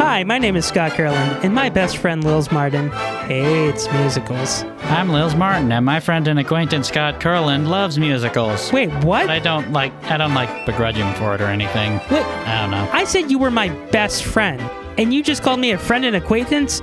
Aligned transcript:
Hi, 0.00 0.24
my 0.24 0.38
name 0.38 0.56
is 0.56 0.64
Scott 0.64 0.92
Kurland, 0.92 1.44
and 1.44 1.54
my 1.54 1.68
best 1.68 1.98
friend 1.98 2.24
Lils 2.24 2.50
Martin 2.50 2.88
hates 3.28 3.86
musicals. 3.92 4.64
I'm 4.84 5.10
Lils 5.10 5.36
Martin, 5.36 5.70
and 5.70 5.84
my 5.84 6.00
friend 6.00 6.26
and 6.26 6.38
acquaintance 6.38 6.88
Scott 6.88 7.20
Kurland 7.20 7.68
loves 7.68 7.98
musicals. 7.98 8.72
Wait, 8.72 8.88
what? 9.04 9.26
But 9.26 9.30
I 9.30 9.40
don't 9.40 9.72
like 9.72 9.92
I 10.04 10.16
don't 10.16 10.32
like 10.32 10.64
begrudge 10.64 10.96
him 10.96 11.14
for 11.16 11.34
it 11.34 11.42
or 11.42 11.48
anything. 11.48 12.00
Wait, 12.10 12.24
I 12.24 12.62
don't 12.62 12.70
know. 12.70 12.88
I 12.94 13.04
said 13.04 13.30
you 13.30 13.38
were 13.38 13.50
my 13.50 13.68
best 13.90 14.24
friend, 14.24 14.58
and 14.96 15.12
you 15.12 15.22
just 15.22 15.42
called 15.42 15.60
me 15.60 15.70
a 15.70 15.78
friend 15.78 16.06
and 16.06 16.16
acquaintance? 16.16 16.80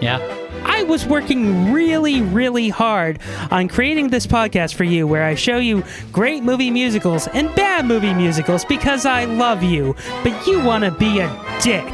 Yeah. 0.00 0.37
I 0.64 0.82
was 0.84 1.06
working 1.06 1.72
really, 1.72 2.22
really 2.22 2.68
hard 2.68 3.18
on 3.50 3.68
creating 3.68 4.08
this 4.08 4.26
podcast 4.26 4.74
for 4.74 4.84
you 4.84 5.06
where 5.06 5.24
I 5.24 5.34
show 5.34 5.58
you 5.58 5.84
great 6.12 6.42
movie 6.42 6.70
musicals 6.70 7.28
and 7.28 7.54
bad 7.54 7.84
movie 7.86 8.14
musicals 8.14 8.64
because 8.64 9.06
I 9.06 9.24
love 9.24 9.62
you, 9.62 9.94
but 10.22 10.46
you 10.46 10.62
want 10.62 10.84
to 10.84 10.90
be 10.90 11.20
a 11.20 11.58
dick. 11.62 11.84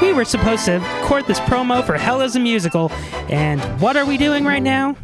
We 0.00 0.12
were 0.12 0.24
supposed 0.24 0.66
to 0.66 0.74
record 0.74 1.26
this 1.26 1.40
promo 1.40 1.84
for 1.84 1.96
Hell 1.96 2.20
is 2.20 2.36
a 2.36 2.40
Musical, 2.40 2.90
and 3.30 3.60
what 3.80 3.96
are 3.96 4.04
we 4.04 4.18
doing 4.18 4.44
right 4.44 4.62
now? 4.62 4.96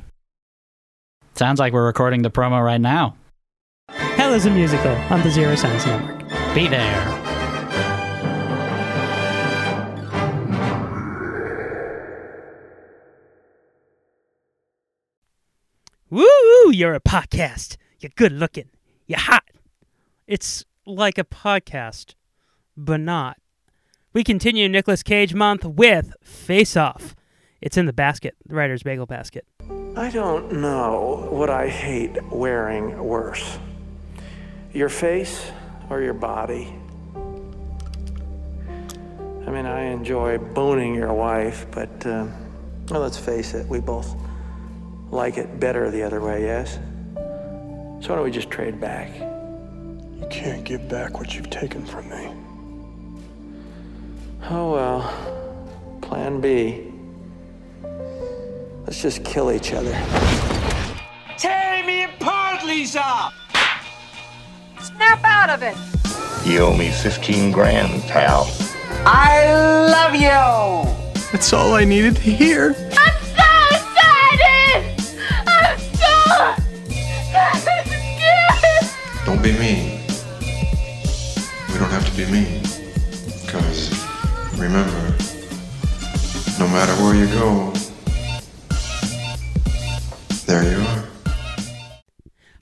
Sounds 1.34 1.59
like 1.59 1.73
we're 1.73 1.87
recording 1.87 2.23
the 2.23 2.30
promo 2.30 2.62
right 2.62 2.80
now. 2.80 3.16
Hell 3.88 4.34
is 4.34 4.45
a 4.45 4.51
Musical 4.51 4.93
on 5.10 5.23
the 5.23 5.30
Zero 5.30 5.55
Science 5.55 5.87
Network. 5.87 6.55
Be 6.55 6.69
there. 6.69 7.21
You're 16.74 16.94
a 16.94 17.00
podcast. 17.00 17.76
You're 18.00 18.12
good 18.16 18.32
looking. 18.32 18.70
You're 19.06 19.18
hot. 19.18 19.44
It's 20.26 20.64
like 20.86 21.18
a 21.18 21.24
podcast, 21.24 22.14
but 22.78 22.98
not. 22.98 23.36
We 24.14 24.24
continue 24.24 24.70
Nicolas 24.70 25.02
Cage 25.02 25.34
month 25.34 25.66
with 25.66 26.14
Face 26.22 26.74
Off. 26.74 27.14
It's 27.60 27.76
in 27.76 27.84
the 27.84 27.92
basket, 27.92 28.37
the 28.46 28.54
writer's 28.54 28.82
bagel 28.82 29.04
basket. 29.04 29.45
I 29.96 30.09
don't 30.09 30.62
know 30.62 31.29
what 31.30 31.51
I 31.51 31.68
hate 31.68 32.16
wearing 32.32 32.98
worse 33.04 33.59
your 34.73 34.88
face 34.88 35.52
or 35.90 36.01
your 36.01 36.14
body. 36.14 36.74
I 39.46 39.51
mean, 39.51 39.66
I 39.66 39.82
enjoy 39.82 40.38
boning 40.38 40.95
your 40.95 41.12
wife, 41.12 41.66
but 41.70 42.07
uh, 42.07 42.26
well, 42.88 43.02
let's 43.02 43.18
face 43.18 43.52
it, 43.52 43.66
we 43.66 43.79
both 43.80 44.16
like 45.13 45.37
it 45.37 45.60
better 45.60 45.91
the 45.91 46.02
other 46.02 46.21
way, 46.21 46.43
yes? 46.43 46.79
So 47.15 48.09
why 48.09 48.16
don't 48.16 48.24
we 48.24 48.30
just 48.30 48.51
trade 48.51 48.80
back? 48.80 49.15
You 49.15 50.27
can't 50.30 50.65
give 50.65 50.88
back 50.88 51.19
what 51.19 51.35
you've 51.37 51.51
taken 51.51 51.85
from 51.85 52.09
me. 52.09 52.32
Oh 54.51 54.73
well, 54.73 55.99
plan 56.01 56.41
B. 56.41 56.91
Let's 58.85 59.01
just 59.01 59.23
kill 59.24 59.52
each 59.52 59.73
other. 59.73 59.93
Tear 61.38 61.85
me 61.87 62.04
apart, 62.04 62.65
Lisa! 62.65 63.32
Snap 64.81 65.22
out 65.22 65.50
of 65.50 65.62
it. 65.62 65.76
You 66.47 66.60
owe 66.60 66.76
me 66.76 66.91
15 66.91 67.53
grand, 67.53 68.03
pal. 68.04 68.50
I 69.04 69.53
love 69.91 70.15
you! 70.15 71.22
That's 71.31 71.53
all 71.53 71.75
I 71.75 71.84
needed 71.84 72.16
to 72.16 72.22
hear. 72.22 72.75
Don't 79.25 79.43
be 79.43 79.53
mean. 79.53 80.00
We 81.69 81.78
don't 81.78 81.91
have 81.91 82.05
to 82.05 82.16
be 82.16 82.25
mean. 82.31 82.62
Because 83.44 83.91
remember, 84.59 85.15
no 86.59 86.69
matter 86.69 86.93
where 87.03 87.15
you 87.15 87.27
go, 87.28 87.72
there 90.47 90.65
you 90.71 90.81
are. 90.87 91.05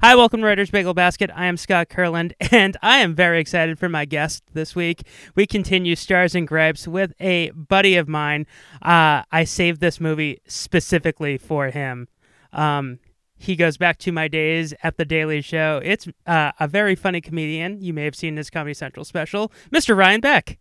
Hi, 0.02 0.16
welcome 0.16 0.40
to 0.40 0.46
Writer's 0.46 0.70
Bagel 0.70 0.94
Basket. 0.94 1.30
I 1.34 1.46
am 1.46 1.56
Scott 1.56 1.88
Kurland, 1.88 2.32
and 2.50 2.76
I 2.82 2.98
am 2.98 3.14
very 3.14 3.38
excited 3.38 3.78
for 3.78 3.88
my 3.88 4.04
guest 4.04 4.42
this 4.54 4.74
week. 4.74 5.02
We 5.34 5.46
continue 5.46 5.94
Stars 5.94 6.34
and 6.34 6.48
Gripes 6.48 6.88
with 6.88 7.12
a 7.20 7.50
buddy 7.50 7.96
of 7.96 8.08
mine. 8.08 8.46
Uh, 8.82 9.22
I 9.30 9.44
saved 9.44 9.80
this 9.80 10.00
movie 10.00 10.40
specifically 10.46 11.36
for 11.38 11.68
him. 11.68 12.08
Um, 12.52 12.98
he 13.40 13.56
goes 13.56 13.78
back 13.78 13.96
to 13.96 14.12
my 14.12 14.28
days 14.28 14.74
at 14.82 14.98
The 14.98 15.06
Daily 15.06 15.40
Show. 15.40 15.80
It's 15.82 16.06
uh, 16.26 16.52
a 16.60 16.68
very 16.68 16.94
funny 16.94 17.22
comedian. 17.22 17.80
You 17.80 17.94
may 17.94 18.04
have 18.04 18.14
seen 18.14 18.36
his 18.36 18.50
Comedy 18.50 18.74
Central 18.74 19.02
special, 19.02 19.50
Mr. 19.72 19.96
Ryan 19.96 20.20
Beck. 20.20 20.58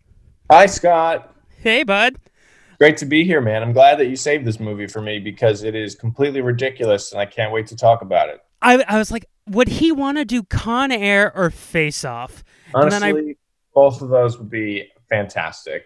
Hi, 0.50 0.66
Scott. 0.66 1.36
Hey, 1.58 1.84
bud. 1.84 2.16
Great 2.78 2.96
to 2.98 3.06
be 3.06 3.26
here, 3.26 3.42
man. 3.42 3.64
I'm 3.64 3.74
glad 3.74 4.00
that 4.00 4.06
you 4.06 4.16
saved 4.16 4.46
this 4.46 4.62
movie 4.62 4.88
for 4.88 5.02
me 5.02 5.20
because 5.20 5.64
it 5.64 5.76
is 5.76 5.94
completely 5.94 6.40
ridiculous 6.40 7.12
and 7.12 7.20
I 7.20 7.26
can't 7.26 7.52
wait 7.52 7.68
to 7.68 7.76
talk 7.76 8.02
about 8.02 8.30
it. 8.30 8.40
I, 8.62 8.82
I 8.88 8.98
was 8.98 9.12
like, 9.12 9.26
would 9.46 9.68
he 9.68 9.92
want 9.92 10.18
to 10.18 10.24
do 10.24 10.44
Con 10.44 10.90
Air 10.90 11.36
or 11.36 11.50
Face 11.50 12.06
Off? 12.06 12.46
Then 12.74 12.94
I- 12.94 13.10
Honestly, 13.10 13.38
both 13.76 14.02
of 14.02 14.08
those 14.08 14.38
would 14.38 14.50
be 14.50 14.90
fantastic. 15.10 15.84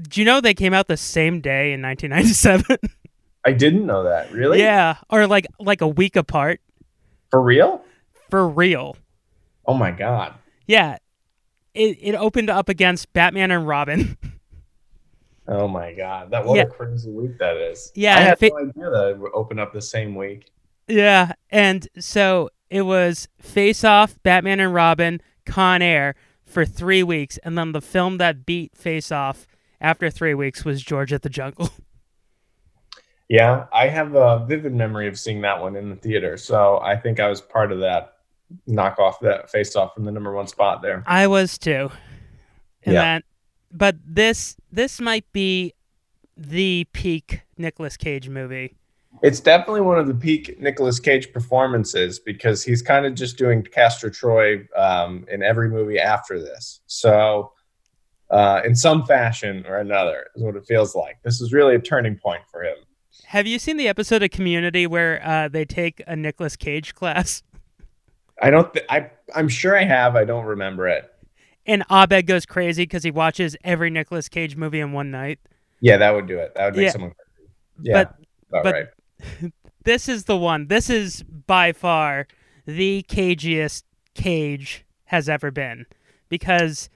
Do 0.00 0.20
you 0.20 0.24
know 0.24 0.40
they 0.40 0.54
came 0.54 0.74
out 0.74 0.86
the 0.86 0.96
same 0.96 1.40
day 1.40 1.72
in 1.72 1.82
1997? 1.82 2.78
I 3.46 3.52
didn't 3.52 3.86
know 3.86 4.02
that. 4.02 4.32
Really? 4.32 4.58
Yeah, 4.58 4.96
or 5.08 5.26
like 5.26 5.46
like 5.60 5.80
a 5.80 5.88
week 5.88 6.16
apart 6.16 6.60
For 7.30 7.40
real? 7.40 7.82
for 8.28 8.46
real. 8.48 8.96
Oh 9.64 9.74
my 9.74 9.92
god. 9.92 10.34
Yeah, 10.66 10.98
it 11.74 11.96
it 12.02 12.14
opened 12.16 12.50
up 12.50 12.68
against 12.68 13.12
Batman 13.12 13.50
and 13.52 13.66
Robin. 13.66 14.18
Oh 15.48 15.68
my 15.68 15.92
god. 15.92 16.32
That 16.32 16.44
what 16.44 16.56
Yeah. 16.56 16.64
a 16.64 16.66
crazy 16.66 17.08
week 17.12 17.38
that 17.38 17.56
is. 17.56 17.92
Yeah, 17.94 18.16
I 18.16 18.20
had 18.20 18.38
fa- 18.40 18.48
no 18.48 18.58
idea 18.58 18.90
that 18.90 19.08
it 19.10 19.18
would 19.18 19.30
open 19.32 19.60
up 19.60 19.72
the 19.72 19.80
same 19.80 20.16
week. 20.16 20.50
yeah, 20.88 21.34
and 21.50 21.86
so 22.00 22.50
it 22.68 22.82
was 22.82 23.28
Face 23.38 23.84
Off, 23.84 24.20
Batman 24.24 24.58
and 24.58 24.74
Robin, 24.74 25.20
Con 25.44 25.82
Air 25.82 26.16
for 26.44 26.64
three 26.64 27.04
weeks, 27.04 27.38
and 27.44 27.56
then 27.56 27.70
the 27.70 27.80
film 27.80 28.18
that 28.18 28.44
beat 28.44 28.76
Face 28.76 29.12
Off 29.12 29.46
after 29.80 30.10
three 30.10 30.34
weeks 30.34 30.64
was 30.64 30.82
George 30.82 31.12
of 31.12 31.20
the 31.20 31.30
Jungle. 31.30 31.70
Yeah, 33.28 33.66
I 33.72 33.88
have 33.88 34.14
a 34.14 34.44
vivid 34.46 34.74
memory 34.74 35.08
of 35.08 35.18
seeing 35.18 35.40
that 35.42 35.60
one 35.60 35.74
in 35.76 35.90
the 35.90 35.96
theater. 35.96 36.36
So 36.36 36.78
I 36.78 36.96
think 36.96 37.18
I 37.18 37.28
was 37.28 37.40
part 37.40 37.72
of 37.72 37.80
that 37.80 38.12
knock 38.66 38.98
off 39.00 39.18
that 39.20 39.50
face 39.50 39.74
off 39.74 39.94
from 39.94 40.04
the 40.04 40.12
number 40.12 40.32
one 40.32 40.46
spot 40.46 40.82
there. 40.82 41.02
I 41.06 41.26
was 41.26 41.58
too. 41.58 41.90
And 42.84 42.94
Yeah. 42.94 43.02
that 43.02 43.24
but 43.72 43.96
this 44.06 44.56
this 44.70 45.00
might 45.00 45.30
be 45.32 45.74
the 46.36 46.86
peak 46.92 47.42
Nicolas 47.58 47.96
Cage 47.96 48.28
movie. 48.28 48.76
It's 49.22 49.40
definitely 49.40 49.80
one 49.80 49.98
of 49.98 50.06
the 50.06 50.14
peak 50.14 50.60
Nicolas 50.60 51.00
Cage 51.00 51.32
performances 51.32 52.18
because 52.18 52.62
he's 52.62 52.82
kind 52.82 53.06
of 53.06 53.14
just 53.14 53.38
doing 53.38 53.62
Castor 53.62 54.10
Troy 54.10 54.68
um, 54.76 55.24
in 55.30 55.42
every 55.42 55.70
movie 55.70 55.98
after 55.98 56.38
this. 56.38 56.82
So, 56.86 57.52
uh, 58.30 58.60
in 58.64 58.74
some 58.74 59.06
fashion 59.06 59.64
or 59.66 59.78
another, 59.78 60.26
is 60.34 60.42
what 60.42 60.54
it 60.54 60.66
feels 60.66 60.94
like. 60.94 61.16
This 61.22 61.40
is 61.40 61.52
really 61.54 61.74
a 61.76 61.78
turning 61.78 62.16
point 62.16 62.42
for 62.52 62.62
him. 62.62 62.76
Have 63.28 63.46
you 63.46 63.58
seen 63.58 63.76
the 63.76 63.88
episode 63.88 64.22
of 64.22 64.30
Community 64.30 64.86
where 64.86 65.20
uh, 65.26 65.48
they 65.48 65.64
take 65.64 66.02
a 66.06 66.14
Nicolas 66.16 66.56
Cage 66.56 66.94
class 66.94 67.42
I 68.40 68.50
don't. 68.50 68.72
Th- 68.72 68.84
I 68.90 69.10
I'm 69.34 69.48
sure 69.48 69.76
I 69.76 69.84
have. 69.84 70.14
I 70.14 70.24
don't 70.24 70.44
remember 70.44 70.86
it. 70.88 71.10
and 71.66 71.82
Abed 71.90 72.26
goes 72.26 72.44
crazy 72.46 72.82
because 72.82 73.02
he 73.02 73.10
watches 73.10 73.56
every 73.64 73.88
Nicolas 73.90 74.28
Cage 74.28 74.56
movie 74.56 74.80
in 74.80 74.92
one 74.92 75.10
night? 75.10 75.38
Yeah, 75.80 75.96
that 75.96 76.14
would 76.14 76.26
do 76.26 76.38
it. 76.38 76.52
That 76.54 76.66
would 76.66 76.76
make 76.76 76.84
Yeah. 76.86 76.90
someone. 76.92 77.12
Crazy. 77.12 77.50
Yeah, 77.82 78.04
But 78.50 78.62
but- 78.62 78.74
right. 78.74 79.52
This 79.84 80.08
is 80.08 80.24
the 80.24 80.36
one. 80.36 80.66
This 80.66 80.90
is 80.90 81.22
by 81.22 81.72
far 81.72 82.26
the 82.66 83.04
cagiest 83.08 83.84
Cage 84.14 84.84
has 85.04 85.28
ever 85.28 85.52
been 85.52 85.86
because 86.28 86.90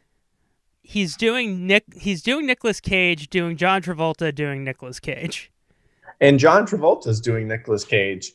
he's 0.82 1.16
doing 1.16 1.68
Nick. 1.68 1.84
He's 1.96 2.20
doing 2.20 2.46
Nicolas 2.46 2.80
Cage, 2.80 3.30
doing 3.30 3.56
John 3.56 3.80
Travolta, 3.80 4.34
doing 4.34 4.64
Nicolas 4.64 4.98
Cage. 4.98 5.52
And 6.20 6.38
John 6.38 6.66
Travolta's 6.66 7.20
doing 7.20 7.48
Nicolas 7.48 7.84
Cage, 7.84 8.32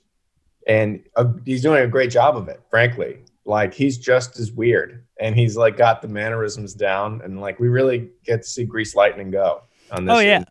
and 0.67 1.03
uh, 1.15 1.25
he's 1.45 1.61
doing 1.61 1.83
a 1.83 1.87
great 1.87 2.09
job 2.09 2.35
of 2.35 2.47
it. 2.47 2.61
Frankly, 2.69 3.19
like 3.45 3.73
he's 3.73 3.97
just 3.97 4.39
as 4.39 4.51
weird, 4.51 5.05
and 5.19 5.35
he's 5.35 5.55
like 5.55 5.77
got 5.77 6.01
the 6.01 6.07
mannerisms 6.07 6.73
down, 6.73 7.21
and 7.23 7.39
like 7.39 7.59
we 7.59 7.67
really 7.67 8.09
get 8.23 8.41
to 8.41 8.47
see 8.47 8.63
Grease 8.65 8.95
Lightning 8.95 9.31
go 9.31 9.61
on 9.91 10.05
this. 10.05 10.15
Oh, 10.15 10.19
yeah. 10.19 10.35
end. 10.35 10.47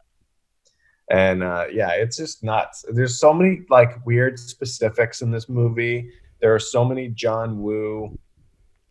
And 1.11 1.43
uh, 1.43 1.67
yeah, 1.71 1.91
it's 1.91 2.17
just 2.17 2.43
nuts. 2.43 2.85
There's 2.89 3.19
so 3.19 3.33
many 3.33 3.63
like 3.69 4.05
weird 4.07 4.39
specifics 4.39 5.21
in 5.21 5.31
this 5.31 5.49
movie. 5.49 6.11
There 6.41 6.55
are 6.55 6.61
so 6.61 6.85
many 6.85 7.09
John 7.09 7.61
Woo, 7.61 8.19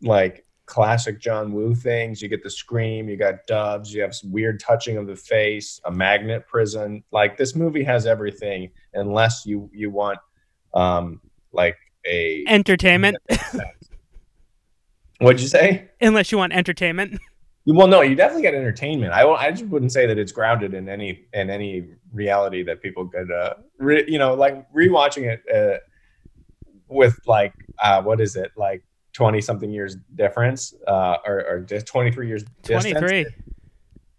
like 0.02 0.43
classic 0.66 1.20
John 1.20 1.52
Woo 1.52 1.74
things. 1.74 2.22
You 2.22 2.28
get 2.28 2.42
the 2.42 2.50
scream, 2.50 3.08
you 3.08 3.16
got 3.16 3.46
doves, 3.46 3.92
you 3.92 4.02
have 4.02 4.14
some 4.14 4.32
weird 4.32 4.60
touching 4.60 4.96
of 4.96 5.06
the 5.06 5.16
face, 5.16 5.80
a 5.84 5.90
magnet 5.90 6.46
prison. 6.46 7.02
Like 7.12 7.36
this 7.36 7.54
movie 7.54 7.84
has 7.84 8.06
everything, 8.06 8.70
unless 8.94 9.44
you 9.46 9.70
you 9.72 9.90
want 9.90 10.18
um 10.74 11.20
like 11.52 11.76
a 12.06 12.44
Entertainment, 12.48 13.16
what'd 15.18 15.40
you 15.40 15.48
say? 15.48 15.90
unless 16.00 16.32
you 16.32 16.38
want 16.38 16.52
entertainment. 16.52 17.20
Well, 17.66 17.86
no, 17.86 18.02
you 18.02 18.14
definitely 18.14 18.42
get 18.42 18.54
entertainment. 18.54 19.14
I 19.14 19.26
I 19.26 19.50
just 19.50 19.64
wouldn't 19.68 19.90
say 19.90 20.06
that 20.06 20.18
it's 20.18 20.32
grounded 20.32 20.74
in 20.74 20.86
any 20.86 21.24
in 21.32 21.48
any 21.48 21.86
reality 22.12 22.62
that 22.64 22.82
people 22.82 23.08
could, 23.08 23.32
uh, 23.32 23.54
re, 23.78 24.04
you 24.06 24.18
know, 24.18 24.34
like 24.34 24.70
rewatching 24.70 25.32
it 25.32 25.42
uh, 25.50 25.78
with 26.88 27.18
like 27.26 27.54
uh, 27.82 28.02
what 28.02 28.20
is 28.20 28.36
it 28.36 28.50
like 28.58 28.84
twenty 29.14 29.40
something 29.40 29.70
years 29.70 29.96
difference, 30.14 30.74
uh, 30.86 31.16
or, 31.26 31.40
or 31.46 31.60
twenty 31.86 32.12
three 32.12 32.28
years 32.28 32.44
distance. 32.62 32.98
23. 32.98 33.26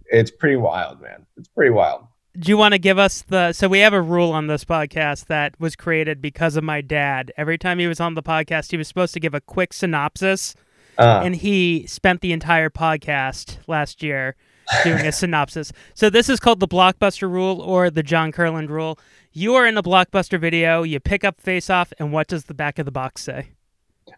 It's 0.07 0.31
pretty 0.31 0.55
wild, 0.55 1.01
man. 1.01 1.25
It's 1.37 1.47
pretty 1.49 1.71
wild. 1.71 2.07
Do 2.37 2.49
you 2.49 2.57
want 2.57 2.73
to 2.73 2.79
give 2.79 2.99
us 2.99 3.21
the 3.21 3.53
so 3.53 3.67
we 3.67 3.79
have 3.79 3.93
a 3.93 4.01
rule 4.01 4.31
on 4.31 4.47
this 4.47 4.65
podcast 4.65 5.27
that 5.27 5.59
was 5.59 5.75
created 5.75 6.21
because 6.21 6.57
of 6.57 6.63
my 6.63 6.81
dad. 6.81 7.31
Every 7.37 7.57
time 7.57 7.79
he 7.79 7.87
was 7.87 7.99
on 7.99 8.13
the 8.15 8.23
podcast, 8.23 8.71
he 8.71 8.77
was 8.77 8.87
supposed 8.87 9.13
to 9.13 9.19
give 9.19 9.33
a 9.33 9.39
quick 9.41 9.71
synopsis, 9.73 10.53
Uh, 10.97 11.21
and 11.23 11.35
he 11.35 11.85
spent 11.87 12.21
the 12.21 12.33
entire 12.33 12.69
podcast 12.69 13.57
last 13.67 14.03
year 14.03 14.35
doing 14.83 15.05
a 15.07 15.11
synopsis. 15.21 15.71
So 15.93 16.09
this 16.09 16.27
is 16.27 16.39
called 16.39 16.59
the 16.59 16.67
blockbuster 16.67 17.29
rule 17.29 17.61
or 17.61 17.89
the 17.89 18.03
John 18.03 18.31
Curland 18.33 18.69
rule. 18.69 18.99
You 19.31 19.55
are 19.55 19.65
in 19.65 19.77
a 19.77 19.83
blockbuster 19.83 20.39
video, 20.39 20.83
you 20.83 20.99
pick 20.99 21.23
up 21.23 21.39
face 21.39 21.69
off, 21.69 21.93
and 21.99 22.11
what 22.11 22.27
does 22.27 22.45
the 22.45 22.53
back 22.53 22.79
of 22.79 22.85
the 22.85 22.91
box 22.91 23.21
say? 23.23 23.49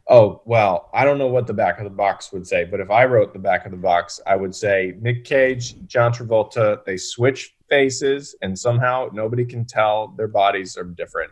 Oh, 0.10 0.42
well, 0.46 0.90
I 0.94 1.06
don't 1.06 1.18
know 1.18 1.28
what 1.28 1.48
the 1.48 1.54
back 1.54 1.78
of 1.80 1.84
the 1.84 1.90
box 1.90 2.32
would 2.32 2.48
say, 2.48 2.66
but 2.66 2.80
if 2.80 2.90
I 2.90 3.06
wrote 3.06 3.34
the 3.34 3.40
back 3.40 3.66
of 3.66 3.72
the 3.72 3.78
box, 3.78 4.20
I 4.26 4.36
would 4.36 4.56
say 4.56 4.94
Nick 5.02 5.24
Cage, 5.24 5.76
John 5.88 6.14
Travolta, 6.14 6.84
they 6.86 6.98
switch 6.98 7.56
faces 7.70 8.36
and 8.42 8.58
somehow 8.58 9.10
nobody 9.14 9.46
can 9.46 9.66
tell 9.66 10.10
their 10.18 10.28
bodies 10.28 10.78
are 10.78 10.84
different. 10.84 11.32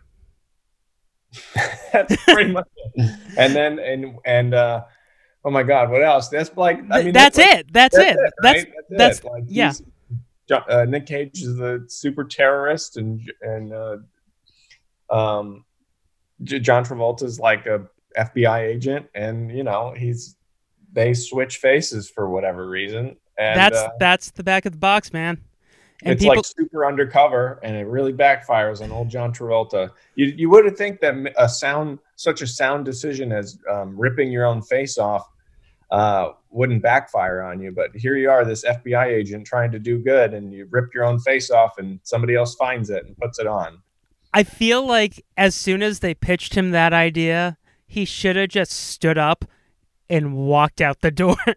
That's 1.94 2.16
pretty 2.24 2.52
much 2.52 2.68
it. 2.96 3.20
And 3.38 3.56
then 3.56 3.80
and 3.80 4.18
and 4.26 4.54
uh 4.54 4.84
oh 5.44 5.52
my 5.52 5.64
god, 5.64 5.90
what 5.90 6.04
else? 6.04 6.30
That's 6.30 6.56
like 6.56 6.80
I 6.92 7.04
mean 7.04 7.14
that's 7.14 7.38
like- 7.38 7.56
it. 7.56 7.74
That's, 7.74 7.98
it. 7.98 8.18
right? 8.18 8.28
That's 8.42 8.66
that's. 8.90 9.24
Like, 9.24 9.44
yeah. 9.48 9.74
uh, 10.50 10.86
Nick 10.88 11.06
Cage 11.06 11.42
is 11.42 11.58
the 11.58 11.86
super 11.88 12.24
terrorist, 12.24 12.98
and 12.98 13.22
and 13.42 13.74
uh, 13.74 13.98
um, 15.10 15.66
John 16.44 16.86
Travolta's 16.86 17.40
like 17.40 17.66
a 17.66 17.88
FBI 18.18 18.62
agent, 18.62 19.08
and 19.14 19.52
you 19.52 19.64
know 19.64 19.94
he's 19.96 20.36
they 20.94 21.14
switch 21.14 21.58
faces 21.58 22.10
for 22.10 22.30
whatever 22.30 22.68
reason, 22.68 23.16
and 23.38 23.60
that's 23.60 23.78
uh, 23.78 23.90
that's 24.00 24.32
the 24.32 24.44
back 24.44 24.66
of 24.66 24.72
the 24.72 24.78
box, 24.78 25.14
man. 25.14 25.42
And 26.04 26.14
it's 26.14 26.22
people 26.22 26.36
like 26.36 26.46
super 26.46 26.86
undercover, 26.86 27.60
and 27.64 27.76
it 27.76 27.88
really 27.88 28.14
backfires 28.14 28.82
on 28.82 28.92
old 28.92 29.10
John 29.10 29.34
Travolta. 29.34 29.92
You 30.16 30.28
you 30.28 30.50
would 30.50 30.78
think 30.78 31.00
that 31.02 31.34
a 31.38 31.48
sound 31.48 32.00
such 32.16 32.42
a 32.42 32.48
sound 32.48 32.86
decision 32.86 33.32
as 33.32 33.58
um, 33.70 33.98
ripping 33.98 34.32
your 34.32 34.46
own 34.46 34.62
face 34.62 34.98
off 34.98 35.28
uh, 35.92 36.32
wouldn't 36.50 36.82
backfire 36.82 37.42
on 37.42 37.60
you, 37.60 37.72
but 37.72 37.96
here 37.96 38.16
you 38.18 38.30
are, 38.30 38.44
this 38.44 38.66
FBI 38.66 39.08
agent 39.08 39.46
trying 39.46 39.72
to 39.72 39.80
do 39.80 39.98
good, 40.00 40.34
and 40.34 40.54
you 40.54 40.68
rip 40.70 40.94
your 40.94 41.06
own 41.06 41.20
face 41.20 41.52
off, 41.52 41.78
and 41.78 42.00
somebody 42.04 42.36
else 42.36 42.56
finds 42.56 42.90
it 42.90 43.06
and 43.06 43.16
puts 43.18 43.40
it 43.40 43.48
on. 43.48 43.82
I 44.34 44.44
feel 44.44 44.86
like 44.86 45.24
as 45.38 45.56
soon 45.56 45.82
as 45.82 46.00
they 46.00 46.14
pitched 46.14 46.56
him 46.56 46.72
that 46.72 46.92
idea, 46.92 47.58
he 47.88 48.06
should 48.06 48.36
have 48.36 48.50
just 48.50 48.72
stood 48.72 49.18
up 49.18 49.46
and 50.10 50.34
walked 50.36 50.82
out 50.82 51.02
the 51.02 51.12
door. 51.12 51.38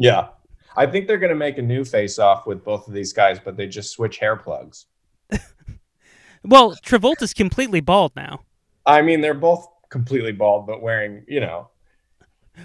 Yeah. 0.00 0.28
I 0.76 0.86
think 0.86 1.08
they're 1.08 1.18
going 1.18 1.30
to 1.30 1.34
make 1.36 1.58
a 1.58 1.62
new 1.62 1.84
face 1.84 2.20
off 2.20 2.46
with 2.46 2.62
both 2.62 2.86
of 2.86 2.94
these 2.94 3.12
guys, 3.12 3.40
but 3.44 3.56
they 3.56 3.66
just 3.66 3.90
switch 3.90 4.18
hair 4.18 4.36
plugs. 4.36 4.86
well, 6.44 6.76
Travolta's 6.76 7.34
completely 7.34 7.80
bald 7.80 8.12
now. 8.14 8.42
I 8.86 9.02
mean, 9.02 9.20
they're 9.20 9.34
both 9.34 9.66
completely 9.90 10.30
bald, 10.30 10.68
but 10.68 10.82
wearing, 10.82 11.24
you 11.26 11.40
know, 11.40 11.70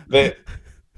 the 0.08 0.36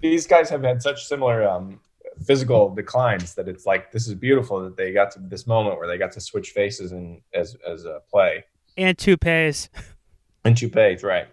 these 0.02 0.28
guys 0.28 0.50
have 0.50 0.64
had 0.64 0.82
such 0.82 1.06
similar 1.06 1.48
um, 1.48 1.80
physical 2.26 2.76
declines 2.76 3.34
that 3.36 3.48
it's 3.48 3.66
like 3.66 3.94
this 3.94 4.08
is 4.10 4.14
beautiful 4.16 4.60
that 4.64 4.76
they 4.76 4.92
got 4.92 5.12
to 5.12 5.20
this 5.20 5.48
moment 5.48 5.78
where 5.78 5.88
they 5.88 5.98
got 5.98 6.12
to 6.12 6.20
switch 6.20 6.50
faces 6.52 6.92
and 6.92 7.22
as 7.34 7.56
as 7.66 7.86
a 7.86 8.02
play 8.12 8.44
And 8.76 8.98
toupees. 8.98 9.70
and 10.44 10.58
toupees, 10.58 11.02
right? 11.02 11.28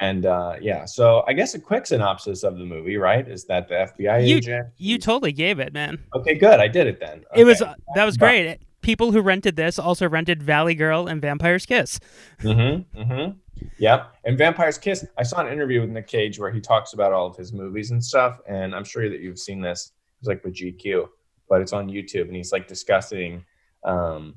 And 0.00 0.26
uh, 0.26 0.56
yeah, 0.60 0.84
so 0.84 1.22
I 1.26 1.32
guess 1.32 1.54
a 1.54 1.58
quick 1.60 1.86
synopsis 1.86 2.42
of 2.42 2.58
the 2.58 2.64
movie, 2.64 2.96
right, 2.96 3.26
is 3.28 3.44
that 3.46 3.68
the 3.68 3.74
FBI 3.74 4.26
You 4.26 4.36
agent. 4.36 4.66
you 4.76 4.98
totally 4.98 5.32
gave 5.32 5.58
it, 5.60 5.72
man. 5.72 5.98
Okay, 6.14 6.34
good. 6.34 6.58
I 6.60 6.68
did 6.68 6.86
it 6.86 6.98
then. 7.00 7.24
It 7.34 7.44
was 7.44 7.62
Okay. 7.62 7.72
that 7.94 8.04
was 8.04 8.16
great. 8.16 8.58
People 8.80 9.12
who 9.12 9.20
rented 9.20 9.54
this 9.56 9.78
also 9.78 10.08
rented 10.08 10.42
Valley 10.42 10.74
Girl 10.74 11.06
and 11.06 11.22
Vampire's 11.22 11.64
Kiss. 11.66 12.00
Mm-hmm. 12.40 13.00
Mm-hmm. 13.00 13.38
Yep. 13.78 14.12
And 14.24 14.36
Vampire's 14.36 14.76
Kiss. 14.78 15.06
I 15.16 15.22
saw 15.22 15.40
an 15.40 15.52
interview 15.52 15.80
with 15.82 15.90
Nick 15.90 16.08
Cage 16.08 16.40
where 16.40 16.50
he 16.50 16.60
talks 16.60 16.92
about 16.94 17.12
all 17.12 17.26
of 17.28 17.36
his 17.36 17.52
movies 17.52 17.92
and 17.92 18.02
stuff. 18.04 18.40
And 18.48 18.74
I'm 18.74 18.82
sure 18.84 19.08
that 19.08 19.20
you've 19.20 19.38
seen 19.38 19.60
this. 19.60 19.92
It's 20.18 20.26
like 20.26 20.42
with 20.44 20.54
GQ, 20.54 21.06
but 21.48 21.60
it's 21.60 21.72
on 21.72 21.88
YouTube. 21.88 22.22
And 22.26 22.34
he's 22.34 22.50
like 22.50 22.66
discussing 22.66 23.44
um 23.84 24.34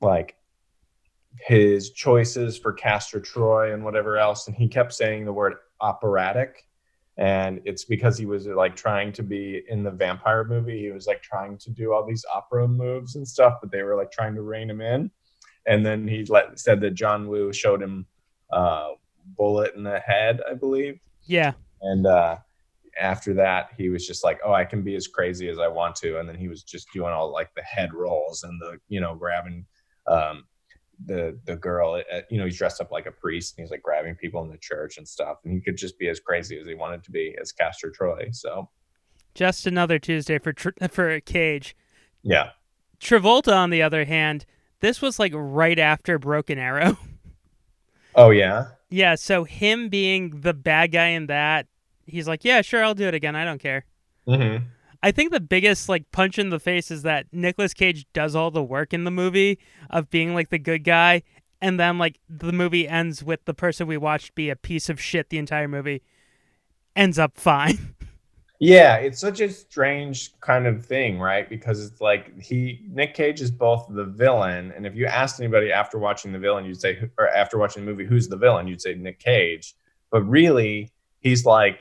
like 0.00 0.36
his 1.40 1.90
choices 1.90 2.58
for 2.58 2.72
Castor 2.72 3.20
Troy 3.20 3.72
and 3.72 3.84
whatever 3.84 4.16
else. 4.16 4.46
And 4.48 4.56
he 4.56 4.68
kept 4.68 4.92
saying 4.92 5.24
the 5.24 5.32
word 5.32 5.54
operatic. 5.80 6.64
And 7.16 7.60
it's 7.64 7.84
because 7.84 8.16
he 8.16 8.26
was 8.26 8.46
like 8.46 8.76
trying 8.76 9.12
to 9.14 9.22
be 9.22 9.62
in 9.68 9.82
the 9.82 9.90
vampire 9.90 10.44
movie. 10.44 10.80
He 10.82 10.90
was 10.92 11.06
like 11.06 11.22
trying 11.22 11.58
to 11.58 11.70
do 11.70 11.92
all 11.92 12.06
these 12.06 12.24
opera 12.32 12.68
moves 12.68 13.16
and 13.16 13.26
stuff, 13.26 13.54
but 13.60 13.70
they 13.72 13.82
were 13.82 13.96
like 13.96 14.12
trying 14.12 14.34
to 14.36 14.42
rein 14.42 14.70
him 14.70 14.80
in 14.80 15.10
and 15.68 15.84
then 15.84 16.08
he 16.08 16.24
let, 16.24 16.58
said 16.58 16.80
that 16.80 16.94
John 16.94 17.28
Woo 17.28 17.52
showed 17.52 17.82
him 17.82 18.06
uh, 18.52 18.88
bullet 19.36 19.74
in 19.76 19.82
the 19.82 20.00
head, 20.00 20.40
I 20.50 20.54
believe, 20.54 20.98
Yeah. 21.26 21.52
and 21.82 22.06
uh, 22.06 22.38
after 22.98 23.34
that 23.34 23.70
he 23.76 23.90
was 23.90 24.06
just 24.06 24.24
like, 24.24 24.40
"Oh, 24.44 24.52
I 24.52 24.64
can 24.64 24.82
be 24.82 24.96
as 24.96 25.06
crazy 25.06 25.48
as 25.48 25.58
I 25.58 25.68
want 25.68 25.94
to," 25.96 26.18
and 26.18 26.28
then 26.28 26.36
he 26.36 26.48
was 26.48 26.62
just 26.62 26.88
doing 26.92 27.12
all 27.12 27.30
like 27.30 27.54
the 27.54 27.62
head 27.62 27.92
rolls 27.92 28.42
and 28.42 28.60
the 28.60 28.78
you 28.88 29.00
know 29.00 29.14
grabbing 29.14 29.66
um, 30.08 30.44
the 31.06 31.38
the 31.44 31.56
girl. 31.56 31.94
uh, 32.12 32.20
You 32.30 32.38
know, 32.38 32.44
he's 32.44 32.58
dressed 32.58 32.80
up 32.80 32.90
like 32.90 33.06
a 33.06 33.12
priest 33.12 33.56
and 33.56 33.64
he's 33.64 33.70
like 33.70 33.82
grabbing 33.82 34.14
people 34.16 34.42
in 34.42 34.50
the 34.50 34.58
church 34.58 34.98
and 34.98 35.06
stuff, 35.06 35.38
and 35.44 35.52
he 35.54 35.60
could 35.60 35.76
just 35.76 35.98
be 35.98 36.08
as 36.08 36.20
crazy 36.20 36.58
as 36.58 36.66
he 36.66 36.74
wanted 36.74 37.02
to 37.04 37.10
be 37.10 37.36
as 37.40 37.52
Castor 37.52 37.90
Troy. 37.90 38.28
So 38.32 38.68
Just 39.34 39.66
another 39.66 39.98
Tuesday 39.98 40.38
for 40.38 40.52
for 40.90 41.20
Cage. 41.20 41.76
yeah, 42.22 42.50
Travolta, 43.00 43.54
on 43.56 43.70
the 43.70 43.82
other 43.82 44.04
hand, 44.04 44.44
this 44.80 45.00
was 45.00 45.18
like 45.18 45.32
right 45.34 45.78
after 45.78 46.18
Broken 46.18 46.58
Arrow. 46.58 46.96
oh 48.14 48.30
yeah, 48.30 48.66
yeah, 48.90 49.14
so 49.14 49.44
him 49.44 49.88
being 49.88 50.40
the 50.40 50.54
bad 50.54 50.90
guy 50.92 51.08
in 51.08 51.26
that, 51.26 51.66
he's 52.06 52.26
like, 52.26 52.44
yeah, 52.44 52.62
sure, 52.62 52.82
I'll 52.84 52.94
do 52.94 53.06
it 53.06 53.14
again. 53.14 53.36
I 53.36 53.44
don't 53.44 53.60
care. 53.60 53.84
mm-hmm. 54.26 54.64
I 55.02 55.12
think 55.12 55.32
the 55.32 55.40
biggest 55.40 55.88
like 55.88 56.10
punch 56.10 56.38
in 56.38 56.50
the 56.50 56.58
face 56.58 56.90
is 56.90 57.02
that 57.02 57.26
Nicolas 57.32 57.74
Cage 57.74 58.06
does 58.12 58.34
all 58.34 58.50
the 58.50 58.62
work 58.62 58.92
in 58.92 59.04
the 59.04 59.10
movie 59.10 59.58
of 59.90 60.10
being 60.10 60.34
like 60.34 60.50
the 60.50 60.58
good 60.58 60.84
guy, 60.84 61.22
and 61.60 61.78
then 61.78 61.98
like 61.98 62.18
the 62.28 62.52
movie 62.52 62.88
ends 62.88 63.22
with 63.22 63.44
the 63.44 63.54
person 63.54 63.86
we 63.86 63.96
watched 63.96 64.34
be 64.34 64.50
a 64.50 64.56
piece 64.56 64.88
of 64.88 65.00
shit 65.00 65.30
the 65.30 65.38
entire 65.38 65.68
movie. 65.68 66.02
Ends 66.96 67.18
up 67.18 67.36
fine. 67.38 67.94
Yeah, 68.60 68.96
it's 68.96 69.20
such 69.20 69.40
a 69.40 69.48
strange 69.50 70.32
kind 70.40 70.66
of 70.66 70.84
thing, 70.84 71.20
right? 71.20 71.48
Because 71.48 71.84
it's 71.84 72.00
like 72.00 72.36
he 72.40 72.84
Nick 72.90 73.14
Cage 73.14 73.40
is 73.40 73.52
both 73.52 73.86
the 73.88 74.04
villain, 74.04 74.72
and 74.74 74.84
if 74.84 74.96
you 74.96 75.06
asked 75.06 75.38
anybody 75.40 75.70
after 75.70 75.96
watching 75.96 76.32
the 76.32 76.40
villain, 76.40 76.64
you'd 76.64 76.80
say, 76.80 77.08
or 77.18 77.28
after 77.28 77.56
watching 77.56 77.84
the 77.84 77.90
movie, 77.90 78.04
who's 78.04 78.26
the 78.26 78.36
villain? 78.36 78.66
You'd 78.66 78.80
say 78.80 78.96
Nick 78.96 79.20
Cage, 79.20 79.76
but 80.10 80.22
really, 80.22 80.90
he's 81.20 81.44
like 81.44 81.78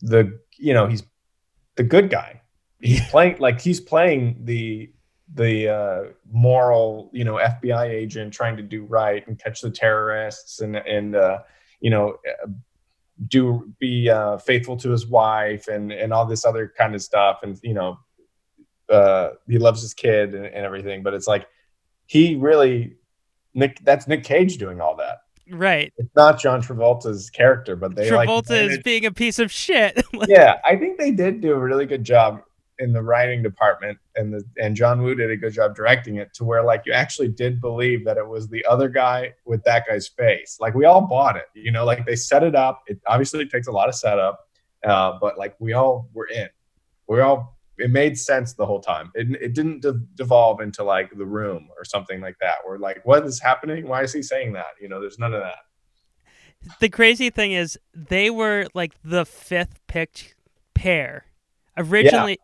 the 0.00 0.40
you 0.56 0.72
know 0.72 0.86
he's 0.86 1.02
the 1.76 1.82
good 1.82 2.10
guy. 2.10 2.40
He's 2.80 3.00
playing 3.08 3.36
like 3.38 3.60
he's 3.60 3.80
playing 3.80 4.38
the 4.44 4.90
the 5.34 5.68
uh, 5.68 6.02
moral 6.30 7.10
you 7.12 7.24
know 7.24 7.34
FBI 7.34 7.88
agent 7.88 8.32
trying 8.32 8.56
to 8.56 8.62
do 8.62 8.84
right 8.84 9.26
and 9.26 9.38
catch 9.38 9.60
the 9.60 9.70
terrorists 9.70 10.60
and 10.60 10.76
and 10.76 11.14
uh, 11.14 11.38
you 11.80 11.90
know 11.90 12.16
do 13.28 13.72
be 13.78 14.10
uh, 14.10 14.38
faithful 14.38 14.76
to 14.78 14.90
his 14.90 15.06
wife 15.06 15.68
and 15.68 15.92
and 15.92 16.12
all 16.12 16.26
this 16.26 16.44
other 16.44 16.72
kind 16.76 16.94
of 16.94 17.02
stuff. 17.02 17.40
And 17.42 17.58
you 17.62 17.74
know 17.74 17.98
uh, 18.88 19.30
he 19.48 19.58
loves 19.58 19.80
his 19.80 19.94
kid 19.94 20.34
and, 20.34 20.46
and 20.46 20.66
everything. 20.66 21.02
But 21.02 21.14
it's 21.14 21.28
like 21.28 21.46
he 22.06 22.34
really 22.36 22.96
Nick 23.54 23.80
that's 23.84 24.08
Nick 24.08 24.24
Cage 24.24 24.58
doing 24.58 24.80
all 24.80 24.96
that 24.96 25.18
right. 25.50 25.92
it's 25.96 26.14
not 26.14 26.40
John 26.40 26.62
Travolta's 26.62 27.30
character 27.30 27.76
but 27.76 27.94
they 27.94 28.10
like 28.10 28.28
Travolta 28.28 28.70
is 28.70 28.78
being 28.78 29.04
a 29.06 29.12
piece 29.12 29.38
of 29.38 29.50
shit. 29.50 30.04
yeah 30.28 30.56
I 30.64 30.76
think 30.76 30.98
they 30.98 31.10
did 31.10 31.40
do 31.40 31.52
a 31.52 31.58
really 31.58 31.86
good 31.86 32.04
job 32.04 32.42
in 32.78 32.92
the 32.92 33.02
writing 33.02 33.42
department 33.42 33.98
and 34.16 34.32
the 34.34 34.42
and 34.56 34.74
John 34.74 35.02
Woo 35.02 35.14
did 35.14 35.30
a 35.30 35.36
good 35.36 35.52
job 35.52 35.74
directing 35.74 36.16
it 36.16 36.32
to 36.34 36.44
where 36.44 36.64
like 36.64 36.82
you 36.84 36.92
actually 36.92 37.28
did 37.28 37.60
believe 37.60 38.04
that 38.04 38.16
it 38.16 38.26
was 38.26 38.48
the 38.48 38.64
other 38.68 38.88
guy 38.88 39.34
with 39.44 39.62
that 39.64 39.86
guy's 39.88 40.08
face. 40.08 40.56
Like 40.60 40.74
we 40.74 40.84
all 40.84 41.02
bought 41.02 41.36
it, 41.36 41.46
you 41.54 41.70
know, 41.70 41.84
like 41.84 42.04
they 42.06 42.16
set 42.16 42.42
it 42.42 42.54
up. 42.54 42.82
It 42.86 43.00
obviously 43.06 43.46
takes 43.46 43.68
a 43.68 43.72
lot 43.72 43.88
of 43.88 43.94
setup, 43.94 44.48
uh, 44.84 45.18
but 45.20 45.38
like 45.38 45.54
we 45.58 45.72
all 45.74 46.08
were 46.12 46.26
in. 46.26 46.48
We 47.06 47.20
all 47.20 47.56
it 47.78 47.90
made 47.90 48.18
sense 48.18 48.54
the 48.54 48.66
whole 48.66 48.80
time. 48.80 49.10
It 49.14 49.30
it 49.40 49.54
didn't 49.54 49.80
de- 49.80 50.00
devolve 50.14 50.60
into 50.60 50.84
like 50.84 51.10
the 51.16 51.26
room 51.26 51.68
or 51.76 51.84
something 51.84 52.20
like 52.20 52.36
that. 52.40 52.56
We're 52.66 52.78
like, 52.78 53.00
what 53.04 53.24
is 53.26 53.40
happening? 53.40 53.88
Why 53.88 54.02
is 54.02 54.12
he 54.12 54.22
saying 54.22 54.52
that? 54.54 54.74
You 54.80 54.88
know, 54.88 55.00
there's 55.00 55.18
none 55.18 55.34
of 55.34 55.42
that. 55.42 55.58
the 56.80 56.88
crazy 56.88 57.30
thing 57.30 57.52
is 57.52 57.78
they 57.94 58.30
were 58.30 58.66
like 58.74 58.92
the 59.02 59.24
fifth 59.24 59.80
picked 59.86 60.34
pair 60.74 61.26
Originally, 61.76 62.38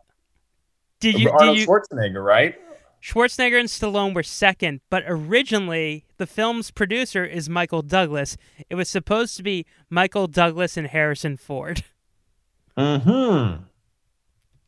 did 1.01 1.19
you 1.19 1.31
Arnold 1.31 1.57
did 1.57 1.63
you 1.63 1.67
Schwarzenegger, 1.67 2.25
right? 2.25 2.55
Schwarzenegger 3.03 3.61
and 3.61 3.69
Stallone 3.69 4.15
were 4.15 4.23
second, 4.23 4.81
but 4.91 5.05
originally 5.07 6.05
the 6.17 6.27
film's 6.27 6.71
producer 6.71 7.25
is 7.25 7.49
Michael 7.49 7.83
Douglas. 7.83 8.37
It 8.69 8.75
was 8.75 8.89
supposed 8.89 9.37
to 9.37 9.43
be 9.43 9.67
Michael 9.89 10.27
Douglas 10.27 10.77
and 10.77 10.87
Harrison 10.87 11.37
Ford. 11.37 11.85
Mm-hmm. 12.77 13.63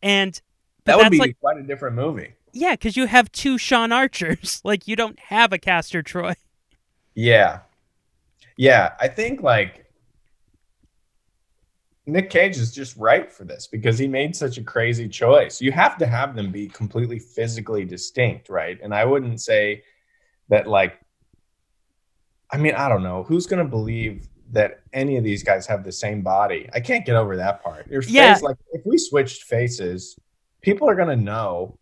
And 0.03 0.43
That 0.91 1.05
would 1.05 1.11
be 1.11 1.19
like 1.19 1.41
quite 1.41 1.59
a 1.59 1.63
different 1.63 1.97
movie. 1.97 2.35
yeah, 2.53 2.73
because 2.73 2.97
you 2.97 3.07
have 3.07 3.31
two 3.33 3.59
Sean 3.59 3.93
Archers. 3.93 4.61
Like 4.65 4.87
you 4.89 4.97
don't 4.97 5.19
have 5.19 5.53
a 5.53 5.59
Castor 5.59 6.03
Troy. 6.03 6.35
Yeah. 7.15 7.61
Yeah. 8.57 8.93
I 9.01 9.09
think 9.09 9.43
like 9.43 9.87
Nick 12.07 12.31
Cage 12.31 12.57
is 12.57 12.73
just 12.73 12.97
right 12.97 13.31
for 13.31 13.45
this 13.45 13.67
because 13.67 13.99
he 13.99 14.09
made 14.09 14.35
such 14.35 14.59
a 14.59 14.63
crazy 14.65 15.09
choice. 15.09 15.61
You 15.61 15.71
have 15.73 15.97
to 15.99 16.07
have 16.07 16.35
them 16.35 16.51
be 16.51 16.67
completely 16.69 17.19
physically 17.19 17.85
distinct, 17.85 18.49
right? 18.49 18.79
And 18.83 18.95
I 18.95 19.05
wouldn't 19.05 19.41
say 19.41 19.83
that 20.49 20.67
like 20.67 20.99
I 22.53 22.57
mean, 22.57 22.75
I 22.75 22.89
don't 22.89 23.05
know. 23.05 23.23
Who's 23.23 23.47
going 23.47 23.63
to 23.65 23.71
believe 23.71 24.27
that 24.51 24.81
any 24.93 25.17
of 25.17 25.23
these 25.23 25.45
guys 25.45 25.69
have 25.69 25.85
the 25.85 25.93
same 25.93 26.23
body? 26.23 26.69
I 26.75 26.81
can't 26.81 27.07
get 27.07 27.15
over 27.15 27.37
that 27.37 27.63
part. 27.63 27.87
Your 27.87 28.03
Yeah. 28.03 28.35
face 28.35 28.43
like 28.43 28.57
if 28.73 28.83
we 28.85 28.99
switched 28.99 29.45
faces, 29.45 30.19
people 30.63 30.89
are 30.89 30.95
going 30.95 31.09
to 31.09 31.17
know 31.17 31.77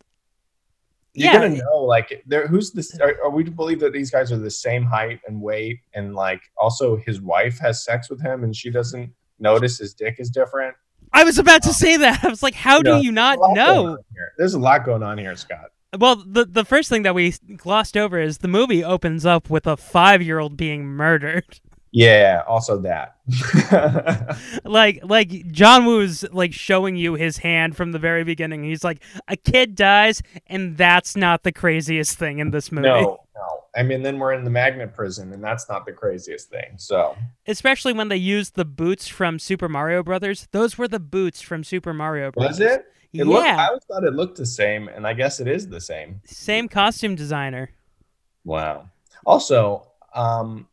you're 1.15 1.33
Yeah. 1.33 1.41
gonna 1.41 1.57
know 1.57 1.79
like 1.83 2.23
there 2.27 2.47
who's 2.47 2.71
this 2.71 2.97
are, 3.01 3.17
are 3.25 3.31
we 3.31 3.43
to 3.43 3.51
believe 3.51 3.81
that 3.81 3.93
these 3.93 4.11
guys 4.11 4.31
are 4.31 4.37
the 4.39 4.51
same 4.51 4.85
height 4.85 5.19
and 5.27 5.41
weight 5.41 5.81
and 5.95 6.15
like 6.15 6.41
also 6.57 6.97
his 6.97 7.21
wife 7.21 7.59
has 7.59 7.83
sex 7.83 8.09
with 8.09 8.21
him 8.23 8.45
and 8.45 8.55
she 8.55 8.71
doesn't 8.71 9.11
notice 9.41 9.79
his 9.79 9.95
dick 9.95 10.17
is 10.19 10.31
different 10.31 10.77
I 11.13 11.25
was 11.25 11.39
about 11.39 11.63
to 11.63 11.73
say 11.73 11.97
that. 11.97 12.21
I 12.25 12.29
was 12.29 12.43
like, 12.43 12.55
how 12.55 12.83
do 12.83 12.91
know, 12.91 13.01
you 13.01 13.11
not 13.11 13.39
There's 13.39 13.39
a 13.39 13.61
lot 13.63 13.75
going 13.75 13.87
know? 13.87 13.99
there's 14.37 14.55
a 14.55 14.59
lot 14.59 14.85
going 14.85 15.03
on 15.03 15.19
here 15.19 15.35
scott 15.35 15.71
Well, 15.99 16.17
the 16.25 16.45
the 16.45 16.65
first 16.65 16.89
thing 16.91 17.03
that 17.03 17.15
we 17.15 17.33
glossed 17.57 17.97
over 17.97 18.21
is 18.21 18.39
the 18.39 18.49
movie 18.49 18.85
opens 18.85 19.25
up 19.27 19.49
with 19.51 19.67
a 19.67 19.77
five 19.77 20.23
year 20.23 20.39
old 20.39 20.57
being 20.57 20.85
murdered. 20.85 21.61
yeah 21.91 22.43
also 22.47 22.79
that 22.79 23.17
like 24.65 25.01
like 25.03 25.51
John 25.51 25.85
Woo's 25.87 26.25
like 26.33 26.53
showing 26.53 26.97
you 26.97 27.15
his 27.15 27.39
hand 27.39 27.77
from 27.77 27.93
the 27.93 27.99
very 27.99 28.25
beginning. 28.25 28.65
He's 28.65 28.85
like, 28.85 29.03
a 29.29 29.37
kid 29.37 29.75
dies, 29.75 30.23
and 30.47 30.77
that's 30.77 31.17
not 31.17 31.43
the 31.43 31.53
craziest 31.53 32.19
thing 32.19 32.39
in 32.39 32.51
this 32.51 32.71
movie. 32.73 32.89
no 32.89 33.21
no 33.35 33.65
i 33.77 33.83
mean 33.83 34.03
then 34.03 34.19
we're 34.19 34.33
in 34.33 34.45
the 34.45 34.51
magnet 34.51 34.95
prison 34.95 35.33
and 35.33 35.43
that's 35.45 35.69
not 35.69 35.85
the 35.87 35.93
craziest 35.93 36.49
thing 36.51 36.73
so 36.77 37.17
Especially 37.47 37.93
when 37.93 38.09
they 38.09 38.17
used 38.17 38.55
the 38.57 38.65
boots 38.65 39.07
from 39.09 39.39
Super 39.39 39.69
Mario 39.69 40.03
Brothers. 40.03 40.49
Those 40.51 40.77
were 40.77 40.89
the 40.89 40.99
boots 41.01 41.41
from 41.41 41.63
Super 41.65 41.93
Mario 41.95 42.31
Brothers. 42.33 42.59
was 42.59 42.61
it 42.61 42.87
Yeah. 43.13 43.23
it 43.23 43.27
looked, 43.27 43.47
i 43.47 43.67
always 43.69 43.85
thought 43.85 44.05
it 44.05 44.15
looked 44.15 44.37
the 44.39 44.47
same 44.47 44.89
and 44.89 45.07
i 45.07 45.13
guess 45.15 45.39
it 45.41 45.47
is 45.49 45.69
the 45.69 45.81
same 45.81 46.21
Same 46.25 46.69
costume 46.69 47.15
designer. 47.15 47.71
Wow. 48.45 48.89
Also, 49.27 49.87
um, 50.15 50.67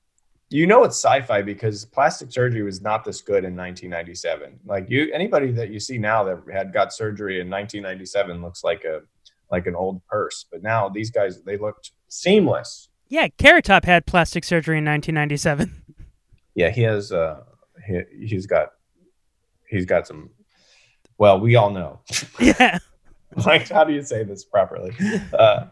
you 0.55 0.65
know 0.65 0.83
it's 0.85 0.95
sci-fi 0.95 1.41
because 1.41 1.83
plastic 1.83 2.31
surgery 2.31 2.63
was 2.63 2.81
not 2.81 3.03
this 3.03 3.21
good 3.21 3.43
in 3.43 3.55
1997. 3.55 4.59
Like 4.65 4.89
you, 4.89 5.11
anybody 5.13 5.51
that 5.51 5.69
you 5.69 5.81
see 5.81 5.97
now 5.97 6.23
that 6.23 6.41
had 6.51 6.71
got 6.71 6.93
surgery 6.93 7.41
in 7.41 7.49
1997 7.49 8.41
looks 8.41 8.63
like 8.63 8.85
a 8.85 9.01
like 9.51 9.67
an 9.67 9.75
old 9.75 10.05
purse. 10.07 10.45
But 10.49 10.63
now 10.63 10.87
these 10.87 11.11
guys, 11.11 11.41
they 11.43 11.57
looked 11.57 11.91
seamless. 12.07 12.87
Yeah, 13.09 13.27
Carrot 13.37 13.65
Top 13.65 13.83
had 13.83 14.05
plastic 14.05 14.43
surgery 14.45 14.77
in 14.77 14.85
1997. 14.85 15.83
Yeah, 16.55 16.69
he 16.69 16.83
has. 16.83 17.11
Uh, 17.11 17.41
he, 17.85 18.01
he's 18.25 18.45
got. 18.45 18.69
He's 19.69 19.85
got 19.85 20.07
some. 20.07 20.29
Well, 21.17 21.39
we 21.39 21.55
all 21.55 21.69
know. 21.69 21.99
yeah, 22.39 22.79
like, 23.45 23.67
how 23.67 23.83
do 23.83 23.93
you 23.93 24.03
say 24.03 24.23
this 24.23 24.45
properly? 24.45 24.95
Uh, 25.37 25.65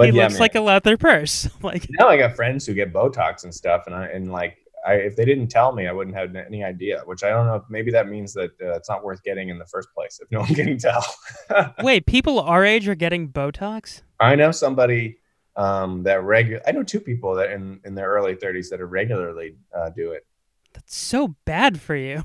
but 0.00 0.10
he 0.10 0.16
yeah, 0.16 0.22
looks 0.24 0.34
man. 0.34 0.40
like 0.40 0.54
a 0.54 0.60
leather 0.60 0.96
purse. 0.96 1.48
Like, 1.62 1.86
now 1.90 2.08
I 2.08 2.16
got 2.16 2.34
friends 2.34 2.66
who 2.66 2.74
get 2.74 2.92
Botox 2.92 3.44
and 3.44 3.54
stuff, 3.54 3.84
and 3.86 3.94
I 3.94 4.06
and 4.06 4.32
like 4.32 4.56
I 4.86 4.94
if 4.94 5.14
they 5.16 5.24
didn't 5.24 5.48
tell 5.48 5.72
me, 5.72 5.86
I 5.86 5.92
wouldn't 5.92 6.16
have 6.16 6.34
any 6.34 6.64
idea. 6.64 7.02
Which 7.04 7.22
I 7.22 7.28
don't 7.30 7.46
know. 7.46 7.64
Maybe 7.68 7.90
that 7.90 8.08
means 8.08 8.32
that 8.34 8.50
uh, 8.62 8.72
it's 8.76 8.88
not 8.88 9.04
worth 9.04 9.22
getting 9.22 9.50
in 9.50 9.58
the 9.58 9.66
first 9.66 9.88
place 9.94 10.20
if 10.22 10.30
no 10.30 10.40
one 10.40 10.54
can 10.54 10.78
tell. 10.78 11.04
wait, 11.82 12.06
people 12.06 12.40
our 12.40 12.64
age 12.64 12.88
are 12.88 12.94
getting 12.94 13.28
Botox? 13.28 14.02
I 14.18 14.34
know 14.36 14.50
somebody 14.52 15.18
um, 15.56 16.02
that 16.04 16.22
regular. 16.22 16.62
I 16.66 16.72
know 16.72 16.82
two 16.82 17.00
people 17.00 17.34
that 17.34 17.50
in 17.52 17.80
in 17.84 17.94
their 17.94 18.08
early 18.08 18.34
30s 18.34 18.70
that 18.70 18.80
are 18.80 18.86
regularly 18.86 19.56
uh, 19.76 19.90
do 19.90 20.12
it. 20.12 20.26
That's 20.72 20.96
so 20.96 21.34
bad 21.44 21.80
for 21.80 21.96
you. 21.96 22.24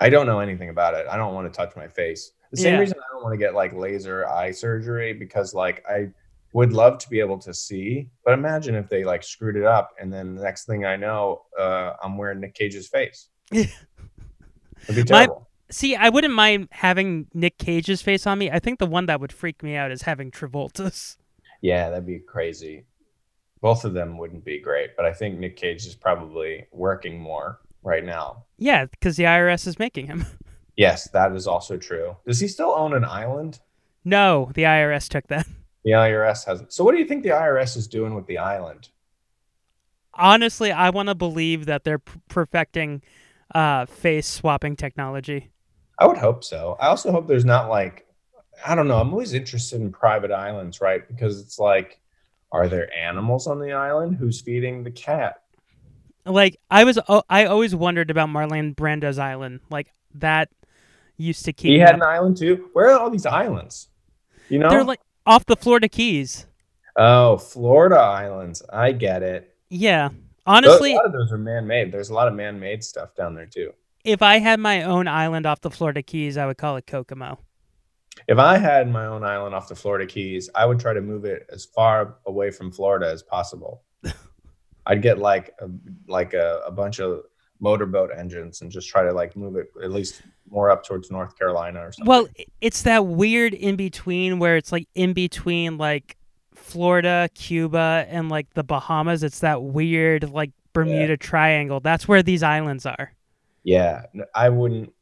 I 0.00 0.08
don't 0.08 0.26
know 0.26 0.40
anything 0.40 0.70
about 0.70 0.94
it. 0.94 1.06
I 1.08 1.16
don't 1.16 1.34
want 1.34 1.52
to 1.52 1.56
touch 1.56 1.76
my 1.76 1.86
face. 1.86 2.32
The 2.50 2.56
same 2.56 2.74
Yeah. 2.74 2.80
reason 2.80 2.98
I 2.98 3.12
don't 3.14 3.22
want 3.22 3.34
to 3.34 3.38
get 3.38 3.54
like 3.54 3.72
laser 3.72 4.26
eye 4.28 4.50
surgery 4.50 5.12
because 5.12 5.54
like 5.54 5.84
I 5.88 6.08
would 6.54 6.72
love 6.72 6.96
to 6.98 7.10
be 7.10 7.20
able 7.20 7.38
to 7.40 7.52
see, 7.52 8.08
but 8.24 8.32
imagine 8.32 8.74
if 8.76 8.88
they 8.88 9.04
like 9.04 9.22
screwed 9.22 9.56
it 9.56 9.64
up 9.64 9.90
and 10.00 10.10
then 10.12 10.34
the 10.36 10.42
next 10.42 10.64
thing 10.64 10.84
I 10.86 10.96
know, 10.96 11.42
uh, 11.58 11.92
I'm 12.02 12.16
wearing 12.16 12.40
Nick 12.40 12.54
Cage's 12.54 12.88
face. 12.88 13.28
It'd 13.52 13.68
be 14.88 14.94
My- 15.00 15.02
terrible. 15.26 15.48
See, 15.70 15.96
I 15.96 16.08
wouldn't 16.10 16.34
mind 16.34 16.68
having 16.70 17.26
Nick 17.34 17.58
Cage's 17.58 18.00
face 18.02 18.26
on 18.26 18.38
me. 18.38 18.50
I 18.50 18.58
think 18.60 18.78
the 18.78 18.86
one 18.86 19.06
that 19.06 19.20
would 19.20 19.32
freak 19.32 19.62
me 19.62 19.74
out 19.74 19.90
is 19.90 20.02
having 20.02 20.30
Travolta's. 20.30 21.16
Yeah, 21.62 21.90
that'd 21.90 22.06
be 22.06 22.20
crazy. 22.20 22.84
Both 23.60 23.84
of 23.84 23.94
them 23.94 24.18
wouldn't 24.18 24.44
be 24.44 24.60
great, 24.60 24.90
but 24.94 25.06
I 25.06 25.12
think 25.12 25.38
Nick 25.38 25.56
Cage 25.56 25.86
is 25.86 25.94
probably 25.96 26.66
working 26.70 27.18
more 27.18 27.60
right 27.82 28.04
now. 28.04 28.44
Yeah, 28.58 28.84
because 28.84 29.16
the 29.16 29.24
IRS 29.24 29.66
is 29.66 29.78
making 29.78 30.06
him. 30.06 30.26
Yes, 30.76 31.08
that 31.12 31.30
is 31.36 31.46
also 31.46 31.76
true. 31.76 32.16
Does 32.26 32.40
he 32.40 32.48
still 32.48 32.74
own 32.76 32.94
an 32.94 33.04
island? 33.04 33.60
No, 34.04 34.50
the 34.56 34.64
IRS 34.64 35.08
took 35.08 35.28
that. 35.28 35.46
The 35.84 35.92
IRS 35.92 36.46
hasn't. 36.46 36.72
So, 36.72 36.82
what 36.82 36.92
do 36.92 36.98
you 36.98 37.04
think 37.04 37.22
the 37.22 37.30
IRS 37.30 37.76
is 37.76 37.86
doing 37.86 38.14
with 38.14 38.26
the 38.26 38.38
island? 38.38 38.88
Honestly, 40.14 40.72
I 40.72 40.90
want 40.90 41.08
to 41.08 41.14
believe 41.14 41.66
that 41.66 41.84
they're 41.84 42.02
perfecting 42.28 43.02
uh, 43.54 43.86
face 43.86 44.26
swapping 44.26 44.76
technology. 44.76 45.50
I 45.98 46.06
would 46.06 46.18
hope 46.18 46.42
so. 46.42 46.76
I 46.80 46.86
also 46.86 47.12
hope 47.12 47.26
there's 47.26 47.44
not 47.44 47.68
like, 47.68 48.06
I 48.66 48.74
don't 48.74 48.88
know. 48.88 48.98
I'm 48.98 49.10
always 49.10 49.34
interested 49.34 49.80
in 49.80 49.92
private 49.92 50.30
islands, 50.30 50.80
right? 50.80 51.06
Because 51.06 51.40
it's 51.40 51.58
like, 51.58 52.00
are 52.52 52.68
there 52.68 52.92
animals 52.96 53.46
on 53.46 53.58
the 53.58 53.72
island? 53.72 54.16
Who's 54.16 54.40
feeding 54.40 54.84
the 54.84 54.90
cat? 54.90 55.42
Like 56.24 56.58
I 56.70 56.84
was, 56.84 56.98
oh, 57.08 57.22
I 57.28 57.46
always 57.46 57.74
wondered 57.74 58.10
about 58.10 58.28
Marlon 58.28 58.74
Brando's 58.74 59.18
island. 59.18 59.60
Like 59.70 59.88
that 60.14 60.48
used 61.16 61.44
to 61.44 61.52
keep. 61.52 61.70
He 61.70 61.78
had 61.78 61.90
up. 61.90 61.96
an 61.96 62.02
island 62.02 62.36
too. 62.36 62.70
Where 62.72 62.90
are 62.90 62.98
all 62.98 63.10
these 63.10 63.26
islands? 63.26 63.88
You 64.48 64.58
know? 64.60 64.70
They're 64.70 64.84
like 64.84 65.00
off 65.26 65.46
the 65.46 65.56
Florida 65.56 65.88
Keys. 65.88 66.46
oh, 66.96 67.36
Florida 67.38 67.96
islands. 67.96 68.62
I 68.72 68.92
get 68.92 69.22
it. 69.22 69.54
Yeah, 69.70 70.10
honestly, 70.46 70.92
a 70.92 70.96
lot 70.96 71.06
of 71.06 71.12
those 71.12 71.32
are 71.32 71.38
man-made. 71.38 71.90
There's 71.90 72.10
a 72.10 72.14
lot 72.14 72.28
of 72.28 72.34
man-made 72.34 72.84
stuff 72.84 73.14
down 73.14 73.34
there 73.34 73.46
too. 73.46 73.72
if 74.04 74.22
I 74.22 74.38
had 74.38 74.60
my 74.60 74.82
own 74.82 75.08
island 75.08 75.46
off 75.46 75.60
the 75.60 75.70
Florida 75.70 76.02
Keys, 76.02 76.36
I 76.36 76.46
would 76.46 76.58
call 76.58 76.76
it 76.76 76.86
Kokomo. 76.86 77.38
If 78.28 78.38
I 78.38 78.58
had 78.58 78.88
my 78.88 79.06
own 79.06 79.24
island 79.24 79.54
off 79.54 79.66
the 79.68 79.74
Florida 79.74 80.06
Keys, 80.06 80.48
I 80.54 80.66
would 80.66 80.78
try 80.78 80.92
to 80.92 81.00
move 81.00 81.24
it 81.24 81.46
as 81.52 81.64
far 81.64 82.16
away 82.26 82.50
from 82.52 82.70
Florida 82.70 83.10
as 83.10 83.22
possible. 83.24 83.82
I'd 84.86 85.02
get 85.02 85.18
like 85.18 85.52
a, 85.60 85.68
like 86.06 86.32
a, 86.34 86.60
a 86.64 86.70
bunch 86.70 87.00
of 87.00 87.22
motorboat 87.60 88.10
engines 88.16 88.60
and 88.60 88.70
just 88.70 88.88
try 88.88 89.02
to 89.02 89.12
like 89.12 89.36
move 89.36 89.56
it 89.56 89.68
at 89.82 89.90
least 89.90 90.22
more 90.50 90.70
up 90.70 90.84
towards 90.84 91.10
North 91.10 91.38
Carolina 91.38 91.80
or 91.80 91.92
something. 91.92 92.08
Well, 92.08 92.26
it's 92.60 92.82
that 92.82 93.06
weird 93.06 93.54
in 93.54 93.76
between 93.76 94.38
where 94.38 94.56
it's 94.56 94.72
like 94.72 94.88
in 94.94 95.12
between 95.12 95.78
like 95.78 96.16
Florida, 96.54 97.28
Cuba, 97.34 98.06
and 98.08 98.28
like 98.28 98.52
the 98.54 98.64
Bahamas. 98.64 99.22
It's 99.22 99.40
that 99.40 99.62
weird 99.62 100.30
like 100.30 100.50
Bermuda 100.72 101.16
Triangle. 101.16 101.80
That's 101.80 102.08
where 102.08 102.22
these 102.22 102.42
islands 102.42 102.84
are. 102.86 103.12
yeah, 103.62 104.02
I 104.34 104.48
wouldn't 104.48 104.92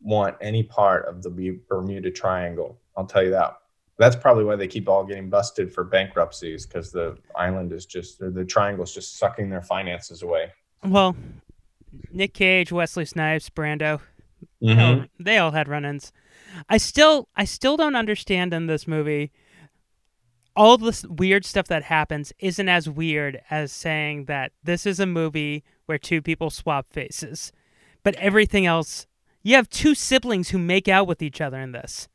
want 0.00 0.36
any 0.40 0.62
part 0.64 1.06
of 1.06 1.22
the 1.22 1.58
Bermuda 1.68 2.10
Triangle. 2.10 2.78
I'll 2.96 3.06
tell 3.06 3.22
you 3.22 3.30
that. 3.30 3.56
That's 3.98 4.16
probably 4.16 4.44
why 4.44 4.56
they 4.56 4.66
keep 4.66 4.88
all 4.88 5.04
getting 5.04 5.30
busted 5.30 5.72
for 5.72 5.84
bankruptcies 5.84 6.66
because 6.66 6.90
the 6.90 7.16
island 7.36 7.72
is 7.72 7.86
just 7.86 8.20
or 8.20 8.30
the 8.30 8.44
triangle 8.44 8.82
is 8.82 8.92
just 8.92 9.18
sucking 9.18 9.48
their 9.48 9.62
finances 9.62 10.22
away. 10.22 10.50
Well, 10.84 11.14
Nick 12.10 12.34
Cage, 12.34 12.72
Wesley 12.72 13.04
Snipes, 13.04 13.50
Brando, 13.50 14.00
Mhm. 14.62 14.78
Oh, 14.78 15.06
they 15.18 15.38
all 15.38 15.52
had 15.52 15.68
run-ins. 15.68 16.12
I 16.68 16.76
still, 16.76 17.28
I 17.36 17.44
still 17.44 17.76
don't 17.76 17.94
understand 17.96 18.52
in 18.52 18.66
this 18.66 18.86
movie. 18.86 19.30
All 20.54 20.76
this 20.76 21.04
weird 21.06 21.44
stuff 21.44 21.66
that 21.68 21.84
happens 21.84 22.32
isn't 22.38 22.68
as 22.68 22.88
weird 22.88 23.40
as 23.50 23.72
saying 23.72 24.26
that 24.26 24.52
this 24.62 24.84
is 24.84 25.00
a 25.00 25.06
movie 25.06 25.64
where 25.86 25.98
two 25.98 26.20
people 26.20 26.50
swap 26.50 26.92
faces, 26.92 27.52
but 28.02 28.14
everything 28.16 28.66
else. 28.66 29.06
You 29.42 29.56
have 29.56 29.70
two 29.70 29.94
siblings 29.94 30.50
who 30.50 30.58
make 30.58 30.88
out 30.88 31.06
with 31.06 31.22
each 31.22 31.40
other 31.40 31.58
in 31.60 31.72
this. 31.72 32.08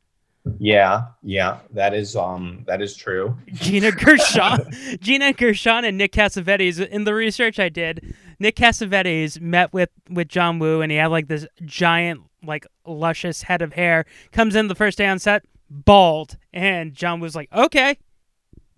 Yeah, 0.58 1.06
yeah, 1.22 1.58
that 1.72 1.94
is 1.94 2.16
um 2.16 2.64
that 2.66 2.80
is 2.80 2.96
true. 2.96 3.36
Gina 3.52 3.92
Gershon, 4.04 4.70
Gina 5.00 5.32
Gershon, 5.32 5.84
and 5.84 5.98
Nick 5.98 6.12
Cassavetes. 6.12 6.86
In 6.86 7.04
the 7.04 7.14
research 7.14 7.58
I 7.58 7.68
did, 7.68 8.14
Nick 8.38 8.56
Cassavetes 8.56 9.40
met 9.40 9.72
with 9.72 9.90
with 10.08 10.28
John 10.28 10.58
Woo, 10.58 10.80
and 10.80 10.90
he 10.90 10.98
had 10.98 11.08
like 11.08 11.28
this 11.28 11.46
giant 11.64 12.22
like 12.42 12.66
luscious 12.86 13.42
head 13.42 13.62
of 13.62 13.72
hair, 13.74 14.04
comes 14.32 14.54
in 14.54 14.68
the 14.68 14.74
first 14.74 14.98
day 14.98 15.06
on 15.06 15.18
set, 15.18 15.44
bald, 15.68 16.36
and 16.52 16.94
John 16.94 17.20
was 17.20 17.34
like, 17.34 17.52
"Okay," 17.52 17.98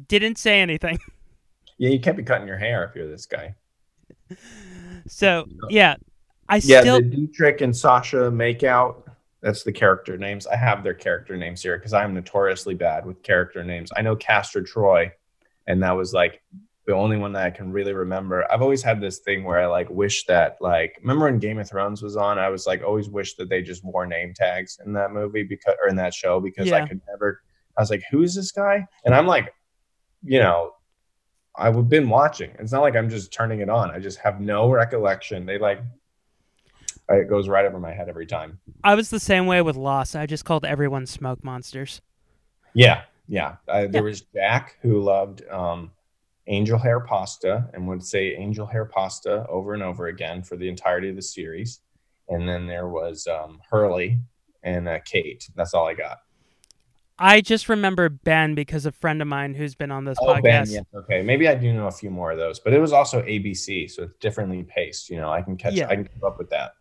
didn't 0.08 0.38
say 0.38 0.60
anything. 0.60 0.98
Yeah, 1.80 1.88
you 1.88 1.98
can't 1.98 2.14
be 2.14 2.22
cutting 2.22 2.46
your 2.46 2.58
hair 2.58 2.84
if 2.84 2.94
you're 2.94 3.08
this 3.08 3.24
guy. 3.24 3.54
So 5.08 5.46
yeah, 5.70 5.96
I 6.46 6.56
Yeah, 6.56 6.82
still 6.82 7.00
the 7.00 7.08
Dietrich 7.08 7.62
and 7.62 7.74
Sasha 7.74 8.30
makeout. 8.30 9.09
That's 9.42 9.62
the 9.62 9.72
character 9.72 10.18
names. 10.18 10.46
I 10.46 10.56
have 10.56 10.84
their 10.84 10.94
character 10.94 11.36
names 11.36 11.62
here 11.62 11.78
because 11.78 11.94
I'm 11.94 12.14
notoriously 12.14 12.74
bad 12.74 13.06
with 13.06 13.22
character 13.22 13.64
names. 13.64 13.90
I 13.96 14.02
know 14.02 14.16
Castor 14.16 14.62
Troy, 14.62 15.10
and 15.66 15.82
that 15.82 15.92
was 15.92 16.12
like 16.12 16.42
the 16.86 16.94
only 16.94 17.16
one 17.16 17.32
that 17.32 17.44
I 17.44 17.50
can 17.50 17.72
really 17.72 17.92
remember. 17.92 18.50
I've 18.52 18.62
always 18.62 18.82
had 18.82 19.00
this 19.00 19.20
thing 19.20 19.44
where 19.44 19.58
I 19.58 19.66
like 19.66 19.88
wish 19.88 20.26
that 20.26 20.58
like 20.60 20.98
remember 21.00 21.26
when 21.26 21.38
Game 21.38 21.58
of 21.58 21.68
Thrones 21.68 22.02
was 22.02 22.16
on, 22.16 22.38
I 22.38 22.48
was 22.48 22.66
like 22.66 22.82
always 22.82 23.08
wish 23.08 23.34
that 23.36 23.48
they 23.48 23.62
just 23.62 23.84
wore 23.84 24.06
name 24.06 24.34
tags 24.34 24.78
in 24.84 24.92
that 24.94 25.12
movie 25.12 25.44
because 25.44 25.74
or 25.82 25.88
in 25.88 25.96
that 25.96 26.12
show 26.12 26.40
because 26.40 26.70
I 26.72 26.86
could 26.86 27.00
never 27.08 27.42
I 27.76 27.82
was 27.82 27.90
like, 27.90 28.02
who 28.10 28.22
is 28.22 28.34
this 28.34 28.52
guy? 28.52 28.86
And 29.04 29.14
I'm 29.14 29.26
like, 29.26 29.54
you 30.22 30.38
know, 30.38 30.72
I've 31.56 31.88
been 31.88 32.08
watching. 32.08 32.50
It's 32.58 32.72
not 32.72 32.82
like 32.82 32.96
I'm 32.96 33.08
just 33.08 33.32
turning 33.32 33.60
it 33.60 33.70
on. 33.70 33.90
I 33.90 33.98
just 33.98 34.18
have 34.18 34.40
no 34.40 34.70
recollection. 34.70 35.46
They 35.46 35.58
like 35.58 35.80
it 37.18 37.28
goes 37.28 37.48
right 37.48 37.64
over 37.64 37.78
my 37.80 37.92
head 37.92 38.08
every 38.08 38.26
time. 38.26 38.58
I 38.84 38.94
was 38.94 39.10
the 39.10 39.20
same 39.20 39.46
way 39.46 39.62
with 39.62 39.76
Lost. 39.76 40.14
I 40.16 40.26
just 40.26 40.44
called 40.44 40.64
everyone 40.64 41.06
smoke 41.06 41.42
monsters. 41.44 42.00
Yeah, 42.74 43.02
yeah. 43.28 43.56
I, 43.68 43.82
Yeah. 43.82 43.86
there 43.88 44.02
was 44.02 44.22
Jack 44.34 44.76
who 44.82 45.00
loved 45.00 45.42
um, 45.50 45.90
angel 46.46 46.78
hair 46.78 47.00
pasta 47.00 47.68
and 47.74 47.86
would 47.88 48.02
say 48.04 48.34
angel 48.36 48.66
hair 48.66 48.84
pasta 48.84 49.46
over 49.48 49.74
and 49.74 49.82
over 49.82 50.06
again 50.06 50.42
for 50.42 50.56
the 50.56 50.68
entirety 50.68 51.08
of 51.10 51.16
the 51.16 51.22
series. 51.22 51.80
And 52.28 52.48
then 52.48 52.66
there 52.66 52.88
was 52.88 53.26
um, 53.26 53.60
Hurley 53.70 54.20
and 54.62 54.88
uh, 54.88 55.00
Kate. 55.04 55.48
That's 55.56 55.74
all 55.74 55.86
I 55.86 55.94
got. 55.94 56.18
I 57.22 57.42
just 57.42 57.68
remember 57.68 58.08
Ben 58.08 58.54
because 58.54 58.86
a 58.86 58.92
friend 58.92 59.20
of 59.20 59.28
mine 59.28 59.52
who's 59.52 59.74
been 59.74 59.90
on 59.90 60.04
this 60.06 60.16
Oh, 60.22 60.26
podcast. 60.28 60.42
Ben, 60.42 60.66
yes, 60.70 60.84
okay. 60.94 61.22
Maybe 61.22 61.48
I 61.48 61.54
do 61.54 61.70
know 61.72 61.86
a 61.86 61.90
few 61.92 62.08
more 62.08 62.30
of 62.32 62.38
those, 62.38 62.60
but 62.60 62.72
it 62.72 62.78
was 62.78 62.94
also 62.94 63.20
ABC, 63.22 63.90
so 63.90 64.04
it's 64.04 64.14
differently 64.20 64.62
paced. 64.62 65.10
You 65.10 65.16
know, 65.18 65.30
I 65.30 65.42
can 65.42 65.56
catch, 65.56 65.74
Yeah. 65.74 65.88
I 65.88 65.96
can 65.96 66.04
keep 66.04 66.24
up 66.24 66.38
with 66.38 66.48
that. 66.50 66.72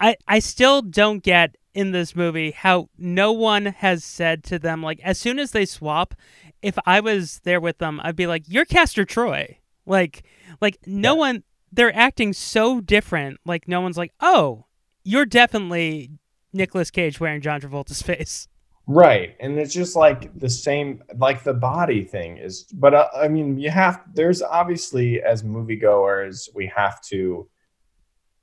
I 0.00 0.16
I 0.26 0.38
still 0.38 0.82
don't 0.82 1.22
get 1.22 1.56
in 1.74 1.92
this 1.92 2.16
movie 2.16 2.52
how 2.52 2.88
no 2.96 3.32
one 3.32 3.66
has 3.66 4.02
said 4.02 4.42
to 4.44 4.58
them 4.58 4.82
like 4.82 4.98
as 5.04 5.18
soon 5.18 5.38
as 5.38 5.50
they 5.52 5.66
swap, 5.66 6.14
if 6.62 6.78
I 6.86 7.00
was 7.00 7.40
there 7.44 7.60
with 7.60 7.78
them, 7.78 8.00
I'd 8.02 8.16
be 8.16 8.26
like, 8.26 8.44
"You're 8.46 8.64
Castor 8.64 9.04
Troy." 9.04 9.58
Like 9.84 10.24
like 10.60 10.78
no 10.86 11.14
Yeah. 11.14 11.18
one 11.18 11.42
they're 11.72 11.94
acting 11.94 12.32
so 12.32 12.80
different. 12.80 13.38
Like 13.44 13.68
no 13.68 13.80
one's 13.80 13.98
like, 13.98 14.12
"Oh, 14.20 14.64
you're 15.04 15.26
definitely 15.26 16.10
Nicolas 16.52 16.90
Cage 16.90 17.20
wearing 17.20 17.40
John 17.42 17.60
Travolta's 17.60 18.02
face." 18.12 18.48
Right. 18.88 19.36
And 19.40 19.58
it's 19.58 19.74
just 19.74 19.96
like 19.96 20.32
the 20.38 20.48
same, 20.48 21.02
like 21.16 21.42
the 21.42 21.52
body 21.54 22.04
thing 22.04 22.38
is, 22.38 22.62
but 22.72 22.94
uh, 22.94 23.08
I 23.16 23.26
mean, 23.26 23.58
you 23.58 23.68
have, 23.68 24.00
there's 24.14 24.42
obviously, 24.42 25.20
as 25.20 25.42
moviegoers, 25.42 26.48
we 26.54 26.70
have 26.74 27.00
to, 27.06 27.48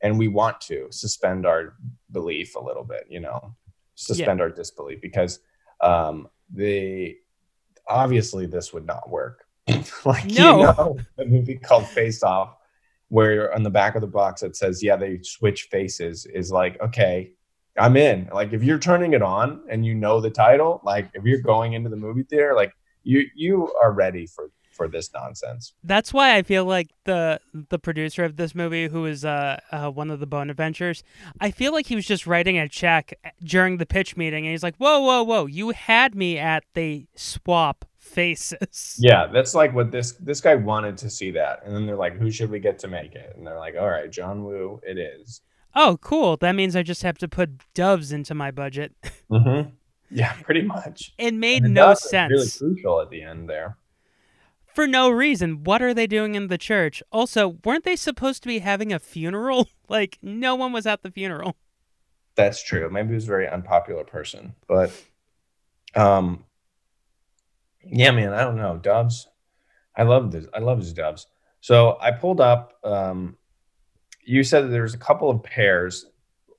and 0.04 0.20
we 0.20 0.28
want 0.28 0.62
to 0.62 0.88
suspend 0.92 1.46
our 1.46 1.74
belief 2.12 2.56
a 2.56 2.60
little 2.60 2.84
bit, 2.84 3.08
you 3.10 3.22
know, 3.22 3.56
suspend 3.96 4.42
our 4.42 4.50
disbelief 4.50 5.02
because 5.02 5.40
um, 5.82 6.28
the, 6.54 7.16
obviously, 7.88 8.46
this 8.46 8.74
would 8.74 8.86
not 8.86 9.10
work. 9.10 9.46
like, 10.06 10.26
No. 10.26 10.58
you 10.58 10.64
know, 10.64 10.98
a 11.18 11.26
movie 11.26 11.56
called 11.56 11.88
Face 11.88 12.22
Off, 12.22 12.56
where 13.08 13.54
on 13.56 13.64
the 13.64 13.70
back 13.70 13.96
of 13.96 14.02
the 14.02 14.08
box 14.08 14.44
it 14.44 14.56
says, 14.58 14.84
yeah, 14.84 14.98
they 14.98 15.20
switch 15.24 15.64
faces, 15.72 16.26
is 16.26 16.52
like, 16.52 16.80
okay, 16.82 17.32
I'm 17.78 17.96
in. 17.96 18.30
Like 18.32 18.54
if 18.54 18.62
you're 18.62 18.80
turning 18.80 19.14
it 19.14 19.22
on 19.22 19.64
and 19.70 19.86
you 19.86 19.96
know 19.96 20.20
the 20.20 20.30
title, 20.30 20.82
like 20.84 21.10
if 21.14 21.24
you're 21.24 21.42
going 21.42 21.74
into 21.74 21.90
the 21.90 21.96
movie 21.96 22.24
theater, 22.24 22.54
like 22.56 22.72
you 23.04 23.26
you 23.36 23.74
are 23.82 23.92
ready 23.92 24.28
for 24.28 24.52
for 24.74 24.88
this 24.88 25.14
nonsense. 25.14 25.74
That's 25.84 26.14
why 26.14 26.36
I 26.36 26.42
feel 26.42 26.66
like 26.66 26.90
the 27.06 27.40
the 27.54 27.80
producer 27.80 28.24
of 28.24 28.36
this 28.36 28.56
movie, 28.56 28.88
who 28.88 29.06
is 29.06 29.24
uh, 29.24 29.60
uh 29.72 29.90
one 29.90 30.10
of 30.10 30.20
the 30.20 30.26
Bone 30.26 30.50
Adventures, 30.50 31.04
I 31.40 31.52
feel 31.52 31.72
like 31.72 31.88
he 31.88 31.96
was 31.96 32.06
just 32.06 32.28
writing 32.28 32.58
a 32.58 32.68
check 32.68 33.14
during 33.44 33.78
the 33.78 33.86
pitch 33.86 34.18
meeting, 34.18 34.46
and 34.46 34.52
he's 34.52 34.64
like, 34.64 34.76
"Whoa, 34.78 35.00
whoa, 35.00 35.24
whoa! 35.24 35.46
You 35.46 35.70
had 35.70 36.16
me 36.16 36.38
at 36.38 36.64
they 36.74 37.08
swap 37.16 37.86
faces." 37.98 38.98
Yeah, 39.00 39.28
that's 39.28 39.56
like 39.56 39.74
what 39.74 39.92
this 39.92 40.14
this 40.14 40.42
guy 40.42 40.56
wanted 40.56 40.98
to 40.98 41.10
see 41.10 41.32
that, 41.32 41.62
and 41.66 41.76
then 41.76 41.86
they're 41.86 41.96
like, 41.96 42.18
"Who 42.18 42.32
should 42.32 42.50
we 42.50 42.60
get 42.60 42.80
to 42.80 42.88
make 42.88 43.16
it?" 43.16 43.36
And 43.36 43.46
they're 43.46 43.60
like, 43.60 43.76
"All 43.80 43.90
right, 43.90 44.12
John 44.12 44.44
Woo, 44.44 44.82
it 44.84 44.98
is." 44.98 45.42
Oh, 45.76 45.98
cool! 46.02 46.38
That 46.38 46.54
means 46.54 46.76
I 46.76 46.84
just 46.84 47.04
have 47.04 47.18
to 47.20 47.28
put 47.28 47.50
doves 47.74 48.12
into 48.12 48.34
my 48.34 48.52
budget. 48.52 48.94
Mm-hmm. 49.32 49.70
Yeah, 50.14 50.34
pretty 50.44 50.62
much. 50.62 51.14
It 51.18 51.34
made 51.34 51.64
no 51.64 51.96
sense 51.96 52.32
Really 52.32 52.76
crucial 52.76 53.02
at 53.02 53.10
the 53.10 53.24
end 53.24 53.50
there. 53.50 53.78
For 54.74 54.88
no 54.88 55.10
reason. 55.10 55.64
What 55.64 55.82
are 55.82 55.94
they 55.94 56.08
doing 56.08 56.36
in 56.36 56.48
the 56.48 56.58
church? 56.58 57.02
Also, 57.12 57.58
weren't 57.64 57.84
they 57.84 57.96
supposed 57.96 58.44
to 58.44 58.48
be 58.48 58.60
having 58.60 58.92
a 58.94 59.00
funeral? 59.00 59.70
like 59.90 60.18
no 60.22 60.56
one 60.56 60.72
was 60.74 60.86
at 60.86 61.04
the 61.04 61.12
funeral. 61.12 61.56
That's 62.36 62.64
true. 62.64 62.90
Maybe 62.90 63.10
he 63.10 63.16
was 63.16 63.26
a 63.26 63.28
very 63.28 63.48
unpopular 63.48 64.04
person, 64.04 64.56
but 64.68 64.92
um, 65.96 66.46
yeah, 67.86 68.12
man, 68.12 68.34
I 68.34 68.42
don't 68.44 68.56
know. 68.56 68.78
Doves, 68.78 69.28
I 69.96 70.04
love 70.04 70.32
this. 70.32 70.46
I 70.54 70.60
love 70.60 70.80
his 70.80 70.94
doves. 70.94 71.28
So 71.62 71.98
I 72.02 72.12
pulled 72.12 72.42
up. 72.42 72.74
Um, 72.84 73.38
you 74.26 74.44
said 74.44 74.64
that 74.66 74.68
there's 74.70 74.94
a 74.94 74.98
couple 74.98 75.30
of 75.30 75.44
pairs 75.44 76.06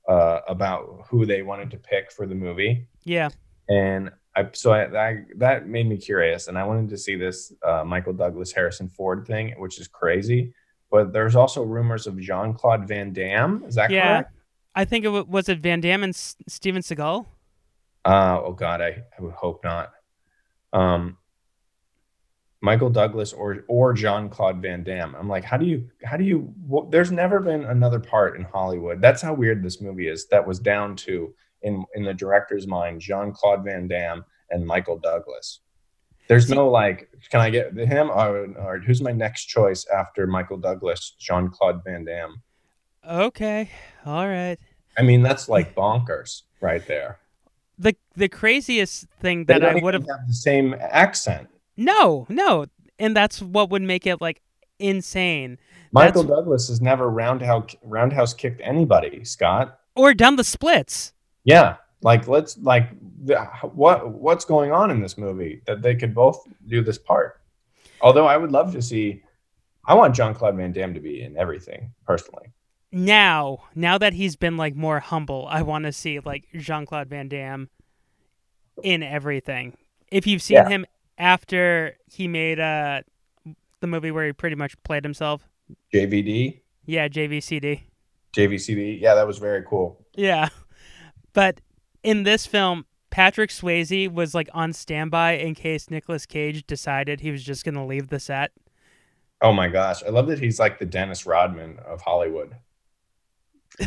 uh, 0.07 0.39
about 0.47 1.05
who 1.09 1.25
they 1.25 1.41
wanted 1.41 1.71
to 1.71 1.77
pick 1.77 2.11
for 2.11 2.25
the 2.27 2.35
movie, 2.35 2.87
Yeah. 3.03 3.29
and 3.67 4.11
I 4.35 4.49
so 4.53 4.73
I, 4.73 5.09
I 5.09 5.17
that 5.37 5.67
made 5.67 5.87
me 5.87 5.97
curious, 5.97 6.47
and 6.47 6.57
I 6.57 6.63
wanted 6.65 6.89
to 6.89 6.97
see 6.97 7.15
this 7.15 7.53
uh, 7.63 7.83
Michael 7.85 8.13
Douglas 8.13 8.51
Harrison 8.51 8.89
Ford 8.89 9.25
thing, 9.25 9.53
which 9.57 9.79
is 9.79 9.87
crazy. 9.87 10.53
But 10.91 11.13
there's 11.13 11.35
also 11.35 11.63
rumors 11.63 12.05
of 12.07 12.19
Jean 12.19 12.53
Claude 12.53 12.87
Van 12.87 13.11
Damme. 13.13 13.63
Is 13.67 13.75
that 13.75 13.89
Yeah. 13.89 14.07
correct? 14.21 14.31
I 14.75 14.85
think 14.85 15.03
it 15.05 15.07
w- 15.07 15.25
was 15.27 15.47
it 15.49 15.59
Van 15.59 15.79
Damme 15.79 16.03
and 16.03 16.11
S- 16.13 16.35
Steven 16.47 16.81
Seagal. 16.81 17.25
Uh, 18.03 18.39
oh 18.43 18.51
God, 18.53 18.81
I, 18.81 19.03
I 19.17 19.21
would 19.21 19.33
hope 19.33 19.63
not. 19.63 19.91
Um, 20.73 21.17
Michael 22.61 22.89
Douglas 22.89 23.31
or 23.33 23.63
or 23.67 23.93
Jean 23.93 24.29
Claude 24.29 24.61
Van 24.61 24.83
Damme. 24.83 25.15
I'm 25.15 25.29
like, 25.29 25.43
how 25.43 25.57
do 25.57 25.65
you 25.65 25.89
how 26.03 26.17
do 26.17 26.23
you? 26.23 26.53
Well, 26.67 26.83
there's 26.89 27.11
never 27.11 27.39
been 27.39 27.63
another 27.65 27.99
part 27.99 28.35
in 28.37 28.43
Hollywood. 28.43 29.01
That's 29.01 29.21
how 29.21 29.33
weird 29.33 29.63
this 29.63 29.81
movie 29.81 30.07
is. 30.07 30.27
That 30.27 30.45
was 30.45 30.59
down 30.59 30.95
to 30.97 31.33
in 31.65 31.83
in 31.95 32.03
the 32.03 32.13
director's 32.13 32.67
mind, 32.67 33.01
Jean 33.01 33.33
Claude 33.33 33.65
Van 33.65 33.87
Damme 33.87 34.23
and 34.51 34.65
Michael 34.65 34.97
Douglas. 34.97 35.59
There's 36.27 36.49
no 36.49 36.69
like, 36.69 37.09
can 37.29 37.39
I 37.39 37.49
get 37.51 37.75
him 37.77 38.09
or, 38.09 38.47
or 38.57 38.79
who's 38.79 39.01
my 39.01 39.11
next 39.11 39.45
choice 39.45 39.85
after 39.93 40.25
Michael 40.25 40.57
Douglas, 40.57 41.15
Jean 41.19 41.49
Claude 41.49 41.83
Van 41.83 42.03
Damme? 42.05 42.41
Okay. 43.07 43.69
All 44.05 44.27
right. 44.27 44.57
I 44.97 45.03
mean, 45.03 45.21
that's 45.21 45.47
like 45.49 45.75
bonkers 45.75 46.43
right 46.61 46.85
there. 46.87 47.19
The 47.77 47.95
the 48.15 48.29
craziest 48.29 49.07
thing 49.19 49.45
that 49.45 49.63
I 49.63 49.75
would 49.75 49.93
have 49.93 50.03
have 50.07 50.27
the 50.27 50.33
same 50.33 50.75
accent. 50.79 51.49
No, 51.77 52.25
no. 52.29 52.67
And 52.97 53.15
that's 53.15 53.41
what 53.41 53.69
would 53.69 53.81
make 53.81 54.07
it 54.07 54.21
like 54.21 54.41
insane. 54.79 55.57
Michael 55.91 56.23
That's- 56.23 56.37
Douglas 56.39 56.67
has 56.69 56.81
never 56.81 57.09
roundhouse 57.09 57.75
roundhouse 57.83 58.33
kicked 58.33 58.61
anybody, 58.63 59.23
Scott. 59.25 59.79
Or 59.95 60.13
done 60.13 60.37
the 60.37 60.43
splits. 60.43 61.13
Yeah, 61.45 61.77
like 62.01 62.27
let's 62.27 62.57
like 62.57 62.89
what 63.61 64.09
what's 64.09 64.43
going 64.45 64.71
on 64.71 64.91
in 64.91 64.99
this 65.01 65.17
movie 65.17 65.61
that 65.67 65.81
they 65.81 65.95
could 65.95 66.13
both 66.13 66.45
do 66.67 66.83
this 66.83 66.97
part. 66.97 67.39
Although 68.01 68.25
I 68.27 68.35
would 68.37 68.51
love 68.51 68.73
to 68.73 68.81
see, 68.81 69.23
I 69.85 69.93
want 69.93 70.13
Jean 70.15 70.33
Claude 70.33 70.57
Van 70.57 70.71
Damme 70.73 70.93
to 70.93 70.99
be 70.99 71.21
in 71.21 71.37
everything 71.37 71.91
personally. 72.05 72.51
Now, 72.91 73.63
now 73.75 73.97
that 73.97 74.13
he's 74.13 74.35
been 74.35 74.57
like 74.57 74.75
more 74.75 74.99
humble, 74.99 75.47
I 75.49 75.61
want 75.61 75.85
to 75.85 75.91
see 75.91 76.19
like 76.19 76.45
Jean-Claude 76.55 77.09
Van 77.09 77.27
Damme 77.27 77.69
in 78.83 79.03
everything. 79.03 79.75
If 80.11 80.27
you've 80.27 80.41
seen 80.41 80.57
Yeah. 80.57 80.69
him 80.69 80.85
after 81.17 81.97
he 82.11 82.27
made 82.27 82.59
uh 82.59 83.01
the 83.81 83.87
movie 83.87 84.11
where 84.11 84.25
he 84.25 84.33
pretty 84.33 84.55
much 84.55 84.81
played 84.83 85.03
himself. 85.03 85.45
JVD, 85.93 86.61
Yeah, 86.85 87.07
JVCD. 87.07 87.83
JVCD, 88.35 88.99
yeah, 89.01 89.15
that 89.15 89.27
was 89.27 89.37
very 89.39 89.63
cool. 89.67 90.05
Yeah. 90.15 90.49
But 91.35 91.61
in 92.01 92.23
this 92.23 92.47
film, 92.47 92.85
Patrick 93.11 93.51
Swayze 93.51 94.11
was 94.11 94.33
like 94.33 94.49
on 94.53 94.73
standby 94.73 95.33
in 95.33 95.53
case 95.53 95.91
Nicolas 95.91 96.25
Cage 96.25 96.65
decided 96.65 97.19
he 97.19 97.29
was 97.29 97.43
just 97.43 97.63
going 97.63 97.75
to 97.75 97.83
leave 97.83 98.07
the 98.07 98.19
set. 98.19 98.51
Oh 99.41 99.53
my 99.53 99.67
gosh, 99.67 100.01
I 100.01 100.09
love 100.09 100.27
that 100.27 100.39
he's 100.39 100.59
like 100.59 100.79
the 100.79 100.85
Dennis 100.85 101.25
Rodman 101.25 101.77
of 101.85 102.01
Hollywood. 102.01 102.55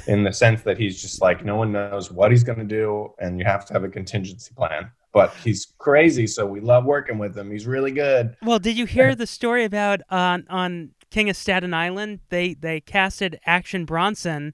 In 0.06 0.22
the 0.22 0.32
sense 0.32 0.61
that 0.62 0.76
he's 0.76 1.00
just 1.00 1.22
like 1.22 1.46
no 1.46 1.56
one 1.56 1.72
knows 1.72 2.12
what 2.12 2.30
he's 2.30 2.44
going 2.44 2.58
to 2.58 2.64
do, 2.64 3.14
and 3.18 3.38
you 3.38 3.46
have 3.46 3.64
to 3.66 3.72
have 3.72 3.84
a 3.84 3.88
contingency 3.88 4.52
plan. 4.54 4.90
But 5.14 5.32
he's 5.42 5.72
crazy, 5.78 6.26
so 6.26 6.44
we 6.44 6.61
love 6.61 6.84
working 6.84 7.16
with 7.16 7.37
him. 7.37 7.50
He's 7.50 7.66
really 7.66 7.90
good. 7.90 8.37
Well, 8.42 8.58
did 8.58 8.76
you 8.76 8.84
hear 8.84 9.14
the 9.14 9.26
story 9.26 9.64
about 9.64 10.02
on 10.11 10.46
on 10.50 10.90
King 11.11 11.30
of 11.30 11.37
Staten 11.37 11.72
Island? 11.72 12.20
They 12.28 12.52
they 12.52 12.80
casted 12.80 13.40
Action 13.46 13.87
Bronson, 13.87 14.52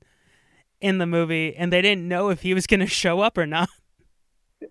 in 0.80 0.98
the 0.98 1.06
movie, 1.06 1.54
and 1.56 1.72
they 1.72 1.82
didn't 1.82 2.06
know 2.08 2.30
if 2.30 2.42
he 2.42 2.54
was 2.54 2.66
going 2.66 2.80
to 2.80 2.86
show 2.86 3.20
up 3.20 3.38
or 3.38 3.46
not. 3.46 3.68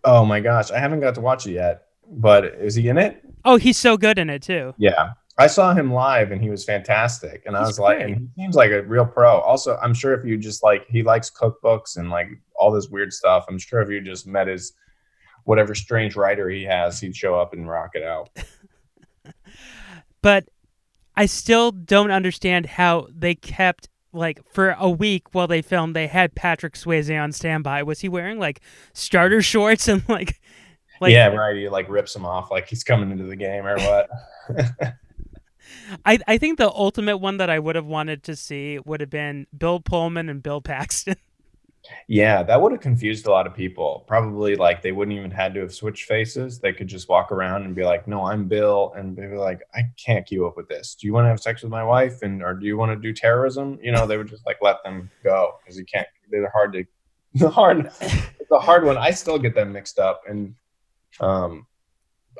Oh 0.03 0.25
my 0.25 0.39
gosh, 0.39 0.71
I 0.71 0.79
haven't 0.79 1.01
got 1.01 1.15
to 1.15 1.21
watch 1.21 1.45
it 1.47 1.53
yet. 1.53 1.83
But 2.09 2.45
is 2.45 2.75
he 2.75 2.89
in 2.89 2.97
it? 2.97 3.23
Oh, 3.45 3.57
he's 3.57 3.77
so 3.77 3.97
good 3.97 4.19
in 4.19 4.29
it 4.29 4.41
too. 4.41 4.73
Yeah. 4.77 5.11
I 5.37 5.47
saw 5.47 5.73
him 5.73 5.91
live 5.91 6.31
and 6.31 6.41
he 6.41 6.49
was 6.49 6.63
fantastic. 6.63 7.43
And 7.45 7.55
I 7.55 7.59
He's 7.59 7.69
was 7.69 7.79
like, 7.79 8.01
and 8.01 8.29
he 8.35 8.43
seems 8.43 8.55
like 8.55 8.71
a 8.71 8.83
real 8.83 9.05
pro. 9.05 9.39
Also, 9.39 9.77
I'm 9.81 9.93
sure 9.93 10.13
if 10.13 10.23
you 10.25 10.37
just 10.37 10.61
like, 10.61 10.85
he 10.87 11.01
likes 11.01 11.31
cookbooks 11.31 11.97
and 11.97 12.09
like 12.09 12.27
all 12.55 12.71
this 12.71 12.89
weird 12.89 13.13
stuff. 13.13 13.45
I'm 13.49 13.57
sure 13.57 13.81
if 13.81 13.89
you 13.89 14.01
just 14.01 14.27
met 14.27 14.47
his 14.47 14.73
whatever 15.45 15.73
strange 15.73 16.15
writer 16.15 16.49
he 16.49 16.63
has, 16.63 16.99
he'd 16.99 17.15
show 17.15 17.35
up 17.39 17.53
and 17.53 17.67
rock 17.67 17.91
it 17.93 18.03
out. 18.03 18.29
But 20.23 20.47
I 21.15 21.27
still 21.27 21.71
don't 21.71 22.09
understand 22.09 22.65
how 22.65 23.07
they 23.13 23.35
kept 23.35 23.89
like 24.13 24.41
for 24.51 24.75
a 24.79 24.89
week 24.89 25.33
while 25.33 25.47
they 25.47 25.61
filmed. 25.61 25.95
They 25.95 26.07
had 26.07 26.35
Patrick 26.35 26.73
Swayze 26.73 27.21
on 27.21 27.31
standby. 27.31 27.83
Was 27.83 27.99
he 27.99 28.09
wearing 28.09 28.39
like 28.39 28.61
starter 28.93 29.41
shorts 29.41 29.87
and 29.87 30.07
like? 30.07 30.39
Like, 31.01 31.11
yeah, 31.11 31.27
right. 31.27 31.55
He 31.55 31.67
like 31.67 31.89
rips 31.89 32.15
him 32.15 32.25
off 32.25 32.49
like 32.49 32.69
he's 32.69 32.83
coming 32.83 33.11
into 33.11 33.25
the 33.25 33.35
game 33.35 33.65
or 33.65 33.75
what. 33.77 34.09
I, 36.05 36.19
I 36.27 36.37
think 36.37 36.57
the 36.57 36.71
ultimate 36.71 37.17
one 37.17 37.37
that 37.37 37.49
I 37.49 37.59
would 37.59 37.75
have 37.75 37.85
wanted 37.85 38.23
to 38.23 38.35
see 38.35 38.79
would 38.85 39.01
have 39.01 39.09
been 39.09 39.47
Bill 39.57 39.79
Pullman 39.79 40.29
and 40.29 40.41
Bill 40.41 40.61
Paxton. 40.61 41.15
yeah, 42.07 42.43
that 42.43 42.61
would 42.61 42.71
have 42.71 42.81
confused 42.81 43.25
a 43.27 43.31
lot 43.31 43.47
of 43.47 43.53
people. 43.53 44.03
Probably 44.07 44.55
like 44.55 44.81
they 44.81 44.91
wouldn't 44.91 45.17
even 45.17 45.31
had 45.31 45.53
to 45.55 45.61
have 45.61 45.73
switched 45.73 46.05
faces. 46.05 46.59
They 46.59 46.73
could 46.73 46.87
just 46.87 47.09
walk 47.09 47.31
around 47.31 47.63
and 47.63 47.75
be 47.75 47.83
like, 47.83 48.07
"No, 48.07 48.25
I'm 48.25 48.47
Bill," 48.47 48.93
and 48.95 49.15
they 49.15 49.25
be 49.25 49.35
like, 49.35 49.61
"I 49.73 49.83
can't 50.03 50.25
keep 50.25 50.41
up 50.41 50.55
with 50.55 50.69
this. 50.69 50.95
Do 50.95 51.07
you 51.07 51.13
want 51.13 51.25
to 51.25 51.29
have 51.29 51.39
sex 51.39 51.61
with 51.61 51.71
my 51.71 51.83
wife, 51.83 52.21
and 52.21 52.41
or 52.41 52.53
do 52.53 52.65
you 52.65 52.77
want 52.77 52.91
to 52.91 52.95
do 52.95 53.13
terrorism?" 53.13 53.79
You 53.81 53.91
know, 53.91 54.05
they 54.07 54.17
would 54.17 54.29
just 54.29 54.45
like 54.45 54.57
let 54.61 54.83
them 54.83 55.09
go 55.23 55.55
because 55.61 55.77
you 55.77 55.85
can't. 55.85 56.07
They're 56.29 56.49
hard 56.49 56.73
to. 56.73 56.85
The 57.35 57.49
hard. 57.49 57.87
It's 57.99 58.51
a 58.51 58.59
hard 58.59 58.85
one. 58.85 58.95
I 58.95 59.09
still 59.09 59.39
get 59.39 59.55
them 59.55 59.73
mixed 59.73 59.97
up, 59.97 60.21
and 60.29 60.53
um, 61.19 61.65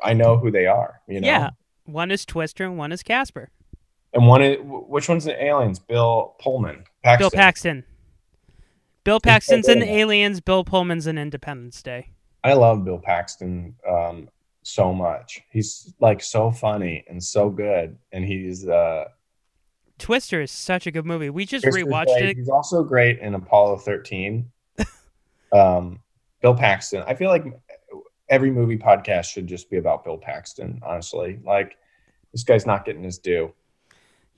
I 0.04 0.12
know 0.12 0.36
who 0.36 0.52
they 0.52 0.66
are. 0.68 1.00
You 1.08 1.20
know. 1.20 1.26
Yeah, 1.26 1.50
one 1.84 2.12
is 2.12 2.24
Twister 2.24 2.64
and 2.64 2.78
one 2.78 2.92
is 2.92 3.02
Casper. 3.02 3.50
And 4.12 4.28
one 4.28 4.42
is 4.42 4.58
which 4.62 5.08
one's 5.08 5.24
the 5.24 5.44
aliens? 5.44 5.80
Bill 5.80 6.36
Pullman. 6.38 6.84
Paxton. 7.02 7.24
Bill 7.24 7.30
Paxton. 7.30 7.84
Bill 9.04 9.20
Paxton's 9.20 9.68
in. 9.68 9.82
Aliens. 9.82 10.40
Bill 10.40 10.64
Pullman's 10.64 11.06
in 11.06 11.18
Independence 11.18 11.82
Day. 11.82 12.10
I 12.42 12.54
love 12.54 12.84
Bill 12.84 12.98
Paxton 12.98 13.74
um, 13.88 14.28
so 14.62 14.92
much. 14.92 15.42
He's 15.50 15.94
like 16.00 16.22
so 16.22 16.50
funny 16.50 17.04
and 17.08 17.22
so 17.22 17.50
good, 17.50 17.96
and 18.12 18.24
he's 18.24 18.66
uh, 18.66 19.04
Twister 19.98 20.42
is 20.42 20.50
such 20.50 20.86
a 20.86 20.90
good 20.90 21.06
movie. 21.06 21.30
We 21.30 21.46
just 21.46 21.64
Christopher 21.64 21.86
rewatched 21.86 22.20
it. 22.20 22.36
He's 22.36 22.48
also 22.48 22.82
great 22.82 23.20
in 23.20 23.34
Apollo 23.34 23.78
13. 23.78 24.50
um, 25.52 26.00
Bill 26.42 26.54
Paxton. 26.54 27.04
I 27.06 27.14
feel 27.14 27.30
like 27.30 27.44
every 28.28 28.50
movie 28.50 28.78
podcast 28.78 29.26
should 29.26 29.46
just 29.46 29.70
be 29.70 29.76
about 29.76 30.04
Bill 30.04 30.18
Paxton. 30.18 30.80
Honestly, 30.84 31.38
like 31.44 31.76
this 32.32 32.42
guy's 32.42 32.66
not 32.66 32.84
getting 32.84 33.02
his 33.04 33.18
due. 33.18 33.52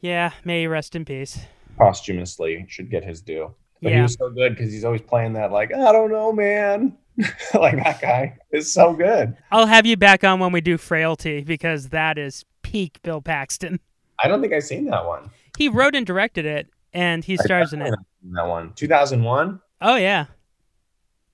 Yeah, 0.00 0.32
may 0.44 0.60
he 0.60 0.66
rest 0.66 0.94
in 0.94 1.04
peace. 1.04 1.38
Posthumously, 1.78 2.66
should 2.68 2.90
get 2.90 3.04
his 3.04 3.22
due. 3.22 3.54
But 3.82 3.92
he 3.92 4.00
was 4.00 4.14
so 4.14 4.30
good 4.30 4.56
because 4.56 4.72
he's 4.72 4.84
always 4.84 5.02
playing 5.02 5.34
that 5.34 5.52
like 5.52 5.72
I 5.72 5.92
don't 5.92 6.10
know, 6.10 6.32
man. 6.32 6.96
like 7.54 7.76
that 7.82 8.00
guy 8.00 8.36
is 8.52 8.72
so 8.72 8.92
good. 8.92 9.36
I'll 9.50 9.66
have 9.66 9.86
you 9.86 9.96
back 9.96 10.22
on 10.24 10.38
when 10.40 10.52
we 10.52 10.60
do 10.60 10.76
Frailty 10.76 11.42
because 11.42 11.88
that 11.90 12.18
is 12.18 12.44
peak 12.62 13.00
Bill 13.02 13.22
Paxton. 13.22 13.80
I 14.22 14.28
don't 14.28 14.40
think 14.40 14.52
I've 14.52 14.64
seen 14.64 14.84
that 14.86 15.04
one. 15.06 15.30
He 15.58 15.68
wrote 15.68 15.94
and 15.94 16.04
directed 16.06 16.44
it, 16.46 16.68
and 16.92 17.24
he 17.24 17.36
stars 17.38 17.72
in 17.72 17.80
it. 17.82 17.94
That 18.32 18.46
one, 18.46 18.72
2001. 18.74 19.60
Oh 19.80 19.96
yeah, 19.96 20.26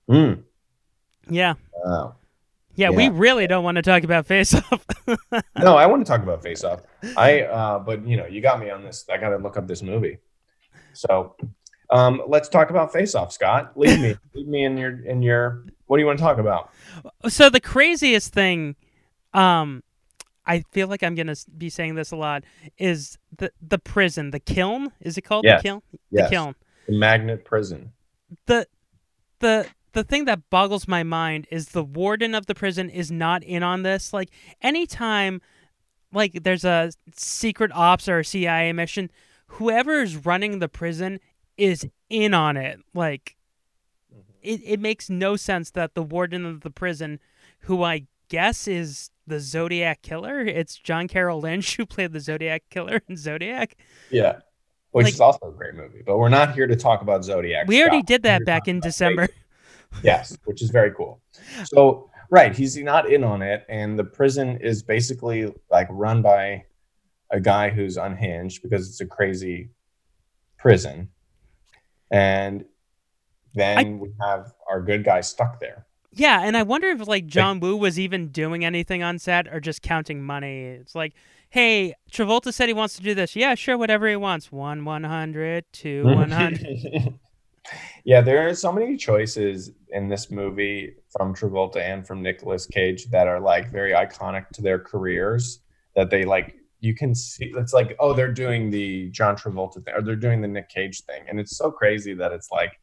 Mm. 0.09 0.43
yeah, 1.29 1.53
Oh. 1.85 2.15
yeah. 2.75 2.89
We 2.89 3.09
really 3.09 3.47
don't 3.47 3.63
want 3.63 3.75
to 3.77 3.81
talk 3.81 4.03
about 4.03 4.25
Face 4.25 4.53
Off. 4.53 4.85
No, 5.57 5.75
I 5.77 5.85
want 5.85 6.05
to 6.05 6.09
talk 6.09 6.21
about 6.23 6.41
Face 6.43 6.63
Off. 6.63 6.81
I, 7.17 7.41
uh, 7.43 7.79
but 7.79 8.05
you 8.07 8.17
know, 8.17 8.25
you 8.25 8.41
got 8.41 8.59
me 8.59 8.69
on 8.69 8.83
this. 8.83 9.05
I 9.11 9.17
got 9.17 9.29
to 9.29 9.37
look 9.37 9.55
up 9.57 9.67
this 9.67 9.81
movie. 9.81 10.17
So, 10.93 11.35
um, 11.93 12.21
let's 12.27 12.49
talk 12.49 12.69
about 12.69 12.91
Face 12.91 13.15
Off, 13.15 13.31
Scott. 13.31 13.71
Leave 13.77 13.99
me, 13.99 14.15
leave 14.33 14.47
me 14.47 14.65
in 14.65 14.77
your 14.77 15.05
in 15.05 15.21
your. 15.21 15.65
What 15.85 15.97
do 15.97 16.01
you 16.01 16.07
want 16.07 16.17
to 16.19 16.23
talk 16.23 16.37
about? 16.39 16.71
so 17.27 17.49
the 17.49 17.59
craziest 17.59 18.33
thing, 18.33 18.75
um, 19.33 19.83
I 20.45 20.61
feel 20.71 20.87
like 20.87 21.03
I'm 21.03 21.15
gonna 21.15 21.35
be 21.57 21.69
saying 21.69 21.95
this 21.95 22.11
a 22.11 22.15
lot 22.15 22.43
is 22.77 23.17
the 23.37 23.51
the 23.61 23.77
prison, 23.79 24.31
the 24.31 24.39
kiln. 24.39 24.91
Is 25.01 25.17
it 25.17 25.21
called 25.21 25.45
Yes. 25.45 25.61
the 25.61 25.67
kiln? 25.69 25.81
Yes. 26.11 26.29
The 26.29 26.35
kiln. 26.35 26.55
The 26.87 26.97
Magnet 26.97 27.45
Prison. 27.45 27.93
the 28.47 28.67
the 29.39 29.67
the 29.93 30.03
thing 30.03 30.25
that 30.25 30.49
boggles 30.49 30.87
my 30.87 31.03
mind 31.03 31.47
is 31.51 31.67
the 31.69 31.83
warden 31.83 32.33
of 32.33 32.47
the 32.47 32.55
prison 32.55 32.89
is 32.89 33.11
not 33.11 33.43
in 33.43 33.61
on 33.61 33.83
this. 33.83 34.11
Like 34.11 34.29
anytime 34.61 35.41
like 36.11 36.43
there's 36.43 36.65
a 36.65 36.91
secret 37.15 37.71
ops 37.73 38.07
or 38.09 38.19
a 38.19 38.25
CIA 38.25 38.73
mission, 38.73 39.11
whoever 39.47 40.01
is 40.01 40.25
running 40.25 40.59
the 40.59 40.67
prison 40.69 41.19
is 41.57 41.87
in 42.09 42.33
on 42.33 42.57
it. 42.57 42.79
Like 42.93 43.35
mm-hmm. 44.13 44.21
it, 44.41 44.61
it 44.63 44.79
makes 44.79 45.09
no 45.09 45.35
sense 45.35 45.71
that 45.71 45.95
the 45.95 46.03
warden 46.03 46.45
of 46.45 46.61
the 46.61 46.69
prison, 46.69 47.19
who 47.59 47.83
I 47.83 48.07
guess 48.29 48.67
is 48.67 49.09
the 49.27 49.39
Zodiac 49.39 50.01
killer, 50.01 50.41
it's 50.41 50.75
John 50.75 51.07
Carroll 51.07 51.39
Lynch 51.39 51.77
who 51.77 51.85
played 51.85 52.13
the 52.13 52.19
Zodiac 52.19 52.63
killer 52.69 53.01
in 53.07 53.17
Zodiac. 53.17 53.75
Yeah, 54.09 54.39
which 54.91 55.05
Like- 55.05 55.13
is 55.13 55.21
also 55.21 55.49
a 55.49 55.51
great 55.51 55.75
movie. 55.75 56.03
But 56.05 56.17
we're 56.17 56.29
not 56.29 56.53
here 56.53 56.67
to 56.67 56.75
talk 56.75 57.01
about 57.01 57.23
Zodiac. 57.23 57.67
We 57.67 57.81
already 57.81 57.99
Scott. 57.99 58.07
did 58.07 58.23
We're 58.23 58.39
that 58.39 58.45
back 58.45 58.67
in 58.67 58.79
December. 58.79 59.27
Yes, 60.01 60.35
which 60.45 60.63
is 60.63 60.71
very 60.71 60.91
cool. 60.91 61.21
So, 61.65 62.09
right, 62.31 62.55
he's 62.55 62.75
not 62.77 63.11
in 63.11 63.23
on 63.23 63.43
it, 63.43 63.63
and 63.69 63.97
the 63.99 64.03
prison 64.03 64.57
is 64.57 64.81
basically 64.81 65.53
like 65.69 65.87
run 65.91 66.23
by 66.23 66.65
a 67.29 67.39
guy 67.39 67.69
who's 67.69 67.97
unhinged 67.97 68.63
because 68.63 68.87
it's 68.89 69.01
a 69.01 69.05
crazy 69.05 69.69
prison, 70.57 71.09
and 72.13 72.63
then 73.55 73.99
we 73.99 74.09
have 74.21 74.53
our 74.69 74.81
good 74.81 75.03
guy 75.03 75.21
stuck 75.21 75.59
there. 75.59 75.87
Yeah, 76.11 76.41
and 76.43 76.55
I 76.55 76.61
wonder 76.61 76.87
if 76.89 77.07
like 77.07 77.25
John 77.25 77.59
Woo 77.59 77.75
was 77.75 77.99
even 77.99 78.27
doing 78.27 78.63
anything 78.63 79.01
on 79.01 79.17
set 79.17 79.47
or 79.47 79.59
just 79.59 79.81
counting 79.81 80.21
money. 80.21 80.61
It's 80.61 80.93
like, 80.93 81.13
hey, 81.49 81.95
Travolta 82.11 82.53
said 82.53 82.69
he 82.69 82.73
wants 82.73 82.95
to 82.97 83.01
do 83.01 83.15
this. 83.15 83.35
Yeah, 83.35 83.55
sure, 83.55 83.79
whatever 83.79 84.07
he 84.07 84.15
wants. 84.15 84.51
One 84.51 84.85
one 84.85 85.03
hundred, 85.03 85.65
two 85.73 86.03
one 86.05 86.29
hundred. 86.29 87.17
yeah, 88.03 88.21
there 88.21 88.47
are 88.47 88.53
so 88.53 88.71
many 88.71 88.95
choices 88.95 89.71
in 89.89 90.07
this 90.07 90.29
movie 90.29 90.93
from 91.09 91.33
Travolta 91.33 91.77
and 91.77 92.05
from 92.05 92.21
Nicolas 92.21 92.67
Cage 92.67 93.07
that 93.07 93.27
are 93.27 93.39
like 93.39 93.71
very 93.71 93.93
iconic 93.93 94.49
to 94.49 94.61
their 94.61 94.77
careers 94.77 95.61
that 95.95 96.11
they 96.11 96.25
like 96.25 96.55
you 96.83 96.93
can 96.93 97.15
see 97.15 97.51
it's 97.55 97.71
like 97.73 97.95
oh 97.99 98.13
they're 98.13 98.31
doing 98.33 98.69
the 98.69 99.09
John 99.11 99.37
Travolta 99.37 99.83
thing 99.83 99.93
or 99.95 100.01
they're 100.01 100.17
doing 100.17 100.41
the 100.41 100.49
Nick 100.49 100.67
Cage 100.67 101.01
thing 101.03 101.23
and 101.29 101.39
it's 101.39 101.55
so 101.55 101.71
crazy 101.71 102.13
that 102.13 102.33
it's 102.33 102.51
like 102.51 102.77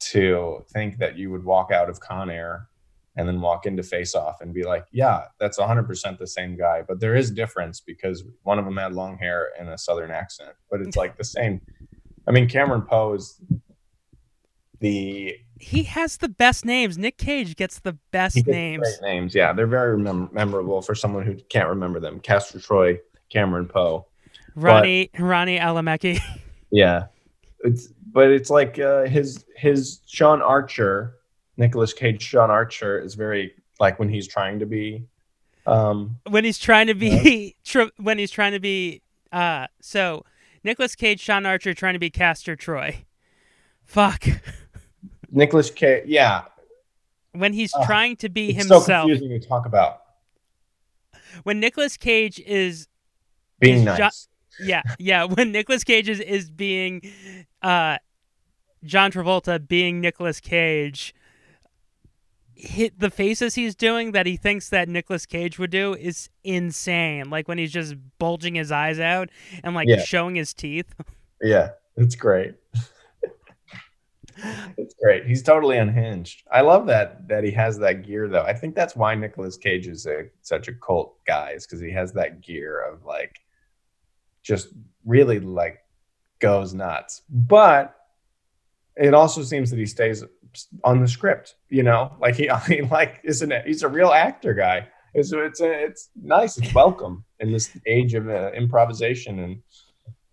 to 0.00 0.62
think 0.72 0.98
that 0.98 1.16
you 1.16 1.30
would 1.30 1.42
walk 1.42 1.72
out 1.72 1.88
of 1.88 1.98
Con 1.98 2.28
Air 2.28 2.68
and 3.16 3.26
then 3.26 3.40
walk 3.40 3.64
into 3.64 3.82
Face 3.82 4.14
Off 4.14 4.42
and 4.42 4.52
be 4.52 4.64
like 4.64 4.84
yeah 4.92 5.22
that's 5.40 5.58
100% 5.58 6.18
the 6.18 6.26
same 6.26 6.56
guy 6.58 6.82
but 6.86 7.00
there 7.00 7.16
is 7.16 7.30
difference 7.30 7.80
because 7.80 8.22
one 8.42 8.58
of 8.58 8.66
them 8.66 8.76
had 8.76 8.92
long 8.92 9.16
hair 9.16 9.48
and 9.58 9.70
a 9.70 9.78
southern 9.78 10.10
accent 10.10 10.52
but 10.70 10.82
it's 10.82 10.96
like 10.96 11.16
the 11.16 11.24
same 11.24 11.62
I 12.28 12.32
mean 12.32 12.48
Cameron 12.48 12.82
Poe 12.82 13.14
is 13.14 13.40
the 14.80 15.34
He 15.58 15.84
has 15.84 16.18
the 16.18 16.28
best 16.28 16.64
names. 16.66 16.98
Nick 16.98 17.16
Cage 17.16 17.56
gets 17.56 17.78
the 17.80 17.96
best 18.10 18.46
names. 18.46 18.86
names. 19.00 19.34
Yeah, 19.34 19.54
they're 19.54 19.66
very 19.66 19.96
mem- 19.98 20.28
memorable 20.32 20.82
for 20.82 20.94
someone 20.94 21.24
who 21.24 21.36
can't 21.48 21.68
remember 21.68 21.98
them. 21.98 22.20
Castor 22.20 22.60
Troy, 22.60 22.98
Cameron 23.30 23.66
Poe. 23.66 24.06
Ronnie 24.54 25.10
Ronnie 25.18 25.58
Alameki. 25.58 26.20
Yeah, 26.72 27.06
it's 27.60 27.86
but 28.12 28.28
it's 28.30 28.50
like 28.50 28.78
uh, 28.80 29.04
his 29.04 29.44
his 29.56 30.00
Sean 30.06 30.42
Archer, 30.42 31.14
Nicolas 31.56 31.92
Cage. 31.92 32.20
Sean 32.20 32.50
Archer 32.50 32.98
is 32.98 33.14
very 33.14 33.54
like 33.78 34.00
when 34.00 34.08
he's 34.08 34.26
trying 34.26 34.58
to 34.58 34.66
be. 34.66 35.04
Um, 35.64 36.18
when 36.28 36.44
he's 36.44 36.58
trying 36.58 36.88
to 36.88 36.94
be 36.94 37.54
tr- 37.64 37.92
when 37.98 38.18
he's 38.18 38.32
trying 38.32 38.50
to 38.52 38.58
be 38.58 39.00
uh 39.32 39.68
so 39.80 40.24
Nicolas 40.64 40.96
Cage, 40.96 41.20
Sean 41.20 41.46
Archer 41.46 41.72
trying 41.72 41.92
to 41.94 42.00
be 42.00 42.10
Castor 42.10 42.56
Troy. 42.56 43.04
Fuck. 43.84 44.24
Nicolas 45.30 45.70
Cage. 45.70 46.02
Yeah, 46.06 46.42
When 47.32 47.52
he's 47.52 47.72
Ugh, 47.76 47.86
trying 47.86 48.16
to 48.16 48.28
be 48.28 48.50
it's 48.56 48.66
so 48.66 48.80
himself. 48.80 49.08
confusing 49.08 49.40
to 49.40 49.46
talk 49.46 49.66
about 49.66 50.02
when 51.44 51.60
Nicolas 51.60 51.96
Cage 51.96 52.40
is 52.40 52.88
being 53.60 53.84
nice. 53.84 53.98
Jo- 53.98 54.64
yeah, 54.64 54.82
yeah. 54.98 55.24
When 55.34 55.52
Nicolas 55.52 55.84
Cage 55.84 56.08
is, 56.08 56.20
is 56.20 56.50
being 56.50 57.02
uh, 57.62 57.98
John 58.84 59.12
Travolta 59.12 59.66
being 59.66 60.00
Nicolas 60.00 60.40
Cage, 60.40 61.14
hit 62.54 62.98
the 62.98 63.10
faces 63.10 63.54
he's 63.54 63.74
doing 63.74 64.12
that 64.12 64.24
he 64.24 64.36
thinks 64.36 64.70
that 64.70 64.88
Nicolas 64.88 65.26
Cage 65.26 65.58
would 65.58 65.70
do 65.70 65.94
is 65.94 66.30
insane. 66.42 67.28
Like 67.28 67.48
when 67.48 67.58
he's 67.58 67.72
just 67.72 67.94
bulging 68.18 68.54
his 68.54 68.72
eyes 68.72 68.98
out 68.98 69.28
and 69.62 69.74
like 69.74 69.88
Yeah. 69.88 70.02
showing 70.02 70.36
his 70.36 70.54
teeth. 70.54 70.94
yeah, 71.42 71.70
it's 71.96 72.14
great. 72.14 72.54
it's 74.78 74.94
great. 75.02 75.26
He's 75.26 75.42
totally 75.42 75.78
unhinged. 75.78 76.44
I 76.50 76.60
love 76.62 76.86
that 76.86 77.28
that 77.28 77.44
he 77.44 77.50
has 77.52 77.78
that 77.78 78.06
gear 78.06 78.28
though. 78.28 78.42
I 78.44 78.54
think 78.54 78.74
that's 78.74 78.96
why 78.96 79.14
Nicolas 79.14 79.56
Cage 79.56 79.86
is 79.86 80.06
a, 80.06 80.24
such 80.42 80.68
a 80.68 80.74
cult 80.74 81.22
guy, 81.26 81.50
is 81.50 81.66
because 81.66 81.80
he 81.80 81.90
has 81.92 82.12
that 82.14 82.40
gear 82.40 82.80
of 82.82 83.04
like 83.04 83.38
just 84.46 84.68
really 85.04 85.40
like 85.40 85.80
goes 86.38 86.72
nuts. 86.72 87.22
But 87.28 87.94
it 88.96 89.12
also 89.12 89.42
seems 89.42 89.70
that 89.70 89.78
he 89.78 89.86
stays 89.86 90.24
on 90.84 91.00
the 91.00 91.08
script, 91.08 91.56
you 91.68 91.82
know, 91.82 92.16
like 92.20 92.36
he, 92.36 92.48
I 92.50 92.66
mean, 92.68 92.88
like 92.88 93.20
isn't 93.24 93.50
it? 93.50 93.66
He's 93.66 93.82
a 93.82 93.88
real 93.88 94.10
actor 94.10 94.54
guy. 94.54 94.88
It's 95.14 95.32
it's 95.32 95.60
it's 95.60 96.10
nice. 96.14 96.58
It's 96.58 96.74
welcome 96.74 97.24
in 97.40 97.52
this 97.52 97.76
age 97.86 98.14
of 98.14 98.28
uh, 98.28 98.52
improvisation 98.52 99.38
and 99.40 99.62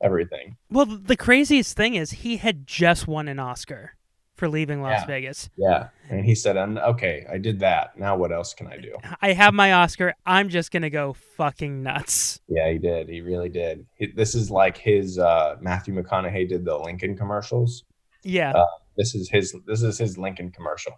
everything. 0.04 0.58
Well, 0.70 0.86
the 0.86 1.16
craziest 1.16 1.76
thing 1.76 1.96
is 1.96 2.12
he 2.12 2.38
had 2.38 2.68
just 2.68 3.08
won 3.08 3.28
an 3.28 3.40
Oscar 3.40 3.96
for 4.36 4.48
leaving 4.50 4.82
Las 4.82 5.02
Yeah. 5.02 5.06
Vegas. 5.06 5.50
Yeah, 5.58 5.88
and 6.10 6.26
he 6.26 6.34
said, 6.36 6.58
"Um, 6.58 6.78
"Okay, 6.78 7.26
I 7.32 7.38
did 7.38 7.60
that. 7.60 7.98
Now 7.98 8.18
what 8.18 8.32
else 8.32 8.54
can 8.54 8.68
I 8.68 8.78
do?" 8.78 8.96
I 9.22 9.34
have 9.34 9.54
my 9.54 9.74
Oscar. 9.74 10.14
I'm 10.26 10.50
just 10.50 10.72
gonna 10.72 10.90
go 10.90 11.14
fucking 11.14 11.84
nuts. 11.84 12.40
Yeah, 12.48 12.72
he 12.72 12.78
did. 12.80 13.10
He 13.10 13.22
really 13.22 13.50
did. 13.50 13.86
He, 13.96 14.08
this 14.08 14.36
is 14.36 14.50
like 14.52 14.78
his 14.78 15.18
uh, 15.20 15.56
Matthew 15.62 15.94
McConaughey 15.94 16.48
did 16.50 16.66
the 16.66 16.78
Lincoln 16.78 17.16
commercials. 17.16 17.84
Yeah. 18.24 18.52
Uh, 18.52 18.66
this 18.98 19.14
is 19.16 19.30
his. 19.30 19.56
This 19.68 19.82
is 19.84 19.98
his 19.98 20.18
Lincoln 20.18 20.52
commercial. 20.52 20.94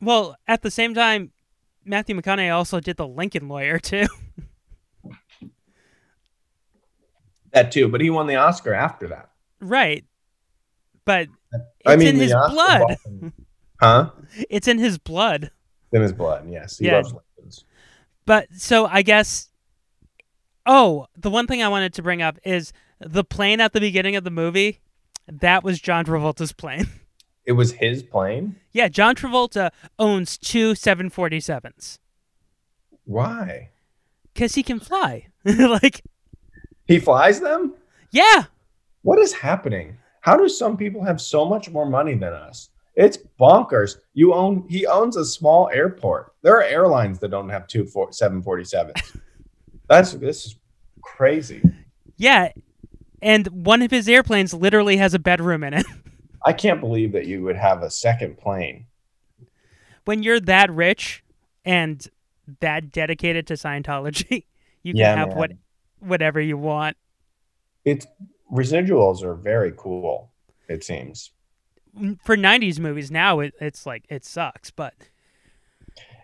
well, 0.00 0.36
at 0.46 0.62
the 0.62 0.70
same 0.70 0.94
time, 0.94 1.32
Matthew 1.84 2.14
McConaughey 2.20 2.54
also 2.54 2.80
did 2.80 2.96
the 2.96 3.06
Lincoln 3.08 3.48
Lawyer 3.48 3.78
too. 3.78 4.06
That 7.52 7.70
too, 7.70 7.88
but 7.88 8.00
he 8.00 8.10
won 8.10 8.26
the 8.26 8.36
Oscar 8.36 8.74
after 8.74 9.08
that. 9.08 9.30
right. 9.60 10.04
But 11.04 11.28
it's 11.52 11.62
I 11.86 11.96
mean, 11.96 12.08
in 12.08 12.16
his 12.16 12.32
Oscar 12.32 12.52
blood. 12.54 12.80
bought- 13.10 13.32
Huh? 13.80 14.10
It's 14.48 14.68
in 14.68 14.78
his 14.78 14.98
blood. 14.98 15.50
In 15.92 16.00
his 16.02 16.12
blood. 16.12 16.48
Yes, 16.50 16.78
he 16.78 16.86
Yeah. 16.86 16.96
loves 16.96 17.12
Lincolns. 17.12 17.64
But 18.26 18.48
so 18.56 18.86
I 18.86 19.02
guess. 19.02 19.48
Oh, 20.66 21.06
the 21.16 21.28
one 21.30 21.46
thing 21.46 21.62
I 21.62 21.68
wanted 21.68 21.92
to 21.94 22.02
bring 22.02 22.22
up 22.22 22.38
is 22.44 22.72
the 23.00 23.22
plane 23.24 23.60
at 23.60 23.72
the 23.74 23.80
beginning 23.80 24.16
of 24.16 24.24
the 24.24 24.30
movie. 24.30 24.80
That 25.28 25.62
was 25.62 25.80
John 25.80 26.04
Travolta's 26.04 26.52
plane. 26.52 26.86
It 27.46 27.52
was 27.52 27.72
his 27.72 28.02
plane. 28.02 28.56
yeah, 28.72 28.88
John 28.88 29.14
Travolta 29.14 29.70
owns 29.98 30.38
two 30.38 30.72
747s 30.72 31.98
Why? 33.04 33.68
because 34.32 34.54
he 34.54 34.62
can 34.62 34.80
fly. 34.80 35.26
like, 35.44 36.02
He 36.86 36.98
flies 36.98 37.40
them. 37.40 37.74
yeah, 38.10 38.44
What 39.02 39.18
is 39.18 39.34
happening? 39.34 39.98
How 40.24 40.38
do 40.38 40.48
some 40.48 40.78
people 40.78 41.04
have 41.04 41.20
so 41.20 41.44
much 41.44 41.68
more 41.70 41.84
money 41.84 42.14
than 42.14 42.32
us? 42.32 42.70
It's 42.94 43.18
bonkers. 43.38 43.96
You 44.14 44.32
own. 44.32 44.66
He 44.70 44.86
owns 44.86 45.16
a 45.18 45.24
small 45.24 45.68
airport. 45.70 46.32
There 46.40 46.54
are 46.56 46.62
airlines 46.62 47.18
that 47.18 47.28
don't 47.30 47.50
have 47.50 47.66
two 47.66 47.84
four, 47.84 48.08
747s. 48.08 49.18
That's 49.88 50.12
this 50.12 50.46
is 50.46 50.56
crazy. 51.02 51.60
yeah. 52.16 52.52
And 53.20 53.46
one 53.48 53.82
of 53.82 53.90
his 53.90 54.08
airplanes 54.08 54.54
literally 54.54 54.96
has 54.96 55.12
a 55.12 55.18
bedroom 55.18 55.62
in 55.62 55.74
it. 55.74 55.84
I 56.46 56.54
can't 56.54 56.80
believe 56.80 57.12
that 57.12 57.26
you 57.26 57.42
would 57.42 57.56
have 57.56 57.82
a 57.82 57.90
second 57.90 58.38
plane. 58.38 58.86
when 60.06 60.22
you're 60.22 60.40
that 60.40 60.70
rich 60.70 61.22
and 61.66 62.06
that 62.60 62.90
dedicated 62.92 63.46
to 63.48 63.54
Scientology, 63.54 64.44
you 64.82 64.92
can 64.94 65.00
Yeah, 65.00 65.16
have 65.16 65.28
man. 65.30 65.36
what 65.36 65.52
whatever 66.00 66.40
you 66.40 66.56
want. 66.56 66.96
It's 67.84 68.06
residuals 68.52 69.22
are 69.22 69.34
very 69.34 69.72
cool. 69.76 70.30
It 70.68 70.84
seems. 70.84 71.30
For 72.24 72.36
'90s 72.36 72.80
movies, 72.80 73.10
now 73.10 73.40
it, 73.40 73.54
it's 73.60 73.86
like 73.86 74.04
it 74.08 74.24
sucks, 74.24 74.70
but 74.70 74.94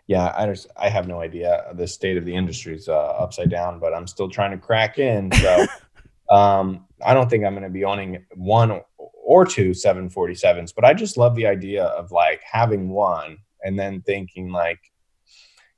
Yeah, 0.07 0.33
I 0.37 0.47
just 0.47 0.67
I 0.77 0.89
have 0.89 1.07
no 1.07 1.21
idea. 1.21 1.65
The 1.75 1.87
state 1.87 2.17
of 2.17 2.25
the 2.25 2.35
industry 2.35 2.75
is 2.75 2.89
uh, 2.89 2.97
upside 2.97 3.51
down, 3.51 3.79
but 3.79 3.95
I'm 3.95 4.07
still 4.07 4.29
trying 4.29 4.51
to 4.51 4.59
crack 4.59 4.99
in. 4.99 5.31
So 5.33 5.67
um, 6.31 6.87
I 7.05 7.15
don't 7.15 7.31
think 7.31 7.45
I'm 7.45 7.53
going 7.53 7.63
to 7.63 7.71
be 7.71 7.85
owning 7.85 8.25
one 8.35 8.81
or 8.99 9.45
two 9.45 9.71
747s, 9.71 10.75
but 10.75 10.85
I 10.85 10.93
just 10.93 11.17
love 11.17 11.37
the 11.37 11.47
idea 11.47 11.85
of 11.85 12.11
like 12.11 12.41
having 12.43 12.89
one 12.89 13.39
and 13.63 13.79
then 13.79 14.01
thinking 14.03 14.51
like, 14.51 14.81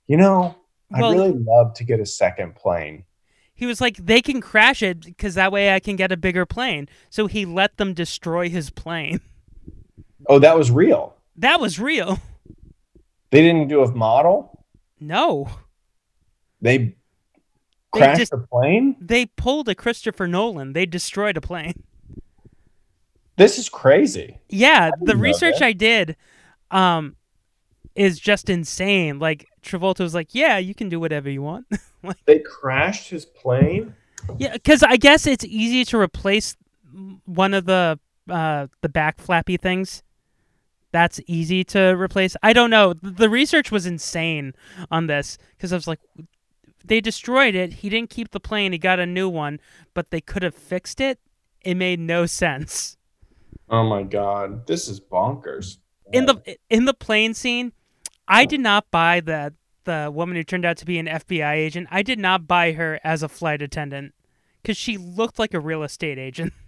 you 0.06 0.16
know, 0.16 0.56
Well- 0.90 1.10
I'd 1.10 1.12
really 1.12 1.38
love 1.38 1.74
to 1.74 1.84
get 1.84 2.00
a 2.00 2.06
second 2.06 2.54
plane. 2.54 3.04
He 3.54 3.66
was 3.66 3.80
like, 3.80 3.96
they 3.96 4.20
can 4.22 4.40
crash 4.40 4.82
it 4.82 5.00
because 5.02 5.34
that 5.34 5.52
way 5.52 5.74
I 5.74 5.80
can 5.80 5.96
get 5.96 6.10
a 6.12 6.16
bigger 6.16 6.44
plane. 6.46 6.88
So 7.10 7.26
he 7.26 7.44
let 7.44 7.76
them 7.76 7.94
destroy 7.94 8.48
his 8.48 8.70
plane. 8.70 9.20
Oh, 10.28 10.38
that 10.38 10.56
was 10.56 10.70
real. 10.70 11.14
That 11.36 11.60
was 11.60 11.78
real. 11.80 12.18
They 13.30 13.40
didn't 13.40 13.68
do 13.68 13.82
a 13.82 13.90
model. 13.92 14.64
No, 15.00 15.48
They 16.60 16.78
They 16.78 16.94
crashed 17.92 18.18
just- 18.20 18.30
the 18.30 18.38
plane. 18.38 18.96
they 19.00 19.26
pulled 19.26 19.68
a 19.68 19.74
Christopher 19.74 20.28
Nolan. 20.28 20.74
They 20.74 20.86
destroyed 20.86 21.36
a 21.36 21.40
plane. 21.40 21.82
This 23.36 23.58
is 23.58 23.68
crazy. 23.68 24.38
Yeah, 24.48 24.90
the 25.00 25.16
research. 25.16 25.60
I 25.62 25.72
did, 25.72 26.16
um, 26.70 27.16
is 27.94 28.18
just 28.18 28.48
insane. 28.50 29.18
Like 29.18 29.48
Travolta 29.62 30.00
was 30.00 30.14
like, 30.14 30.34
"Yeah, 30.34 30.58
you 30.58 30.74
can 30.74 30.88
do 30.88 30.98
whatever 31.00 31.28
you 31.30 31.42
want." 31.42 31.66
like, 32.02 32.16
They 32.26 32.38
crashed 32.40 33.10
his 33.10 33.24
plane. 33.24 33.94
yeah, 34.38 34.52
because 34.54 34.82
I 34.82 34.96
guess 34.96 35.26
it's 35.26 35.44
easy 35.44 35.84
to 35.86 35.98
replace 35.98 36.56
one 37.24 37.54
of 37.54 37.64
the 37.66 37.98
uh 38.28 38.66
the 38.80 38.88
back 38.88 39.18
flappy 39.20 39.56
things. 39.56 40.02
That's 40.92 41.20
easy 41.26 41.64
to 41.64 41.96
replace. 41.96 42.36
I 42.42 42.52
don't 42.52 42.68
know. 42.70 42.92
The 42.92 43.30
research 43.30 43.70
was 43.70 43.86
insane 43.86 44.52
on 44.90 45.06
this 45.06 45.38
because 45.56 45.72
I 45.72 45.76
was 45.76 45.86
like, 45.86 46.00
they 46.84 47.00
destroyed 47.00 47.54
it. 47.54 47.72
He 47.74 47.88
didn't 47.88 48.10
keep 48.10 48.30
the 48.30 48.40
plane. 48.40 48.72
He 48.72 48.78
got 48.78 49.00
a 49.00 49.06
new 49.06 49.26
one, 49.28 49.58
but 49.94 50.10
they 50.10 50.20
could 50.20 50.42
have 50.42 50.54
fixed 50.54 51.00
it. 51.00 51.18
It 51.62 51.76
made 51.76 51.98
no 51.98 52.26
sense. 52.42 52.96
Oh 53.70 53.84
my 53.88 54.02
god, 54.02 54.66
this 54.66 54.86
is 54.88 55.00
bonkers. 55.00 55.78
in 56.12 56.26
the 56.26 56.42
in 56.68 56.84
the 56.84 56.92
plane 56.92 57.32
scene, 57.32 57.72
I 58.28 58.44
oh. 58.44 58.46
did 58.46 58.60
not 58.60 58.90
buy 58.90 59.20
that 59.20 59.54
the 59.84 60.10
woman 60.14 60.36
who 60.36 60.44
turned 60.44 60.64
out 60.64 60.76
to 60.78 60.86
be 60.86 60.98
an 60.98 61.06
FBI 61.06 61.54
agent. 61.54 61.88
I 61.90 62.02
did 62.02 62.18
not 62.18 62.46
buy 62.46 62.72
her 62.72 63.00
as 63.02 63.22
a 63.22 63.28
flight 63.28 63.62
attendant 63.62 64.14
because 64.62 64.76
she 64.76 64.96
looked 64.96 65.38
like 65.38 65.54
a 65.54 65.60
real 65.60 65.82
estate 65.82 66.18
agent. 66.18 66.52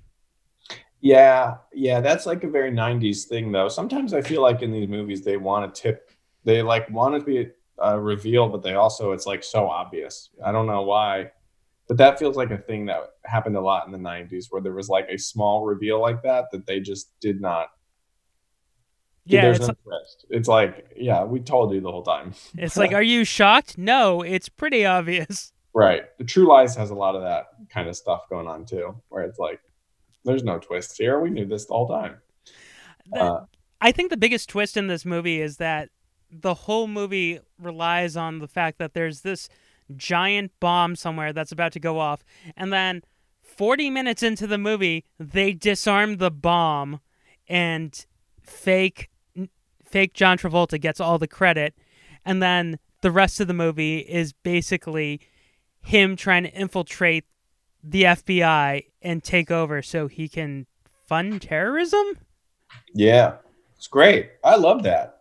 Yeah, 1.01 1.57
yeah, 1.75 2.01
that's 2.01 2.25
like 2.25 2.45
a 2.45 2.49
very 2.49 2.73
90s 2.73 3.25
thing 3.25 3.53
though. 3.53 3.69
Sometimes 3.69 4.15
I 4.15 4.23
feel 4.23 4.41
like 4.41 4.63
in 4.63 4.73
these 4.73 4.89
movies 4.89 5.23
they 5.23 5.37
want 5.37 5.75
to 5.75 5.83
tip 5.83 6.11
they 6.45 6.63
like 6.63 6.89
want 6.89 7.15
to 7.15 7.21
be 7.23 7.51
a 7.79 8.01
reveal, 8.01 8.49
but 8.49 8.63
they 8.63 8.73
also 8.73 9.13
it's 9.13 9.27
like 9.27 9.45
so 9.45 9.69
obvious. 9.69 10.31
I 10.43 10.51
don't 10.51 10.67
know 10.67 10.81
why. 10.81 11.31
But 11.89 11.99
that 11.99 12.19
feels 12.19 12.39
like 12.39 12.51
a 12.51 12.57
thing 12.57 12.87
that 12.87 13.01
happened 13.27 13.57
a 13.57 13.61
lot 13.61 13.85
in 13.85 13.93
the 13.93 13.99
90s 13.99 14.47
where 14.49 14.63
there 14.63 14.73
was 14.73 14.89
like 14.89 15.07
a 15.11 15.19
small 15.19 15.67
reveal 15.67 16.01
like 16.01 16.23
that 16.23 16.47
that 16.53 16.67
they 16.67 16.81
just 16.81 17.11
did 17.21 17.39
not 17.39 17.69
Yeah, 19.27 19.43
there's 19.43 19.59
it's, 19.59 19.69
no 19.69 19.75
twist. 19.83 20.27
It's 20.29 20.49
like, 20.49 20.87
yeah, 20.97 21.25
we 21.25 21.41
told 21.41 21.73
you 21.73 21.81
the 21.81 21.91
whole 21.91 22.03
time. 22.03 22.35
it's 22.57 22.77
like, 22.77 22.93
are 22.93 23.03
you 23.03 23.25
shocked? 23.25 23.79
No, 23.79 24.23
it's 24.23 24.49
pretty 24.49 24.85
obvious. 24.87 25.51
Right. 25.77 26.05
The 26.19 26.25
True 26.25 26.47
Lies 26.47 26.77
has 26.77 26.91
a 26.91 26.95
lot 26.95 27.17
of 27.17 27.23
that 27.23 27.47
kind 27.69 27.89
of 27.89 27.97
stuff 27.97 28.29
going 28.31 28.47
on 28.47 28.65
too, 28.65 28.95
where 29.09 29.25
it's 29.25 29.41
like, 29.41 29.59
there's 30.25 30.45
no 30.45 30.61
twist 30.61 30.97
here. 30.97 31.19
We 31.19 31.31
knew 31.31 31.47
this 31.47 31.65
the 31.67 31.75
whole 31.75 31.89
time. 31.89 32.19
The- 33.11 33.19
Uh, 33.21 33.45
I 33.81 33.91
think 33.91 34.11
the 34.11 34.17
biggest 34.17 34.49
twist 34.49 34.77
in 34.77 34.87
this 34.87 35.05
movie 35.05 35.41
is 35.41 35.57
that 35.57 35.89
the 36.31 36.55
whole 36.55 36.87
movie 36.87 37.41
relies 37.59 38.17
on 38.17 38.39
the 38.39 38.47
fact 38.47 38.79
that 38.79 38.95
there's 38.95 39.23
this 39.23 39.49
giant 39.97 40.53
bomb 40.61 40.95
somewhere 40.95 41.33
that's 41.33 41.51
about 41.51 41.73
to 41.73 41.81
go 41.81 41.99
off, 41.99 42.23
and 42.57 42.73
then 42.73 43.03
40 43.43 43.91
minutes 43.91 44.23
into 44.23 44.47
the 44.47 44.59
movie, 44.59 45.05
they 45.19 45.53
disarm 45.53 46.19
the 46.19 46.31
bomb, 46.31 47.01
and 47.49 48.07
fake 48.43 49.11
fake 49.95 50.13
John 50.13 50.37
Travolta 50.37 50.81
gets 50.81 50.99
all 50.99 51.21
the 51.21 51.29
credit, 51.29 51.73
and 52.25 52.43
then 52.43 52.81
the 53.03 53.13
rest 53.13 53.39
of 53.39 53.47
the 53.47 53.55
movie 53.55 53.99
is 53.99 54.33
basically 54.33 55.21
him 55.83 56.17
trying 56.17 56.43
to 56.43 56.53
infiltrate 56.53 57.25
the 57.81 58.03
FBI 58.03 58.87
and 59.03 59.23
take 59.23 59.53
over 59.53 59.83
so 59.83 60.09
he 60.09 60.29
can 60.29 60.67
fund 61.07 61.41
terrorism. 61.43 62.19
Yeah, 62.93 63.35
it's 63.77 63.87
great. 63.87 64.33
I 64.43 64.57
love 64.57 64.83
that. 64.83 65.21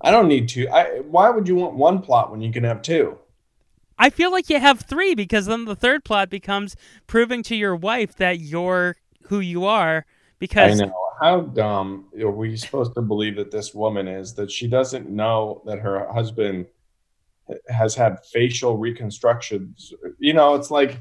I 0.00 0.10
don't 0.10 0.28
need 0.28 0.48
two. 0.48 0.66
I 0.70 1.00
why 1.00 1.28
would 1.28 1.46
you 1.46 1.56
want 1.56 1.74
one 1.74 2.00
plot 2.00 2.30
when 2.30 2.40
you 2.40 2.50
can 2.50 2.64
have 2.64 2.80
two? 2.80 3.18
I 3.98 4.08
feel 4.08 4.32
like 4.32 4.48
you 4.48 4.60
have 4.60 4.80
three 4.80 5.14
because 5.14 5.44
then 5.44 5.66
the 5.66 5.76
third 5.76 6.04
plot 6.04 6.30
becomes 6.30 6.74
proving 7.06 7.42
to 7.42 7.54
your 7.54 7.76
wife 7.76 8.16
that 8.16 8.40
you're 8.40 8.96
who 9.24 9.40
you 9.40 9.66
are. 9.66 10.06
I 10.06 10.06
Because 10.38 10.80
know 10.80 11.01
how 11.22 11.40
dumb 11.40 12.06
are 12.20 12.30
we 12.30 12.56
supposed 12.56 12.94
to 12.94 13.02
believe 13.02 13.36
that 13.36 13.50
this 13.50 13.74
woman 13.74 14.08
is 14.08 14.34
that 14.34 14.50
she 14.50 14.66
doesn't 14.66 15.08
know 15.08 15.62
that 15.66 15.78
her 15.78 16.12
husband 16.12 16.66
has 17.68 17.94
had 17.94 18.18
facial 18.32 18.76
reconstructions. 18.76 19.92
You 20.18 20.34
know, 20.34 20.54
it's 20.54 20.70
like, 20.70 20.98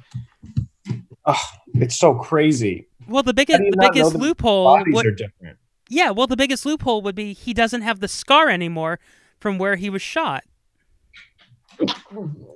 oh, 1.26 1.44
it's 1.74 1.96
so 1.96 2.14
crazy. 2.14 2.88
well, 3.08 3.24
the 3.24 3.34
biggest 3.34 3.60
the 3.60 3.78
biggest 3.80 4.16
loophole 4.16 4.66
Bodies 4.66 4.94
would 4.94 5.06
are 5.08 5.12
different. 5.12 5.58
Yeah, 5.90 6.12
well, 6.12 6.28
the 6.28 6.38
biggest 6.38 6.66
loophole 6.66 7.02
would 7.02 7.16
be 7.16 7.34
he 7.34 7.54
doesn't 7.54 7.82
have 7.82 8.00
the 8.00 8.08
scar 8.08 8.50
anymore 8.50 9.00
from 9.40 9.58
where 9.58 9.76
he 9.76 9.90
was 9.90 10.02
shot. 10.02 10.44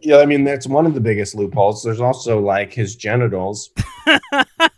Yeah, 0.01 0.17
I 0.17 0.25
mean 0.25 0.43
that's 0.43 0.67
one 0.67 0.86
of 0.86 0.93
the 0.93 1.01
biggest 1.01 1.34
loopholes. 1.36 1.84
There's 1.84 1.99
also 1.99 2.39
like 2.39 2.73
his 2.73 2.95
genitals, 2.95 3.71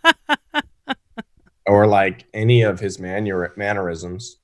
or 1.68 1.86
like 1.88 2.26
any 2.34 2.62
of 2.62 2.80
his 2.80 3.00
manner- 3.00 3.54
mannerisms, 3.58 4.38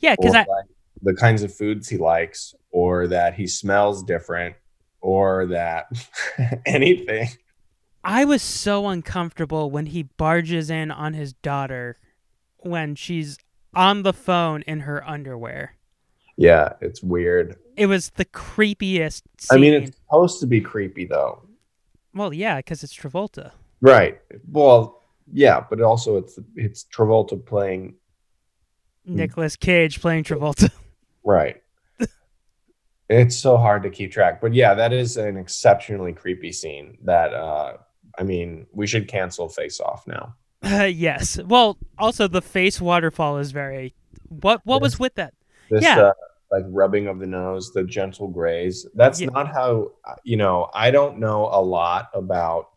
Yeah, 0.00 0.14
because 0.16 0.34
I 0.34 0.38
like 0.40 0.66
the 1.02 1.14
kinds 1.14 1.42
of 1.42 1.54
foods 1.54 1.88
he 1.88 1.96
likes, 1.96 2.54
or 2.70 3.06
that 3.08 3.34
he 3.34 3.46
smells 3.46 4.02
different, 4.04 4.54
or 5.00 5.46
that 5.46 5.86
anything. 6.66 7.28
I 8.04 8.24
was 8.24 8.42
so 8.42 8.88
uncomfortable 8.88 9.70
when 9.70 9.86
he 9.86 10.02
barges 10.02 10.70
in 10.70 10.90
on 10.90 11.14
his 11.14 11.32
daughter 11.34 11.98
when 12.58 12.94
she's 12.94 13.38
on 13.74 14.02
the 14.02 14.12
phone 14.12 14.62
in 14.62 14.80
her 14.80 15.06
underwear. 15.08 15.76
Yeah, 16.36 16.72
it's 16.80 17.02
weird. 17.02 17.56
It 17.76 17.86
was 17.86 18.10
the 18.10 18.24
creepiest. 18.24 19.22
Scene. 19.38 19.58
I 19.58 19.60
mean, 19.60 19.74
it's 19.74 19.96
supposed 19.96 20.40
to 20.40 20.46
be 20.46 20.60
creepy 20.60 21.04
though, 21.06 21.42
well, 22.14 22.32
yeah, 22.32 22.56
because 22.56 22.82
it's 22.82 22.94
Travolta. 22.94 23.52
right? 23.80 24.20
Well, 24.50 25.01
yeah, 25.32 25.64
but 25.68 25.80
also 25.80 26.16
it's 26.18 26.38
it's 26.56 26.84
Travolta 26.84 27.44
playing 27.44 27.94
Nicolas 29.04 29.56
Cage 29.56 30.00
playing 30.00 30.24
Travolta. 30.24 30.70
Right. 31.24 31.62
it's 33.08 33.36
so 33.36 33.56
hard 33.56 33.82
to 33.84 33.90
keep 33.90 34.10
track. 34.10 34.40
But 34.40 34.54
yeah, 34.54 34.74
that 34.74 34.92
is 34.92 35.16
an 35.16 35.36
exceptionally 35.36 36.12
creepy 36.12 36.50
scene 36.52 36.98
that 37.04 37.32
uh 37.32 37.76
I 38.18 38.24
mean, 38.24 38.66
we 38.72 38.86
should 38.86 39.08
cancel 39.08 39.48
Face 39.48 39.80
Off 39.80 40.06
now. 40.06 40.34
Uh, 40.62 40.84
yes. 40.84 41.38
Well, 41.46 41.78
also 41.96 42.28
the 42.28 42.42
face 42.42 42.78
waterfall 42.80 43.38
is 43.38 43.52
very. 43.52 43.94
What 44.28 44.60
what 44.64 44.82
was 44.82 44.98
with 44.98 45.14
that? 45.14 45.32
This 45.70 45.82
Yeah. 45.84 46.00
uh, 46.00 46.12
like 46.50 46.64
rubbing 46.68 47.06
of 47.06 47.18
the 47.20 47.26
nose, 47.26 47.72
the 47.72 47.84
gentle 47.84 48.28
graze. 48.28 48.84
That's 48.94 49.20
Yeah. 49.20 49.28
not 49.32 49.48
how 49.54 49.92
you 50.24 50.36
know, 50.36 50.68
I 50.74 50.90
don't 50.90 51.18
know 51.18 51.48
a 51.52 51.62
lot 51.62 52.10
about 52.14 52.70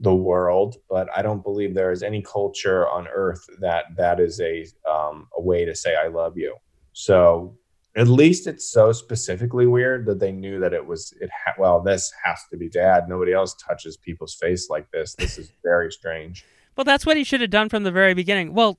the 0.00 0.14
world, 0.14 0.76
but 0.88 1.08
I 1.14 1.20
don't 1.22 1.42
believe 1.42 1.74
there 1.74 1.92
is 1.92 2.02
any 2.02 2.22
culture 2.22 2.88
on 2.88 3.06
earth 3.08 3.44
that 3.60 3.84
that 3.96 4.18
is 4.20 4.40
a 4.40 4.66
um 4.90 5.28
a 5.36 5.42
way 5.42 5.64
to 5.64 5.74
say 5.74 5.94
I 5.96 6.08
love 6.08 6.36
you. 6.38 6.56
So 6.92 7.56
at 7.96 8.08
least 8.08 8.46
it's 8.46 8.70
so 8.70 8.92
specifically 8.92 9.66
weird 9.66 10.06
that 10.06 10.20
they 10.20 10.32
knew 10.32 10.60
that 10.60 10.72
it 10.72 10.86
was 10.86 11.12
it 11.20 11.28
ha- 11.44 11.54
well 11.58 11.80
this 11.82 12.12
has 12.24 12.38
to 12.50 12.56
be 12.56 12.68
dad 12.68 13.08
nobody 13.08 13.32
else 13.32 13.54
touches 13.54 13.96
people's 13.96 14.34
face 14.36 14.70
like 14.70 14.88
this 14.92 15.14
this 15.16 15.36
is 15.38 15.52
very 15.64 15.90
strange 15.90 16.44
Well, 16.76 16.84
that's 16.84 17.04
what 17.04 17.16
he 17.16 17.24
should 17.24 17.40
have 17.40 17.50
done 17.50 17.68
from 17.68 17.82
the 17.82 17.90
very 17.90 18.14
beginning. 18.14 18.54
Well, 18.54 18.78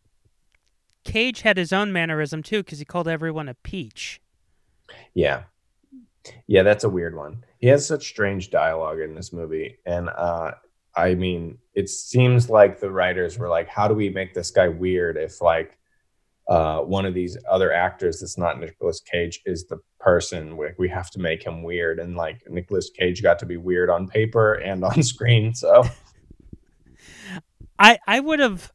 Cage 1.04 1.42
had 1.42 1.58
his 1.58 1.74
own 1.74 1.92
mannerism 1.92 2.42
too 2.42 2.64
because 2.64 2.80
he 2.80 2.86
called 2.86 3.08
everyone 3.08 3.50
a 3.50 3.54
peach. 3.56 4.22
yeah 5.14 5.44
yeah 6.48 6.64
that's 6.64 6.84
a 6.84 6.90
weird 6.90 7.16
one 7.16 7.44
he 7.58 7.68
has 7.68 7.86
such 7.86 8.08
strange 8.08 8.50
dialogue 8.50 9.00
in 9.00 9.14
this 9.16 9.34
movie 9.34 9.78
and 9.86 10.10
uh 10.10 10.52
i 10.96 11.14
mean 11.16 11.58
it 11.74 11.90
seems 11.90 12.50
like 12.50 12.80
the 12.80 12.92
writers 12.92 13.38
were 13.38 13.50
like 13.50 13.68
how 13.68 13.88
do 13.88 13.94
we 13.94 14.10
make 14.10 14.34
this 14.34 14.52
guy 14.52 14.68
weird 14.68 15.18
if 15.18 15.42
like 15.42 15.78
uh 16.48 16.80
one 16.80 17.06
of 17.06 17.14
these 17.14 17.38
other 17.50 17.72
actors 17.72 18.20
that's 18.20 18.38
not 18.38 18.60
Nicolas 18.60 19.00
Cage 19.00 19.42
is 19.46 19.68
the 19.68 19.78
person? 20.02 20.58
We, 20.58 20.68
we 20.78 20.90
have 20.90 21.10
to 21.12 21.20
make 21.20 21.44
him 21.44 21.64
weird. 21.64 22.00
And 22.00 22.16
like 22.16 22.42
Nicolas 22.50 22.90
Cage 22.90 23.24
got 23.24 23.40
to 23.40 23.46
be 23.46 23.58
weird 23.58 23.90
on 23.90 24.08
paper 24.08 24.56
and 24.56 24.84
on 24.84 25.04
screen 25.04 25.54
so. 25.54 25.84
I 27.80 27.98
I 28.06 28.20
would 28.20 28.40
have 28.40 28.72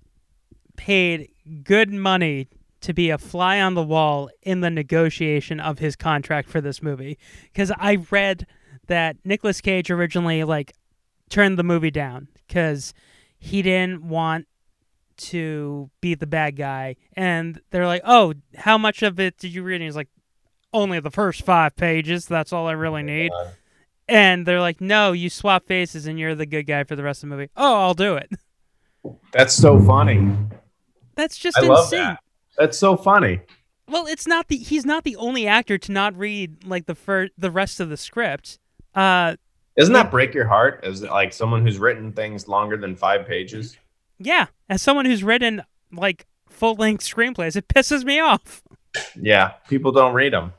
paid 0.76 1.28
good 1.64 1.92
money 1.92 2.48
to 2.80 2.92
be 2.92 3.10
a 3.10 3.18
fly 3.18 3.60
on 3.60 3.74
the 3.74 3.82
wall 3.82 4.30
in 4.42 4.60
the 4.60 4.70
negotiation 4.70 5.60
of 5.60 5.78
his 5.78 5.96
contract 5.96 6.48
for 6.48 6.60
this 6.60 6.82
movie 6.82 7.18
because 7.44 7.72
I 7.76 7.98
read 8.10 8.46
that 8.86 9.16
Nicolas 9.24 9.60
Cage 9.60 9.90
originally 9.90 10.44
like 10.44 10.74
turned 11.30 11.58
the 11.58 11.64
movie 11.64 11.90
down 11.90 12.28
because 12.34 12.94
he 13.38 13.62
didn't 13.62 14.02
want 14.02 14.46
to 15.16 15.90
be 16.00 16.14
the 16.14 16.26
bad 16.26 16.56
guy. 16.56 16.96
And 17.14 17.60
they're 17.70 17.86
like 17.86 18.02
oh 18.04 18.34
how 18.56 18.78
much 18.78 19.02
of 19.02 19.18
it 19.18 19.38
did 19.38 19.54
you 19.54 19.62
read? 19.62 19.76
And 19.76 19.84
he's 19.84 19.96
like 19.96 20.08
only 20.72 21.00
the 21.00 21.10
first 21.10 21.42
five 21.42 21.76
pages. 21.76 22.26
That's 22.26 22.52
all 22.52 22.66
i 22.66 22.72
really 22.72 23.02
need. 23.02 23.32
Uh, 23.32 23.50
and 24.08 24.46
they're 24.46 24.60
like 24.60 24.80
no 24.80 25.12
you 25.12 25.30
swap 25.30 25.66
faces 25.66 26.06
and 26.06 26.18
you're 26.18 26.34
the 26.34 26.46
good 26.46 26.64
guy 26.64 26.84
for 26.84 26.96
the 26.96 27.02
rest 27.02 27.22
of 27.22 27.30
the 27.30 27.36
movie. 27.36 27.50
Oh 27.56 27.80
i'll 27.80 27.94
do 27.94 28.16
it. 28.16 28.30
That's 29.32 29.54
so 29.54 29.80
funny. 29.80 30.32
That's 31.14 31.38
just 31.38 31.56
I 31.56 31.60
insane. 31.62 31.74
love 31.74 31.90
that. 31.90 32.20
That's 32.58 32.78
so 32.78 32.96
funny. 32.96 33.40
Well, 33.88 34.06
it's 34.06 34.26
not 34.26 34.48
the 34.48 34.56
he's 34.56 34.84
not 34.84 35.04
the 35.04 35.16
only 35.16 35.46
actor 35.46 35.78
to 35.78 35.92
not 35.92 36.16
read 36.16 36.64
like 36.64 36.86
the 36.86 36.94
fir- 36.94 37.30
the 37.38 37.50
rest 37.50 37.80
of 37.80 37.88
the 37.88 37.96
script. 37.96 38.58
Uh 38.94 39.36
Doesn't 39.76 39.92
that 39.94 40.10
break 40.10 40.32
your 40.34 40.46
heart 40.46 40.80
as 40.84 41.02
like 41.02 41.32
someone 41.32 41.64
who's 41.64 41.78
written 41.78 42.12
things 42.12 42.48
longer 42.48 42.76
than 42.76 42.96
five 42.96 43.26
pages? 43.26 43.76
yeah, 44.18 44.46
as 44.70 44.80
someone 44.80 45.04
who's 45.04 45.22
written 45.22 45.62
like 45.92 46.26
full-length 46.48 47.04
screenplays, 47.04 47.54
it 47.56 47.68
pisses 47.68 48.02
me 48.04 48.18
off. 48.18 48.62
Yeah, 49.20 49.52
people 49.68 49.92
don't 49.92 50.14
read 50.14 50.32
them. 50.32 50.54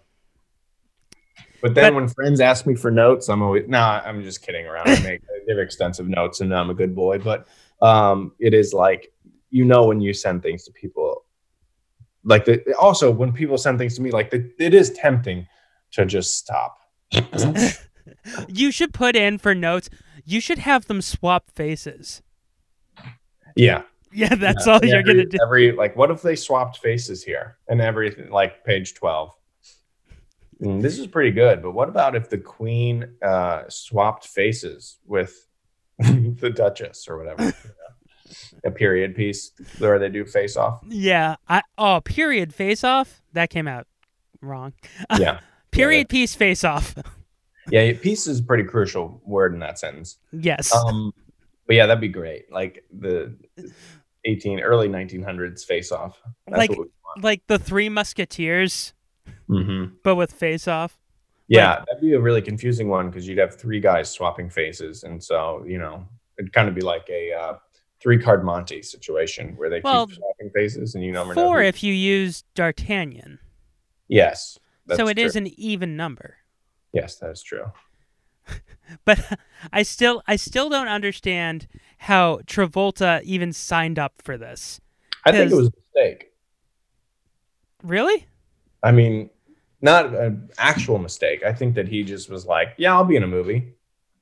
But 1.62 1.74
then 1.74 1.94
But- 1.94 1.96
when 1.96 2.08
friends 2.10 2.40
ask 2.40 2.68
me 2.68 2.76
for 2.76 2.92
notes, 2.92 3.30
I'm 3.30 3.42
always 3.42 3.68
no. 3.68 3.80
I'm 3.80 4.22
just 4.24 4.44
kidding 4.46 4.68
around. 4.68 4.90
I 4.90 5.00
make 5.02 5.22
I 5.24 5.40
give 5.48 5.58
extensive 5.58 6.08
notes, 6.08 6.42
and 6.42 6.54
I'm 6.54 6.70
a 6.70 6.76
good 6.76 6.96
boy. 6.96 7.18
But 7.18 7.48
um, 7.82 8.34
it 8.40 8.54
is 8.54 8.74
like 8.74 9.12
you 9.50 9.66
know 9.66 9.86
when 9.86 10.00
you 10.00 10.14
send 10.14 10.44
things 10.44 10.66
to 10.66 10.72
people, 10.72 11.26
like 12.24 12.46
the, 12.46 12.76
also 12.76 13.10
when 13.10 13.32
people 13.34 13.58
send 13.58 13.80
things 13.80 13.96
to 13.96 14.02
me, 14.04 14.12
like 14.12 14.30
the, 14.30 14.52
it 14.60 14.76
is 14.76 14.92
tempting 14.92 15.48
to 15.94 16.06
just 16.06 16.38
stop. 16.38 16.78
You 18.48 18.72
should 18.72 18.94
put 18.94 19.16
in 19.16 19.38
for 19.38 19.56
notes. 19.56 19.90
You 20.26 20.42
should 20.42 20.60
have 20.60 20.88
them 20.88 21.02
swap 21.02 21.52
faces. 21.52 22.22
Yeah, 23.56 23.84
Yeah, 24.12 24.36
that's 24.36 24.68
all 24.68 24.84
you're 24.84 25.00
every, 25.00 25.14
gonna 25.14 25.26
do. 25.26 25.38
Every 25.44 25.72
like, 25.74 25.96
what 25.96 26.12
if 26.12 26.22
they 26.22 26.36
swapped 26.36 26.80
faces 26.80 27.24
here 27.24 27.58
and 27.68 27.82
everything? 27.82 28.30
Like 28.30 28.64
page 28.64 28.94
twelve. 28.94 29.34
Mm, 30.62 30.82
this 30.82 30.98
is 30.98 31.08
pretty 31.08 31.32
good, 31.32 31.62
but 31.62 31.72
what 31.72 31.90
about 31.90 32.16
if 32.16 32.30
the 32.30 32.38
queen 32.38 33.16
uh, 33.22 33.64
swapped 33.68 34.26
faces 34.28 34.98
with 35.06 35.48
the 36.00 36.50
duchess 36.50 37.08
or 37.08 37.18
whatever? 37.18 37.54
A 38.66 38.72
period 38.72 39.16
piece 39.16 39.52
where 39.78 40.00
they 40.00 40.10
do 40.10 40.26
face 40.26 40.58
off. 40.58 40.82
Yeah, 40.88 41.36
I 41.48 41.62
oh 41.78 42.02
period 42.02 42.54
face 42.54 42.84
off 42.84 43.22
that 43.34 43.50
came 43.50 43.68
out 43.68 43.88
wrong. 44.42 44.74
Yeah, 45.18 45.40
Period 45.72 46.10
piece 46.10 46.34
face 46.34 46.64
off. 46.64 46.96
Yeah. 47.70 47.94
Piece 47.94 48.28
is 48.28 48.40
a 48.40 48.44
pretty 48.44 48.64
crucial 48.64 49.22
word 49.26 49.54
in 49.54 49.60
that 49.60 49.80
sentence. 49.80 50.18
yes. 50.32 50.74
Um, 50.76 51.14
but 51.66 51.76
yeah, 51.76 51.86
that'd 51.86 52.00
be 52.02 52.08
great. 52.08 52.52
Like 52.52 52.86
the 52.98 53.36
eighteen 54.26 54.60
early 54.60 54.88
nineteen 54.88 55.22
hundreds 55.24 55.64
face 55.64 55.92
off. 55.92 56.22
That's 56.48 56.58
Like- 56.58 56.70
what 56.72 56.80
we 56.80 56.86
want. 57.04 57.24
like 57.24 57.48
the 57.48 57.60
Three 57.60 57.90
Musketeers, 57.90 58.94
Mhm. 59.50 59.94
but 60.04 60.16
with 60.16 60.32
face 60.32 60.68
off. 60.68 60.98
Yeah, 61.50 61.84
that'd 61.88 62.02
be 62.02 62.14
a 62.14 62.20
really 62.20 62.42
confusing 62.42 62.90
one 62.90 63.10
because 63.10 63.28
you'd 63.28 63.38
have 63.38 63.56
three 63.56 63.80
guys 63.80 64.10
swapping 64.10 64.50
faces, 64.50 65.04
and 65.04 65.24
so 65.24 65.64
you 65.66 65.78
know 65.78 66.06
it'd 66.38 66.52
kind 66.54 66.68
of 66.68 66.76
be 66.76 66.82
like 66.82 67.08
a 67.10 67.34
uh, 67.34 67.54
three 68.02 68.20
card 68.20 68.44
Monty 68.44 68.82
situation 68.82 69.56
where 69.56 69.70
they 69.70 69.80
Well, 69.84 70.08
keep 70.08 70.18
swapping 70.18 70.50
faces, 70.54 70.96
and 70.96 71.04
you 71.04 71.12
know. 71.14 71.34
Four 71.34 71.62
if 71.62 71.84
you 71.84 71.94
use 71.94 72.44
D'Artagnan. 72.54 73.40
yes, 74.08 74.58
so 74.94 75.08
it 75.08 75.16
true. 75.16 75.24
is 75.26 75.36
an 75.36 75.48
even 75.60 75.96
number. 75.98 76.38
Yes, 76.94 77.18
that's 77.18 77.44
true. 77.44 77.72
But 79.04 79.38
I 79.74 79.84
still 79.84 80.24
I 80.28 80.38
still 80.38 80.70
don't 80.70 80.88
understand 80.88 81.68
how 81.98 82.38
Travolta 82.48 83.22
even 83.24 83.52
signed 83.52 84.00
up 84.00 84.14
for 84.24 84.38
this. 84.38 84.80
I 85.26 85.32
think 85.34 85.52
it 85.52 85.56
was 85.56 85.68
a 85.68 85.72
mistake. 85.76 86.32
Really? 87.84 88.28
I 88.82 88.92
mean, 88.92 89.30
not 89.82 90.16
an 90.16 90.50
actual 90.58 91.00
mistake. 91.00 91.44
I 91.44 91.52
think 91.52 91.76
that 91.76 91.90
he 91.90 92.04
just 92.04 92.30
was 92.30 92.46
like, 92.46 92.76
"Yeah, 92.78 92.94
I'll 92.94 93.04
be 93.04 93.18
in 93.18 93.24
a 93.24 93.28
movie," 93.28 93.74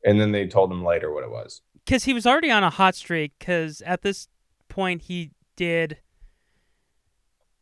and 0.03 0.19
then 0.19 0.31
they 0.31 0.47
told 0.47 0.71
him 0.71 0.83
later 0.83 1.13
what 1.13 1.23
it 1.23 1.29
was. 1.29 1.61
Because 1.85 2.05
he 2.05 2.13
was 2.13 2.25
already 2.25 2.49
on 2.49 2.63
a 2.63 2.71
hot 2.71 2.95
streak. 2.95 3.33
Because 3.37 3.81
at 3.81 4.01
this 4.01 4.27
point 4.67 5.03
he 5.03 5.31
did 5.55 5.97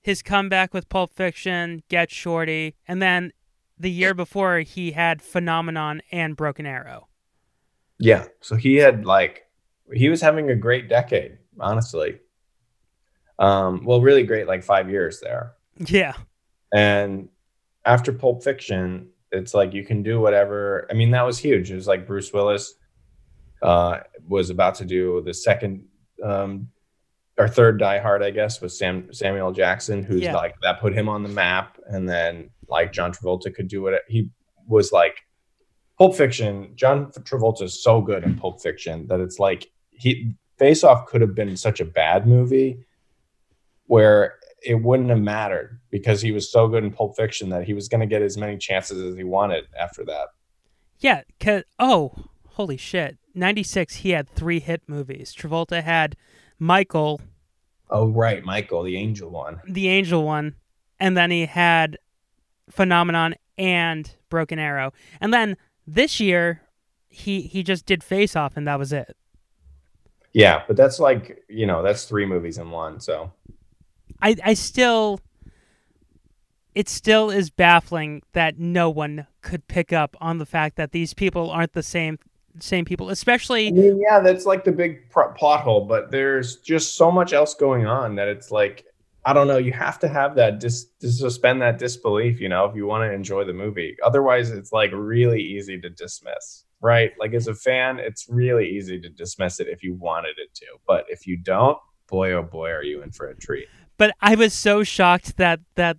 his 0.02 0.22
comeback 0.22 0.74
with 0.74 0.90
Pulp 0.90 1.14
Fiction, 1.14 1.84
Get 1.90 2.12
Shorty, 2.12 2.76
and 2.88 3.02
then 3.02 3.32
the 3.80 3.92
year 3.92 4.14
before 4.14 4.60
he 4.60 4.92
had 4.92 5.22
Phenomenon 5.22 6.02
and 6.12 6.36
Broken 6.36 6.66
Arrow. 6.66 7.08
Yeah, 8.00 8.26
so 8.42 8.56
he 8.56 8.76
had 8.76 9.06
like 9.06 9.46
he 9.94 10.10
was 10.10 10.22
having 10.22 10.50
a 10.50 10.56
great 10.56 10.90
decade, 10.90 11.38
honestly. 11.60 12.20
Um, 13.40 13.84
well, 13.86 14.02
really 14.02 14.24
great, 14.24 14.48
like 14.48 14.64
five 14.64 14.90
years 14.90 15.20
there. 15.20 15.54
Yeah. 15.78 16.14
And 16.74 17.30
after 17.86 18.14
Pulp 18.14 18.44
Fiction, 18.44 19.10
it's 19.32 19.54
like 19.54 19.74
you 19.74 19.84
can 19.84 20.04
do 20.04 20.20
whatever. 20.20 20.88
I 20.90 20.94
mean, 20.94 21.12
that 21.12 21.24
was 21.24 21.38
huge. 21.40 21.72
It 21.72 21.76
was 21.76 21.88
like 21.88 22.08
Bruce 22.08 22.32
Willis 22.32 22.74
uh, 23.62 24.00
was 24.28 24.50
about 24.50 24.76
to 24.76 24.86
do 24.86 25.22
the 25.26 25.34
second 25.34 25.86
um, 26.24 26.68
our 27.40 27.48
third 27.48 27.80
Die 27.80 28.00
Hard, 28.00 28.22
I 28.24 28.30
guess, 28.30 28.62
was 28.62 28.78
Sam 28.78 29.12
Samuel 29.12 29.52
Jackson, 29.52 30.04
who's 30.04 30.22
Yeah. 30.22 30.36
like 30.36 30.56
that 30.62 30.80
put 30.80 30.94
him 30.94 31.10
on 31.10 31.24
the 31.24 31.30
map, 31.30 31.78
and 31.88 32.08
then 32.08 32.50
like 32.68 32.94
John 32.94 33.12
Travolta 33.12 33.54
could 33.54 33.68
do 33.68 33.88
it. 33.88 34.02
He 34.08 34.30
was 34.68 34.92
like 34.92 35.18
Pulp 35.98 36.16
Fiction. 36.16 36.72
John 36.76 37.12
Travolta 37.12 37.64
is 37.64 37.82
so 37.82 38.02
good 38.02 38.24
in 38.24 38.36
Pulp 38.36 38.62
Fiction 38.62 39.08
that 39.08 39.20
it's 39.20 39.40
like 39.40 39.68
he 39.92 40.34
Face 40.58 40.84
Off 40.84 41.08
could 41.08 41.22
have 41.22 41.36
been 41.36 41.56
such 41.58 41.80
a 41.80 41.86
bad 41.86 42.28
movie 42.28 42.86
where 43.88 44.36
it 44.66 44.76
wouldn't 44.82 45.10
have 45.10 45.20
mattered 45.20 45.80
because 45.90 46.22
he 46.22 46.32
was 46.32 46.52
so 46.52 46.68
good 46.68 46.84
in 46.84 46.92
Pulp 46.92 47.16
Fiction 47.16 47.50
that 47.50 47.66
he 47.66 47.74
was 47.74 47.88
going 47.90 48.02
to 48.02 48.08
get 48.08 48.22
as 48.22 48.38
many 48.38 48.58
chances 48.58 49.02
as 49.02 49.16
he 49.18 49.24
wanted 49.24 49.66
after 49.78 50.06
that. 50.06 50.28
Yeah, 51.00 51.24
cause 51.40 51.64
oh, 51.80 52.14
holy 52.50 52.78
shit. 52.78 53.18
96 53.36 53.96
he 53.98 54.12
had 54.12 54.30
3 54.30 54.60
hit 54.60 54.84
movies. 54.88 55.36
Travolta 55.36 55.84
had 55.84 56.16
Michael, 56.60 57.20
Oh 57.90 58.08
right, 58.08 58.44
Michael, 58.46 58.84
the 58.84 58.96
angel 58.96 59.30
one. 59.30 59.60
the 59.68 59.90
angel 59.90 60.24
one, 60.24 60.56
and 61.00 61.18
then 61.18 61.30
he 61.30 61.46
had 61.46 61.98
Phenomenon 62.74 63.36
and 63.58 64.12
Broken 64.30 64.58
Arrow. 64.58 64.94
And 65.22 65.34
then 65.34 65.58
this 65.86 66.20
year 66.20 66.62
he 67.08 67.42
he 67.42 67.62
just 67.62 67.86
did 67.86 68.04
Face 68.04 68.36
Off 68.36 68.58
and 68.58 68.68
that 68.68 68.80
was 68.80 68.92
it. 68.92 69.16
Yeah, 70.34 70.64
but 70.68 70.76
that's 70.76 71.00
like, 71.00 71.44
you 71.48 71.68
know, 71.68 71.84
that's 71.84 72.06
three 72.06 72.26
movies 72.26 72.58
in 72.58 72.72
one, 72.72 73.00
so 73.00 73.32
I 74.22 74.36
I 74.44 74.54
still 74.56 75.20
it 76.74 76.90
still 76.90 77.30
is 77.30 77.52
baffling 77.52 78.24
that 78.34 78.58
no 78.58 78.90
one 78.90 79.28
could 79.42 79.68
pick 79.68 79.94
up 79.94 80.18
on 80.20 80.40
the 80.40 80.46
fact 80.46 80.76
that 80.78 80.92
these 80.92 81.14
people 81.14 81.52
aren't 81.52 81.74
the 81.74 81.84
same 81.84 82.18
same 82.60 82.86
people, 82.86 83.10
especially 83.10 83.68
I 83.68 83.72
mean, 83.72 84.02
yeah, 84.02 84.20
that's 84.20 84.48
like 84.48 84.64
the 84.64 84.72
big 84.72 85.12
plot 85.12 85.62
hole, 85.62 85.86
but 85.86 86.10
there's 86.10 86.56
just 86.58 86.96
so 86.96 87.12
much 87.12 87.34
else 87.34 87.54
going 87.54 87.86
on 87.86 88.16
that 88.16 88.28
it's 88.28 88.50
like 88.50 88.86
I 89.26 89.34
don't 89.34 89.48
know. 89.48 89.58
You 89.58 89.72
have 89.72 90.00
to 90.00 90.08
have 90.08 90.36
that 90.36 90.60
dis- 90.60 90.88
to 91.00 91.12
suspend 91.12 91.62
that 91.62 91.80
disbelief, 91.80 92.42
you 92.42 92.50
know, 92.50 92.66
if 92.66 92.76
you 92.76 92.86
want 92.86 93.10
to 93.10 93.14
enjoy 93.14 93.46
the 93.46 93.54
movie. 93.54 93.96
Otherwise, 94.04 94.52
it's 94.52 94.72
like 94.74 94.92
really 94.94 95.42
easy 95.42 95.80
to 95.80 95.90
dismiss, 95.90 96.66
right? 96.82 97.12
Like 97.20 97.34
as 97.34 97.48
a 97.48 97.56
fan, 97.56 98.00
it's 98.00 98.28
really 98.30 98.68
easy 98.68 99.00
to 99.00 99.10
dismiss 99.10 99.60
it 99.60 99.68
if 99.68 99.82
you 99.82 99.94
wanted 99.96 100.36
it 100.38 100.54
to, 100.56 100.66
but 100.86 101.06
if 101.08 101.26
you 101.26 101.38
don't, 101.38 101.78
boy 102.08 102.34
oh 102.34 102.44
boy, 102.44 102.70
are 102.70 102.84
you 102.84 103.02
in 103.02 103.12
for 103.12 103.28
a 103.28 103.36
treat. 103.36 103.68
but 103.98 104.14
I 104.22 104.36
was 104.36 104.54
so 104.54 104.84
shocked 104.84 105.38
that 105.38 105.62
that 105.76 105.98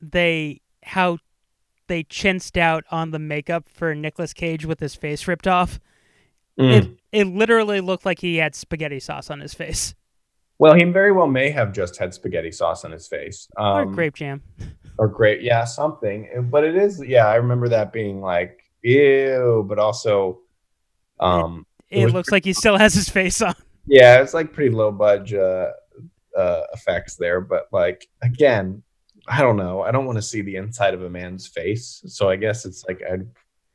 they 0.00 0.60
how 0.82 1.18
they 1.88 2.04
chinsed 2.04 2.56
out 2.56 2.84
on 2.90 3.10
the 3.10 3.18
makeup 3.18 3.68
for 3.68 3.94
Nicolas 3.94 4.32
Cage 4.32 4.64
with 4.64 4.80
his 4.80 4.94
face 4.94 5.26
ripped 5.26 5.48
off. 5.48 5.80
It 6.56 6.84
mm. 6.84 6.96
it 7.10 7.26
literally 7.26 7.80
looked 7.80 8.06
like 8.06 8.20
he 8.20 8.36
had 8.36 8.54
spaghetti 8.54 9.00
sauce 9.00 9.28
on 9.28 9.40
his 9.40 9.54
face 9.54 9.94
Well, 10.58 10.74
he 10.74 10.84
very 10.84 11.12
well 11.12 11.26
may 11.26 11.50
have 11.50 11.72
just 11.72 11.96
had 11.96 12.14
spaghetti 12.14 12.52
sauce 12.52 12.84
on 12.84 12.92
his 12.92 13.06
face, 13.06 13.48
um, 13.56 13.76
or 13.76 13.86
grape 13.86 14.14
jam. 14.14 14.42
or 14.98 15.08
grape, 15.08 15.40
yeah, 15.42 15.64
something. 15.64 16.48
But 16.50 16.64
it 16.64 16.76
is, 16.76 17.02
yeah, 17.04 17.26
I 17.26 17.36
remember 17.36 17.68
that 17.68 17.92
being 17.92 18.20
like 18.20 18.60
ew, 18.82 19.64
but 19.68 19.78
also, 19.78 20.40
um, 21.18 21.66
It, 21.90 22.04
was 22.04 22.14
looks 22.14 22.30
like 22.30 22.44
he 22.44 22.52
still 22.52 22.78
has 22.78 22.94
his 22.94 23.08
face 23.08 23.42
on. 23.42 23.54
yeah, 23.86 24.20
it's 24.20 24.34
like 24.34 24.52
pretty 24.52 24.74
low 24.74 24.92
budget 24.92 25.40
uh, 25.40 25.70
uh, 26.38 26.62
effects 26.72 27.16
there. 27.16 27.40
But 27.40 27.68
like 27.72 28.06
again, 28.22 28.82
I 29.26 29.40
don't 29.40 29.56
know. 29.56 29.82
I 29.82 29.90
don't 29.90 30.06
want 30.06 30.16
to 30.18 30.22
see 30.22 30.42
the 30.42 30.56
inside 30.56 30.94
of 30.94 31.02
a 31.02 31.10
man's 31.10 31.46
face, 31.46 32.02
so 32.06 32.28
I 32.28 32.36
guess 32.36 32.64
it's 32.64 32.84
like 32.86 33.02
I'd 33.10 33.26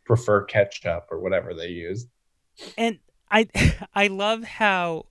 prefer 0.06 0.44
ketchup 0.44 1.08
or 1.12 1.20
whatever 1.20 1.54
they 1.54 1.68
use. 1.68 2.08
And 2.78 3.00
I 3.30 3.48
I 3.94 4.08
love 4.08 4.44
how 4.44 5.06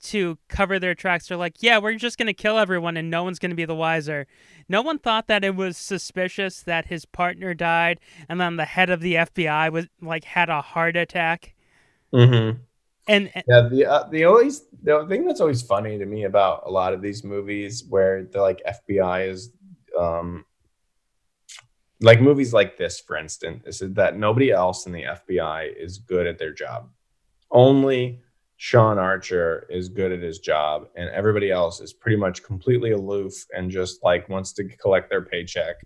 to 0.00 0.38
cover 0.48 0.78
their 0.78 0.94
tracks 0.94 1.28
they're 1.28 1.36
like, 1.36 1.56
"Yeah, 1.60 1.78
we're 1.78 1.94
just 1.94 2.18
going 2.18 2.26
to 2.26 2.34
kill 2.34 2.58
everyone 2.58 2.96
and 2.96 3.10
no 3.10 3.22
one's 3.24 3.38
going 3.38 3.50
to 3.50 3.56
be 3.56 3.64
the 3.64 3.74
wiser." 3.74 4.26
No 4.68 4.82
one 4.82 4.98
thought 4.98 5.26
that 5.26 5.44
it 5.44 5.56
was 5.56 5.76
suspicious 5.76 6.62
that 6.62 6.86
his 6.86 7.04
partner 7.04 7.54
died 7.54 8.00
and 8.28 8.40
then 8.40 8.56
the 8.56 8.64
head 8.64 8.90
of 8.90 9.00
the 9.00 9.14
FBI 9.14 9.70
was 9.72 9.86
like 10.00 10.24
had 10.24 10.48
a 10.48 10.60
heart 10.60 10.96
attack. 10.96 11.54
Mm-hmm. 12.14 12.58
And 13.08 13.30
and- 13.34 13.44
Yeah, 13.48 13.68
the 13.70 13.86
uh, 13.86 14.08
the 14.08 14.24
always 14.24 14.66
the 14.82 15.06
thing 15.08 15.24
that's 15.24 15.40
always 15.40 15.62
funny 15.62 15.98
to 15.98 16.06
me 16.06 16.24
about 16.24 16.62
a 16.66 16.70
lot 16.70 16.92
of 16.92 17.02
these 17.02 17.24
movies 17.24 17.84
where 17.88 18.24
the 18.24 18.40
like 18.40 18.60
FBI 18.66 19.28
is 19.28 19.52
um 19.98 20.44
like 22.02 22.20
movies 22.20 22.52
like 22.54 22.76
this, 22.78 22.98
for 23.00 23.16
instance, 23.16 23.82
is 23.82 23.92
that 23.94 24.16
nobody 24.16 24.50
else 24.50 24.86
in 24.86 24.92
the 24.92 25.02
FBI 25.02 25.76
is 25.76 25.98
good 25.98 26.26
at 26.26 26.38
their 26.38 26.52
job. 26.52 26.88
Only 27.50 28.20
Sean 28.62 28.98
Archer 28.98 29.66
is 29.70 29.88
good 29.88 30.12
at 30.12 30.20
his 30.20 30.38
job, 30.38 30.86
and 30.94 31.08
everybody 31.08 31.50
else 31.50 31.80
is 31.80 31.94
pretty 31.94 32.18
much 32.18 32.42
completely 32.42 32.90
aloof 32.90 33.32
and 33.56 33.70
just 33.70 34.04
like 34.04 34.28
wants 34.28 34.52
to 34.52 34.64
collect 34.64 35.08
their 35.08 35.22
paycheck. 35.22 35.76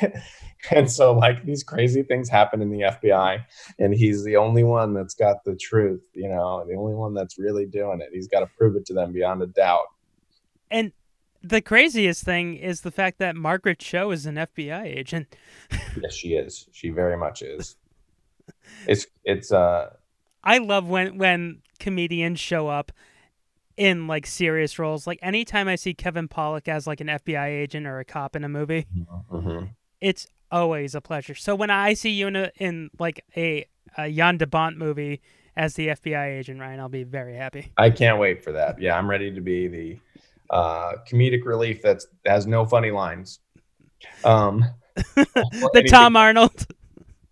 and 0.70 0.90
so, 0.90 1.12
like, 1.12 1.44
these 1.44 1.62
crazy 1.62 2.02
things 2.02 2.30
happen 2.30 2.62
in 2.62 2.70
the 2.70 2.80
FBI, 2.80 3.44
and 3.78 3.92
he's 3.92 4.24
the 4.24 4.36
only 4.36 4.64
one 4.64 4.94
that's 4.94 5.12
got 5.12 5.44
the 5.44 5.54
truth, 5.54 6.00
you 6.14 6.26
know, 6.26 6.64
the 6.66 6.74
only 6.74 6.94
one 6.94 7.12
that's 7.12 7.38
really 7.38 7.66
doing 7.66 8.00
it. 8.00 8.08
He's 8.10 8.26
got 8.26 8.40
to 8.40 8.46
prove 8.56 8.74
it 8.76 8.86
to 8.86 8.94
them 8.94 9.12
beyond 9.12 9.42
a 9.42 9.46
doubt. 9.46 9.84
and 10.70 10.92
the 11.42 11.60
craziest 11.60 12.24
thing 12.24 12.56
is 12.56 12.80
the 12.80 12.90
fact 12.90 13.18
that 13.18 13.36
Margaret 13.36 13.80
Cho 13.80 14.12
is 14.12 14.24
an 14.24 14.36
FBI 14.36 14.86
agent. 14.86 15.36
Yes, 16.02 16.14
she 16.14 16.28
is. 16.28 16.68
She 16.72 16.88
very 16.88 17.18
much 17.18 17.42
is. 17.42 17.76
It's 18.88 19.06
it's 19.24 19.52
uh 19.52 19.90
I 20.42 20.58
love 20.58 20.88
when 20.88 21.18
when 21.18 21.60
comedians 21.84 22.40
show 22.40 22.68
up 22.68 22.90
in 23.76 24.06
like 24.06 24.26
serious 24.26 24.78
roles. 24.78 25.06
Like 25.06 25.18
anytime 25.20 25.68
I 25.68 25.76
see 25.76 25.92
Kevin 25.92 26.28
Pollak 26.28 26.66
as 26.66 26.86
like 26.86 27.02
an 27.02 27.08
FBI 27.08 27.46
agent 27.46 27.86
or 27.86 27.98
a 27.98 28.06
cop 28.06 28.34
in 28.34 28.42
a 28.42 28.48
movie, 28.48 28.86
mhm. 29.30 29.68
it's 30.00 30.26
always 30.50 30.94
a 30.94 31.02
pleasure. 31.02 31.34
So 31.34 31.54
when 31.54 31.68
I 31.68 31.92
see 31.92 32.10
you 32.10 32.28
in 32.28 32.36
a, 32.36 32.50
in 32.56 32.88
like 32.98 33.22
a, 33.36 33.66
a 33.98 34.10
Jan 34.10 34.38
de 34.38 34.46
Bont 34.46 34.78
movie 34.78 35.20
as 35.56 35.74
the 35.74 35.88
FBI 35.88 36.38
agent, 36.38 36.58
Ryan, 36.58 36.80
I'll 36.80 36.88
be 36.88 37.04
very 37.04 37.36
happy. 37.36 37.70
I 37.76 37.90
can't 37.90 38.18
wait 38.18 38.42
for 38.42 38.52
that. 38.52 38.80
Yeah, 38.80 38.96
I'm 38.96 39.08
ready 39.08 39.30
to 39.32 39.40
be 39.42 39.68
the 39.68 39.98
uh 40.50 40.92
comedic 41.10 41.44
relief 41.44 41.82
that's 41.82 42.06
has 42.24 42.46
no 42.46 42.64
funny 42.64 42.90
lines. 42.90 43.40
Um 44.24 44.64
the 44.94 45.86
Tom 45.90 46.16
Arnold. 46.16 46.66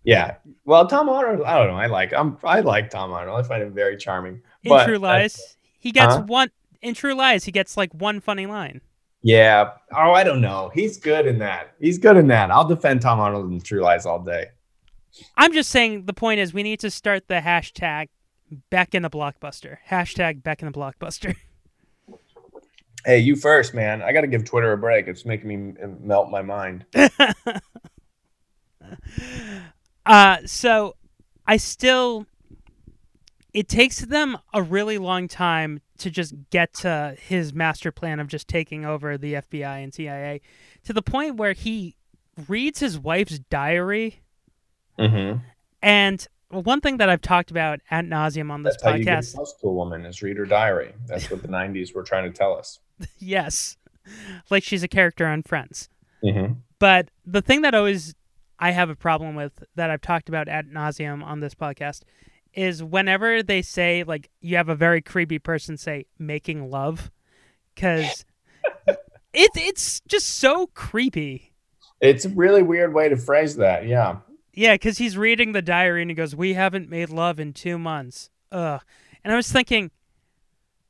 Yeah. 0.03 0.35
Well, 0.65 0.85
Tom 0.87 1.07
Arnold, 1.09 1.45
I 1.45 1.57
don't 1.57 1.67
know. 1.67 1.77
I 1.77 1.87
like 1.87 2.13
I'm 2.13 2.37
I 2.43 2.59
like 2.59 2.89
Tom 2.89 3.11
Arnold. 3.11 3.39
I 3.39 3.47
find 3.47 3.63
him 3.63 3.73
very 3.73 3.97
charming. 3.97 4.41
In 4.63 4.69
But 4.69 4.85
True 4.85 4.97
Lies, 4.97 5.57
he 5.79 5.91
gets 5.91 6.15
Huh? 6.15 6.23
one. 6.23 6.49
In 6.81 6.93
True 6.93 7.13
Lies, 7.13 7.45
he 7.45 7.51
gets 7.51 7.77
like 7.77 7.93
one 7.93 8.19
funny 8.19 8.45
line. 8.45 8.81
Yeah. 9.21 9.71
Oh, 9.95 10.11
I 10.11 10.23
don't 10.25 10.41
know. 10.41 10.69
He's 10.73 10.97
good 10.97 11.25
in 11.25 11.39
that. 11.39 11.73
He's 11.79 11.97
good 11.97 12.17
in 12.17 12.27
that. 12.27 12.51
I'll 12.51 12.67
defend 12.67 13.01
Tom 13.01 13.19
Arnold 13.21 13.51
in 13.51 13.61
True 13.61 13.81
Lies 13.81 14.05
all 14.05 14.19
day. 14.19 14.47
I'm 15.37 15.53
just 15.53 15.69
saying 15.69 16.05
the 16.05 16.13
point 16.13 16.39
is 16.41 16.53
we 16.53 16.63
need 16.63 16.79
to 16.81 16.89
start 16.91 17.27
the 17.29 17.35
hashtag 17.35 18.09
back 18.69 18.93
in 18.93 19.03
the 19.03 19.09
blockbuster. 19.09 19.77
Hashtag 19.89 20.43
back 20.43 20.61
in 20.61 20.69
the 20.71 20.77
blockbuster. 20.77 21.35
Hey, 23.05 23.19
you 23.19 23.35
first, 23.35 23.73
man. 23.73 24.01
I 24.01 24.13
got 24.13 24.21
to 24.21 24.27
give 24.27 24.45
Twitter 24.45 24.71
a 24.71 24.77
break. 24.77 25.09
It's 25.09 25.25
making 25.25 25.49
me 25.49 25.73
melt 25.99 26.29
my 26.29 26.41
mind. 26.41 26.85
Uh, 30.05 30.37
so 30.45 30.95
I 31.47 31.57
still, 31.57 32.25
it 33.53 33.67
takes 33.67 33.99
them 33.99 34.37
a 34.53 34.61
really 34.61 34.97
long 34.97 35.27
time 35.27 35.81
to 35.99 36.09
just 36.09 36.33
get 36.49 36.73
to 36.73 37.15
his 37.19 37.53
master 37.53 37.91
plan 37.91 38.19
of 38.19 38.27
just 38.27 38.47
taking 38.47 38.85
over 38.85 39.17
the 39.17 39.35
FBI 39.35 39.83
and 39.83 39.93
CIA 39.93 40.41
to 40.83 40.93
the 40.93 41.01
point 41.01 41.35
where 41.35 41.53
he 41.53 41.95
reads 42.47 42.79
his 42.79 42.99
wife's 42.99 43.39
diary. 43.39 44.21
Mm-hmm. 44.99 45.39
And 45.81 46.27
one 46.49 46.81
thing 46.81 46.97
that 46.97 47.09
I've 47.09 47.21
talked 47.21 47.51
about 47.51 47.79
at 47.89 48.05
nauseum 48.05 48.51
on 48.51 48.63
this 48.63 48.75
That's 48.75 48.83
how 48.83 48.95
you 48.95 49.05
podcast, 49.05 49.59
to 49.61 49.67
a 49.67 49.73
woman 49.73 50.05
is 50.05 50.21
read 50.21 50.37
her 50.37 50.45
diary. 50.45 50.93
That's 51.07 51.29
what 51.31 51.41
the 51.41 51.47
'90s 51.49 51.93
were 51.95 52.03
trying 52.03 52.31
to 52.31 52.37
tell 52.37 52.55
us. 52.55 52.79
yes, 53.17 53.77
like 54.49 54.63
she's 54.63 54.83
a 54.83 54.87
character 54.87 55.25
on 55.25 55.43
Friends. 55.43 55.89
Mm-hmm. 56.23 56.53
But 56.79 57.09
the 57.25 57.41
thing 57.41 57.61
that 57.61 57.73
always 57.73 58.13
I 58.59 58.71
have 58.71 58.89
a 58.89 58.95
problem 58.95 59.35
with 59.35 59.63
that 59.75 59.89
I've 59.89 60.01
talked 60.01 60.29
about 60.29 60.47
ad 60.47 60.69
nauseum 60.69 61.23
on 61.23 61.39
this 61.39 61.55
podcast 61.55 62.01
is 62.53 62.83
whenever 62.83 63.41
they 63.41 63.61
say 63.61 64.03
like 64.03 64.29
you 64.39 64.57
have 64.57 64.69
a 64.69 64.75
very 64.75 65.01
creepy 65.01 65.39
person 65.39 65.77
say 65.77 66.05
making 66.19 66.69
love, 66.69 67.11
because 67.73 68.25
it's 69.33 69.57
it's 69.57 69.99
just 70.01 70.27
so 70.27 70.67
creepy. 70.67 71.53
It's 71.99 72.25
a 72.25 72.29
really 72.29 72.63
weird 72.63 72.93
way 72.93 73.09
to 73.09 73.17
phrase 73.17 73.55
that. 73.57 73.87
Yeah. 73.87 74.17
Yeah, 74.55 74.75
because 74.75 74.99
he's 74.99 75.17
reading 75.17 75.53
the 75.53 75.63
diary 75.63 76.01
and 76.01 76.11
he 76.11 76.15
goes, 76.15 76.35
"We 76.35 76.53
haven't 76.53 76.89
made 76.89 77.09
love 77.09 77.39
in 77.39 77.53
two 77.53 77.79
months." 77.79 78.29
Ugh. 78.51 78.81
And 79.23 79.33
I 79.33 79.35
was 79.35 79.51
thinking, 79.51 79.89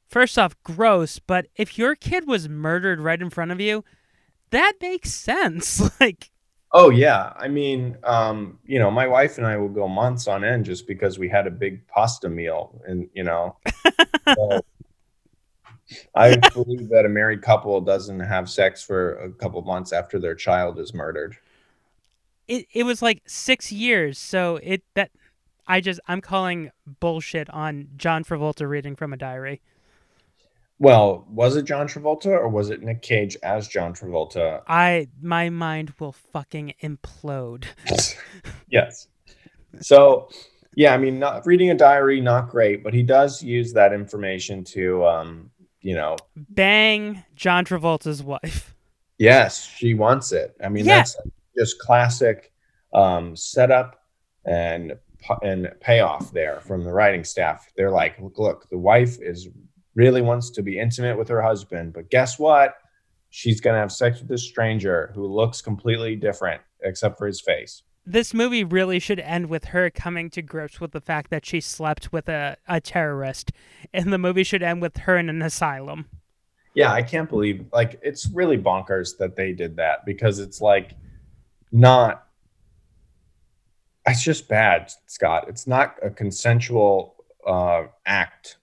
first 0.09 0.37
off, 0.37 0.55
gross. 0.63 1.19
But 1.19 1.47
if 1.55 1.77
your 1.77 1.95
kid 1.95 2.27
was 2.27 2.49
murdered 2.49 2.99
right 2.99 3.21
in 3.21 3.29
front 3.29 3.51
of 3.51 3.61
you, 3.61 3.83
that 4.51 4.73
makes 4.81 5.13
sense. 5.13 5.81
like, 5.99 6.29
Oh 6.73 6.89
yeah. 6.89 7.33
I 7.35 7.47
mean, 7.47 7.97
um, 8.03 8.57
you 8.65 8.79
know, 8.79 8.89
my 8.89 9.05
wife 9.05 9.37
and 9.37 9.45
I 9.45 9.57
will 9.57 9.69
go 9.69 9.87
months 9.87 10.27
on 10.27 10.43
end 10.43 10.65
just 10.65 10.87
because 10.87 11.19
we 11.19 11.29
had 11.29 11.45
a 11.45 11.51
big 11.51 11.87
pasta 11.87 12.29
meal, 12.29 12.81
and 12.87 13.07
you 13.13 13.23
know, 13.23 13.57
so, 14.35 14.61
I 16.15 16.35
believe 16.35 16.89
that 16.89 17.05
a 17.05 17.09
married 17.09 17.43
couple 17.43 17.79
doesn't 17.81 18.19
have 18.19 18.49
sex 18.49 18.83
for 18.83 19.15
a 19.19 19.31
couple 19.31 19.61
months 19.61 19.93
after 19.93 20.19
their 20.19 20.33
child 20.33 20.79
is 20.79 20.93
murdered. 20.95 21.37
It 22.47 22.65
it 22.73 22.83
was 22.83 23.03
like 23.03 23.21
six 23.27 23.71
years, 23.71 24.17
so 24.17 24.57
it 24.63 24.83
that 24.95 25.11
I 25.67 25.79
just 25.79 25.99
I'm 26.07 26.21
calling 26.21 26.71
bullshit 26.99 27.51
on 27.51 27.89
John 27.97 28.23
Travolta 28.23 28.67
reading 28.67 28.95
from 28.95 29.13
a 29.13 29.17
diary. 29.17 29.61
Well, 30.79 31.25
was 31.29 31.55
it 31.55 31.63
John 31.65 31.87
Travolta 31.87 32.27
or 32.27 32.49
was 32.49 32.69
it 32.69 32.81
Nick 32.81 33.01
Cage 33.01 33.37
as 33.43 33.67
John 33.67 33.93
Travolta? 33.93 34.61
I 34.67 35.07
my 35.21 35.49
mind 35.49 35.93
will 35.99 36.11
fucking 36.11 36.73
implode. 36.83 37.65
yes. 38.69 39.07
So, 39.81 40.29
yeah, 40.75 40.93
I 40.93 40.97
mean, 40.97 41.19
not 41.19 41.45
reading 41.45 41.69
a 41.69 41.75
diary, 41.75 42.19
not 42.21 42.49
great, 42.49 42.83
but 42.83 42.93
he 42.93 43.03
does 43.03 43.41
use 43.41 43.73
that 43.73 43.93
information 43.93 44.63
to, 44.65 45.05
um, 45.05 45.51
you 45.81 45.95
know, 45.95 46.17
Bang 46.35 47.23
John 47.35 47.65
Travolta's 47.65 48.21
wife. 48.23 48.75
yes, 49.17 49.63
she 49.65 49.93
wants 49.93 50.31
it. 50.31 50.55
I 50.63 50.69
mean, 50.69 50.85
Yeah. 50.85 50.97
that's 50.97 51.15
just 51.57 51.79
classic 51.79 52.51
um, 52.93 53.35
setup 53.35 53.99
and 54.45 54.93
and 55.41 55.71
payoff 55.79 56.31
there 56.33 56.59
from 56.59 56.83
the 56.83 56.91
writing 56.91 57.23
staff. 57.23 57.71
They're 57.77 57.91
like, 57.91 58.19
look, 58.19 58.37
look, 58.39 58.69
the 58.69 58.77
wife 58.77 59.17
is 59.21 59.47
really 59.95 60.21
wants 60.21 60.49
to 60.51 60.63
be 60.63 60.79
intimate 60.79 61.17
with 61.17 61.27
her 61.29 61.41
husband, 61.41 61.93
but 61.93 62.09
guess 62.09 62.39
what? 62.39 62.75
She's 63.29 63.61
gonna 63.61 63.79
have 63.79 63.91
sex 63.91 64.19
with 64.19 64.27
this 64.29 64.43
stranger 64.43 65.11
who 65.15 65.25
looks 65.25 65.61
completely 65.61 66.15
different 66.15 66.61
except 66.81 67.17
for 67.17 67.27
his 67.27 67.41
face. 67.41 67.83
This 68.05 68.33
movie 68.33 68.63
really 68.63 68.99
should 68.99 69.19
end 69.19 69.47
with 69.47 69.65
her 69.65 69.89
coming 69.89 70.29
to 70.31 70.41
grips 70.41 70.81
with 70.81 70.91
the 70.91 70.99
fact 70.99 71.29
that 71.29 71.45
she 71.45 71.61
slept 71.61 72.11
with 72.11 72.27
a, 72.27 72.57
a 72.67 72.81
terrorist, 72.81 73.51
and 73.93 74.11
the 74.11 74.17
movie 74.17 74.43
should 74.43 74.61
end 74.61 74.81
with 74.81 74.97
her 74.97 75.17
in 75.17 75.29
an 75.29 75.41
asylum. 75.41 76.09
Yeah, 76.73 76.91
I 76.91 77.01
can't 77.01 77.29
believe 77.29 77.65
like 77.71 77.99
it's 78.01 78.27
really 78.29 78.57
bonkers 78.57 79.17
that 79.19 79.35
they 79.35 79.53
did 79.53 79.77
that 79.77 80.05
because 80.05 80.39
it's 80.39 80.59
like 80.59 80.95
not 81.71 82.27
it's 84.05 84.23
just 84.23 84.49
bad, 84.49 84.91
Scott. 85.07 85.45
It's 85.47 85.65
not 85.65 85.95
a 86.03 86.09
consensual 86.09 87.15
uh 87.47 87.85
act. 88.05 88.57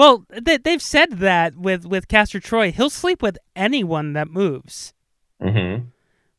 Well, 0.00 0.24
they, 0.30 0.56
they've 0.56 0.80
said 0.80 1.18
that 1.18 1.56
with 1.56 1.84
with 1.84 2.08
Castor 2.08 2.40
Troy, 2.40 2.72
he'll 2.72 2.88
sleep 2.88 3.20
with 3.20 3.36
anyone 3.54 4.14
that 4.14 4.30
moves. 4.30 4.94
Mm-hmm. 5.42 5.84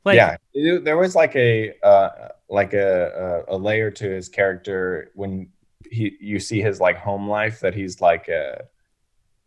Like, 0.03 0.16
yeah, 0.16 0.38
it- 0.55 0.84
there 0.84 0.97
was 0.97 1.14
like 1.14 1.36
a 1.36 1.76
uh, 1.84 2.09
like 2.49 2.74
a, 2.74 3.45
a 3.47 3.55
a 3.55 3.57
layer 3.57 3.91
to 3.91 4.09
his 4.09 4.30
character 4.30 5.12
when 5.14 5.49
he 5.91 6.18
you 6.20 6.39
see 6.39 6.59
his 6.59 6.80
like 6.80 6.97
home 6.97 7.30
life 7.30 7.59
that 7.59 7.76
he's 7.76 8.01
like 8.01 8.30
a 8.30 8.64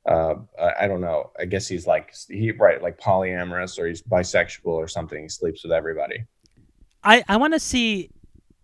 uh, 0.08 0.34
I 0.78 0.86
don't 0.86 1.00
know. 1.00 1.32
I 1.36 1.46
guess 1.46 1.66
he's 1.66 1.88
like 1.88 2.14
he 2.28 2.52
right 2.52 2.80
like 2.80 3.00
polyamorous 3.00 3.80
or 3.80 3.88
he's 3.88 4.00
bisexual 4.00 4.66
or 4.66 4.86
something. 4.86 5.22
He 5.22 5.28
sleeps 5.28 5.64
with 5.64 5.72
everybody. 5.72 6.24
I 7.02 7.24
I 7.28 7.36
want 7.36 7.54
to 7.54 7.58
see. 7.58 8.10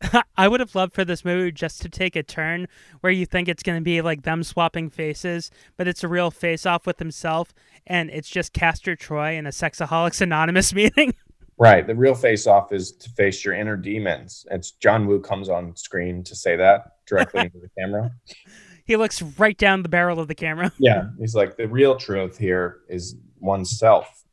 I 0.37 0.49
would 0.49 0.61
have 0.61 0.75
loved 0.75 0.95
for 0.95 1.05
this 1.05 1.25
movie 1.25 1.53
just 1.53 1.83
to 1.83 1.89
take 1.89 2.17
a 2.17 2.23
turn 2.23 2.69
where 3.01 3.13
you 3.13 3.27
think 3.27 3.49
it's 3.49 3.63
going 3.63 3.79
to 3.79 3.85
be 3.85 4.01
like 4.01 4.23
them 4.23 4.43
swapping 4.43 4.91
faces, 4.91 5.51
but 5.77 5.87
it's 5.87 6.05
a 6.05 6.09
real 6.09 6.31
face 6.31 6.67
off 6.67 6.87
with 6.87 6.99
himself, 6.99 7.53
and 7.87 8.11
it's 8.11 8.29
just 8.29 8.53
Castor 8.53 8.97
Troy 8.97 9.37
in 9.37 9.47
a 9.47 9.51
Sexaholics 9.51 10.21
Anonymous 10.21 10.73
meeting. 10.75 11.15
Right. 11.59 11.87
The 11.87 11.95
real 11.95 12.15
face 12.15 12.47
off 12.47 12.73
is 12.73 12.93
to 12.93 13.11
face 13.11 13.45
your 13.45 13.53
inner 13.53 13.77
demons. 13.77 14.47
It's 14.51 14.71
John 14.71 15.07
Woo 15.07 15.21
comes 15.21 15.51
on 15.51 15.77
screen 15.77 16.25
to 16.25 16.35
say 16.35 16.57
that 16.57 16.93
directly 17.07 17.43
into 17.43 17.59
the 17.59 17.69
camera. 17.79 18.11
he 18.87 18.97
looks 18.97 19.21
right 19.21 19.59
down 19.59 19.83
the 19.83 19.91
barrel 19.91 20.19
of 20.19 20.29
the 20.29 20.35
camera. 20.35 20.73
Yeah. 20.79 21.09
He's 21.19 21.35
like, 21.35 21.59
the 21.59 21.69
real 21.69 21.97
truth 21.97 22.39
here 22.39 22.79
is 22.89 23.17
oneself. 23.41 24.25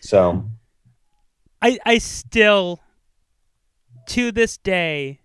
So, 0.00 0.50
I 1.60 1.78
I 1.86 1.98
still 1.98 2.80
to 4.06 4.32
this 4.32 4.56
day 4.56 5.20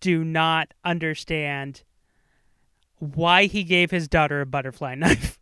do 0.00 0.24
not 0.24 0.74
understand 0.84 1.82
why 2.98 3.46
he 3.46 3.64
gave 3.64 3.90
his 3.90 4.08
daughter 4.08 4.40
a 4.40 4.46
butterfly 4.46 4.94
knife. 4.96 5.38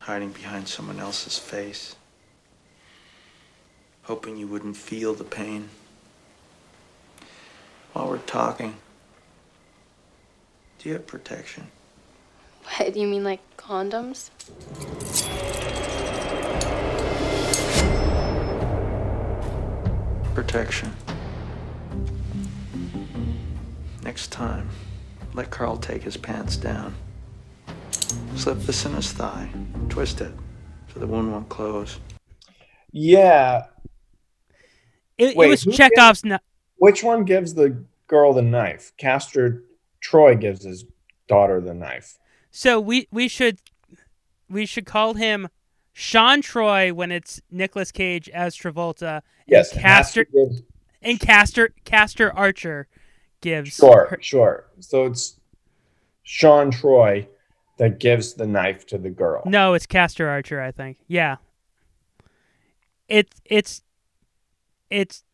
Hiding 0.00 0.30
behind 0.30 0.68
someone 0.68 0.98
else's 0.98 1.38
face. 1.38 1.96
Hoping 4.04 4.36
you 4.36 4.46
wouldn't 4.46 4.76
feel 4.76 5.14
the 5.14 5.24
pain. 5.24 5.68
While 7.92 8.08
we're 8.08 8.18
talking, 8.18 8.76
do 10.78 10.88
you 10.88 10.94
have 10.94 11.06
protection? 11.06 11.66
What, 12.64 12.94
do 12.94 13.00
you 13.00 13.06
mean 13.06 13.24
like 13.24 13.40
condoms? 13.56 14.30
Protection. 20.34 20.92
Next 24.10 24.32
time, 24.32 24.68
let 25.34 25.50
Carl 25.50 25.76
take 25.76 26.02
his 26.02 26.16
pants 26.16 26.56
down. 26.56 26.96
Slip 28.34 28.58
this 28.58 28.84
in 28.84 28.92
his 28.94 29.12
thigh. 29.12 29.48
Twist 29.88 30.20
it 30.20 30.32
so 30.92 30.98
the 30.98 31.06
wound 31.06 31.30
won't 31.30 31.48
close. 31.48 32.00
yeah. 32.90 33.66
It, 35.16 35.36
Wait, 35.36 35.46
it 35.46 35.50
was 35.50 35.62
who 35.62 35.70
Chekhov's 35.70 36.24
knife. 36.24 36.40
Which 36.78 37.04
one 37.04 37.22
gives 37.22 37.54
the 37.54 37.84
girl 38.08 38.32
the 38.32 38.42
knife? 38.42 38.90
Castor 38.96 39.62
Troy 40.00 40.34
gives 40.34 40.64
his 40.64 40.86
daughter 41.28 41.60
the 41.60 41.72
knife. 41.72 42.18
So 42.50 42.80
we 42.80 43.06
we 43.12 43.28
should 43.28 43.60
we 44.48 44.66
should 44.66 44.86
call 44.86 45.14
him 45.14 45.50
Sean 45.92 46.42
Troy 46.42 46.92
when 46.92 47.12
it's 47.12 47.40
Nicolas 47.48 47.92
Cage 47.92 48.28
as 48.30 48.56
Travolta. 48.56 49.18
And 49.18 49.22
Yes. 49.46 49.72
Castor 49.72 50.26
and 51.00 51.20
Castor 51.20 51.74
Castor 51.84 52.36
Archer 52.36 52.88
gives 53.40 53.74
sure, 53.74 54.08
her- 54.10 54.18
sure. 54.20 54.66
So 54.80 55.06
it's 55.06 55.36
Sean 56.22 56.70
Troy 56.70 57.26
that 57.78 57.98
gives 57.98 58.34
the 58.34 58.46
knife 58.46 58.86
to 58.88 58.98
the 58.98 59.10
girl. 59.10 59.42
No, 59.46 59.74
it's 59.74 59.86
Castor 59.86 60.28
Archer, 60.28 60.60
I 60.60 60.70
think. 60.70 60.98
Yeah. 61.08 61.36
It's 63.08 63.40
it's 63.44 63.82
it's 64.90 65.24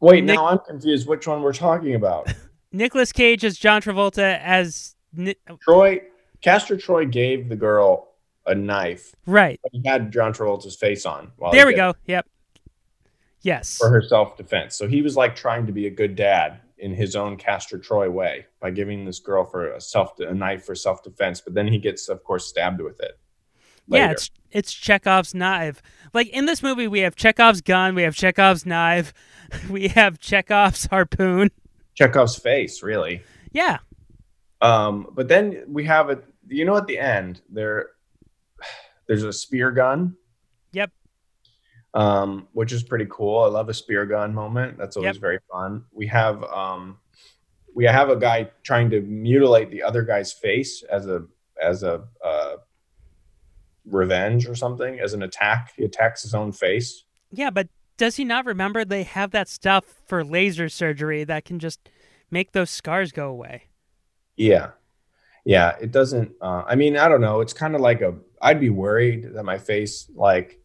Wait, 0.00 0.24
Nick- 0.24 0.36
now 0.36 0.46
I'm 0.48 0.58
confused 0.60 1.08
which 1.08 1.26
one 1.26 1.42
we're 1.42 1.52
talking 1.52 1.94
about. 1.94 2.32
Nicolas 2.72 3.12
Cage 3.12 3.44
as 3.44 3.58
John 3.58 3.82
Travolta 3.82 4.38
as 4.42 4.94
Ni- 5.12 5.34
Troy, 5.62 6.00
Castor 6.42 6.76
Troy 6.76 7.04
gave 7.06 7.48
the 7.48 7.56
girl 7.56 8.08
a 8.46 8.54
knife, 8.54 9.14
right. 9.26 9.58
but 9.62 9.72
he 9.72 9.82
had 9.86 10.12
John 10.12 10.32
Travolta's 10.32 10.76
face 10.76 11.04
on. 11.04 11.32
While 11.36 11.52
There 11.52 11.66
we 11.66 11.74
go. 11.74 11.90
it 11.90 11.96
Yep. 12.06 12.26
Yes. 13.42 13.76
For 13.78 13.90
her 13.90 14.02
self 14.02 14.36
defense. 14.36 14.76
So 14.76 14.86
he 14.86 15.02
was 15.02 15.16
like 15.16 15.34
trying 15.36 15.66
to 15.66 15.72
be 15.72 15.86
a 15.86 15.90
good 15.90 16.14
dad 16.16 16.60
in 16.78 16.94
his 16.94 17.16
own 17.16 17.36
Castor 17.36 17.78
Troy 17.78 18.10
way 18.10 18.46
by 18.60 18.70
giving 18.70 19.04
this 19.04 19.18
girl 19.18 19.44
for 19.44 19.72
a 19.72 19.80
self 19.80 20.18
a 20.20 20.34
knife 20.34 20.64
for 20.64 20.74
self 20.74 21.02
defense, 21.02 21.40
but 21.40 21.54
then 21.54 21.68
he 21.68 21.78
gets, 21.78 22.08
of 22.08 22.24
course, 22.24 22.46
stabbed 22.46 22.80
with 22.80 23.00
it. 23.00 23.18
Yeah, 23.88 24.10
it's 24.10 24.30
it's 24.50 24.72
Chekhov's 24.72 25.34
knife. 25.34 25.82
Like 26.12 26.28
in 26.28 26.46
this 26.46 26.62
movie, 26.62 26.86
we 26.86 27.00
have 27.00 27.16
Chekhov's 27.16 27.60
gun, 27.60 27.94
we 27.94 28.02
have 28.02 28.14
Chekhov's 28.14 28.66
knife, 28.66 29.12
we 29.70 29.88
have 29.88 30.18
Chekhov's 30.18 30.86
harpoon. 30.86 31.50
Chekhov's 31.94 32.36
face, 32.36 32.82
really. 32.82 33.22
Yeah, 33.50 33.78
Um, 34.60 35.08
but 35.12 35.28
then 35.28 35.64
we 35.66 35.84
have 35.84 36.10
it. 36.10 36.22
You 36.46 36.64
know, 36.64 36.76
at 36.76 36.86
the 36.86 36.98
end 36.98 37.40
there, 37.50 37.90
there's 39.06 39.24
a 39.24 39.32
spear 39.32 39.70
gun, 39.70 40.16
yep. 40.72 40.90
Um, 41.94 42.48
which 42.52 42.72
is 42.72 42.82
pretty 42.82 43.06
cool. 43.10 43.40
I 43.44 43.48
love 43.48 43.68
a 43.68 43.74
spear 43.74 44.06
gun 44.06 44.34
moment. 44.34 44.78
That's 44.78 44.96
always 44.96 45.16
Yep. 45.16 45.20
very 45.20 45.38
fun. 45.50 45.84
We 45.92 46.06
have 46.08 46.42
um, 46.44 46.98
we 47.74 47.84
have 47.84 48.10
a 48.10 48.16
guy 48.16 48.50
trying 48.62 48.90
to 48.90 49.00
mutilate 49.00 49.70
the 49.70 49.82
other 49.82 50.02
guy's 50.02 50.32
face 50.32 50.82
as 50.90 51.06
a 51.06 51.24
as 51.62 51.82
a 51.82 52.04
uh, 52.24 52.56
revenge 53.84 54.46
or 54.46 54.54
something, 54.54 55.00
as 55.00 55.14
an 55.14 55.22
attack. 55.22 55.72
He 55.76 55.84
attacks 55.84 56.22
his 56.22 56.34
own 56.34 56.52
face. 56.52 57.04
Yeah, 57.30 57.50
but 57.50 57.68
does 57.96 58.16
he 58.16 58.24
not 58.24 58.46
remember 58.46 58.84
they 58.84 59.02
have 59.02 59.30
that 59.32 59.48
stuff 59.48 59.84
for 60.06 60.24
laser 60.24 60.68
surgery 60.68 61.24
that 61.24 61.44
can 61.44 61.58
just 61.58 61.88
make 62.30 62.52
those 62.52 62.70
scars 62.70 63.12
go 63.12 63.28
away? 63.28 63.64
Yeah. 64.36 64.70
Yeah. 65.44 65.76
It 65.80 65.90
doesn't, 65.90 66.32
uh, 66.40 66.62
I 66.66 66.76
mean, 66.76 66.96
I 66.96 67.08
don't 67.08 67.20
know. 67.20 67.40
It's 67.40 67.52
kind 67.52 67.74
of 67.74 67.80
like 67.80 68.00
a, 68.02 68.14
I'd 68.40 68.60
be 68.60 68.70
worried 68.70 69.32
that 69.34 69.42
my 69.44 69.58
face, 69.58 70.08
like, 70.14 70.60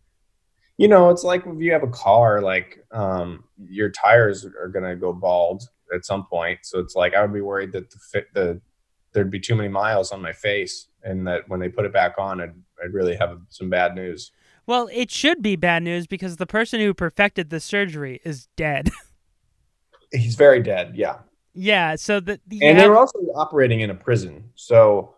you 0.78 0.88
know, 0.88 1.10
it's 1.10 1.24
like 1.24 1.46
if 1.46 1.60
you 1.60 1.72
have 1.72 1.84
a 1.84 1.88
car, 1.88 2.42
like, 2.42 2.86
um, 2.92 3.44
your 3.58 3.90
tires 3.90 4.46
are 4.46 4.70
going 4.70 4.86
to 4.86 4.96
go 4.96 5.14
bald 5.14 5.64
at 5.94 6.06
some 6.06 6.26
point. 6.26 6.60
So 6.64 6.80
it's 6.80 6.96
like, 6.96 7.14
I 7.14 7.22
would 7.22 7.34
be 7.34 7.42
worried 7.42 7.72
that 7.74 7.92
the 7.92 8.00
fit, 8.12 8.34
the, 8.34 8.60
there'd 9.14 9.30
be 9.30 9.40
too 9.40 9.56
many 9.56 9.70
miles 9.70 10.12
on 10.12 10.22
my 10.22 10.34
face 10.34 10.88
and 11.04 11.28
that 11.28 11.48
when 11.48 11.60
they 11.60 11.70
put 11.70 11.86
it 11.86 11.94
back 11.94 12.16
on, 12.18 12.42
I'd, 12.42 12.56
I'd 12.84 12.94
really 12.94 13.16
have 13.16 13.40
some 13.50 13.70
bad 13.70 13.94
news. 13.94 14.32
Well, 14.66 14.90
it 14.92 15.12
should 15.12 15.42
be 15.42 15.56
bad 15.56 15.84
news 15.84 16.08
because 16.08 16.38
the 16.38 16.48
person 16.48 16.80
who 16.80 16.94
perfected 16.94 17.50
the 17.50 17.60
surgery 17.60 18.22
is 18.24 18.48
dead. 18.56 18.90
He's 20.12 20.36
very 20.36 20.62
dead. 20.62 20.94
Yeah. 20.96 21.18
yeah, 21.54 21.96
so 21.96 22.20
the 22.20 22.40
and 22.62 22.80
they 22.80 22.88
were 22.88 22.98
also 22.98 23.20
operating 23.36 23.82
in 23.82 23.90
a 23.90 23.96
prison. 23.96 24.52
So 24.56 25.16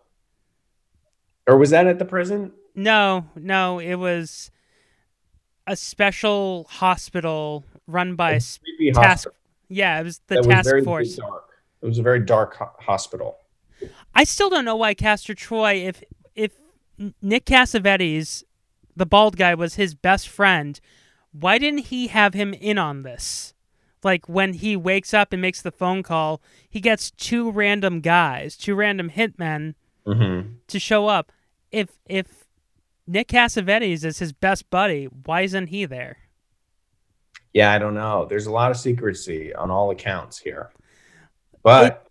Or 1.46 1.56
was 1.56 1.70
that 1.70 1.86
at 1.86 1.98
the 1.98 2.04
prison? 2.04 2.52
No, 2.74 3.26
no, 3.36 3.78
it 3.78 3.94
was 3.94 4.50
a 5.66 5.76
special 5.76 6.66
hospital 6.70 7.64
run 7.86 8.14
by 8.16 8.32
A 8.32 8.34
task. 8.34 8.60
hospital. 8.94 9.36
Yeah, 9.68 10.00
it 10.00 10.04
was 10.04 10.20
the 10.28 10.36
that 10.36 10.46
was 10.46 10.54
task 10.54 10.68
very 10.68 10.82
force. 10.84 11.16
dark. 11.16 11.44
It 11.82 11.86
was 11.86 11.98
a 11.98 12.02
very 12.02 12.20
dark 12.20 12.56
ho- 12.56 12.70
hospital. 12.78 13.36
I 14.14 14.24
still 14.24 14.48
don't 14.48 14.64
know 14.64 14.76
why 14.76 14.94
Castor 14.94 15.34
Troy, 15.34 15.74
if 15.74 16.02
if 16.34 16.52
Nick 17.20 17.44
Cassavetes, 17.44 18.44
the 18.96 19.06
bald 19.06 19.36
guy, 19.36 19.54
was 19.54 19.74
his 19.74 19.94
best 19.94 20.28
friend, 20.28 20.80
why 21.32 21.58
didn't 21.58 21.86
he 21.86 22.06
have 22.08 22.32
him 22.34 22.54
in 22.54 22.78
on 22.78 23.02
this? 23.02 23.52
Like 24.02 24.28
when 24.28 24.54
he 24.54 24.76
wakes 24.76 25.12
up 25.12 25.32
and 25.32 25.42
makes 25.42 25.60
the 25.62 25.72
phone 25.72 26.02
call, 26.02 26.40
he 26.68 26.80
gets 26.80 27.10
two 27.10 27.50
random 27.50 28.00
guys, 28.00 28.56
two 28.56 28.74
random 28.74 29.10
hitmen 29.10 29.74
Mm-hmm. 30.06 30.50
to 30.68 30.78
show 30.78 31.08
up. 31.08 31.32
If 31.72 31.98
if 32.08 32.45
Nick 33.06 33.28
Cassavetes 33.28 34.04
is 34.04 34.18
his 34.18 34.32
best 34.32 34.68
buddy, 34.70 35.04
why 35.04 35.42
isn't 35.42 35.68
he 35.68 35.84
there? 35.84 36.18
Yeah, 37.52 37.72
I 37.72 37.78
don't 37.78 37.94
know. 37.94 38.26
There's 38.26 38.46
a 38.46 38.52
lot 38.52 38.70
of 38.70 38.76
secrecy 38.76 39.54
on 39.54 39.70
all 39.70 39.90
accounts 39.90 40.38
here. 40.38 40.70
But 41.62 42.06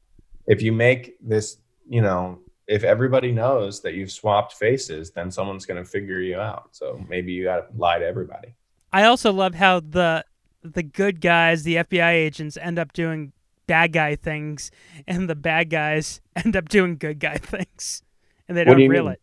if 0.47 0.61
you 0.61 0.71
make 0.71 1.15
this, 1.21 1.57
you 1.87 2.01
know, 2.01 2.39
if 2.67 2.83
everybody 2.83 3.31
knows 3.31 3.81
that 3.81 3.93
you've 3.93 4.11
swapped 4.11 4.53
faces, 4.53 5.11
then 5.11 5.29
someone's 5.29 5.65
going 5.65 5.83
to 5.83 5.87
figure 5.89 6.19
you 6.19 6.39
out. 6.39 6.69
So 6.71 7.03
maybe 7.07 7.31
you 7.31 7.43
got 7.43 7.71
to 7.71 7.77
lie 7.77 7.99
to 7.99 8.05
everybody. 8.05 8.55
I 8.91 9.03
also 9.03 9.31
love 9.31 9.55
how 9.55 9.81
the 9.81 10.25
the 10.63 10.81
good 10.81 11.21
guys, 11.21 11.61
the 11.61 11.75
FBI 11.75 12.11
agents, 12.13 12.57
end 12.59 12.79
up 12.79 12.91
doing 12.91 13.33
bad 13.67 13.93
guy 13.93 14.15
things, 14.15 14.71
and 15.07 15.29
the 15.29 15.35
bad 15.35 15.69
guys 15.69 16.21
end 16.35 16.55
up 16.55 16.69
doing 16.69 16.97
good 16.97 17.19
guy 17.19 17.37
things, 17.37 18.01
and 18.47 18.57
they 18.57 18.63
do 18.63 18.71
don't 18.71 18.79
you 18.79 18.89
reel 18.89 19.03
mean? 19.03 19.13
it. 19.13 19.21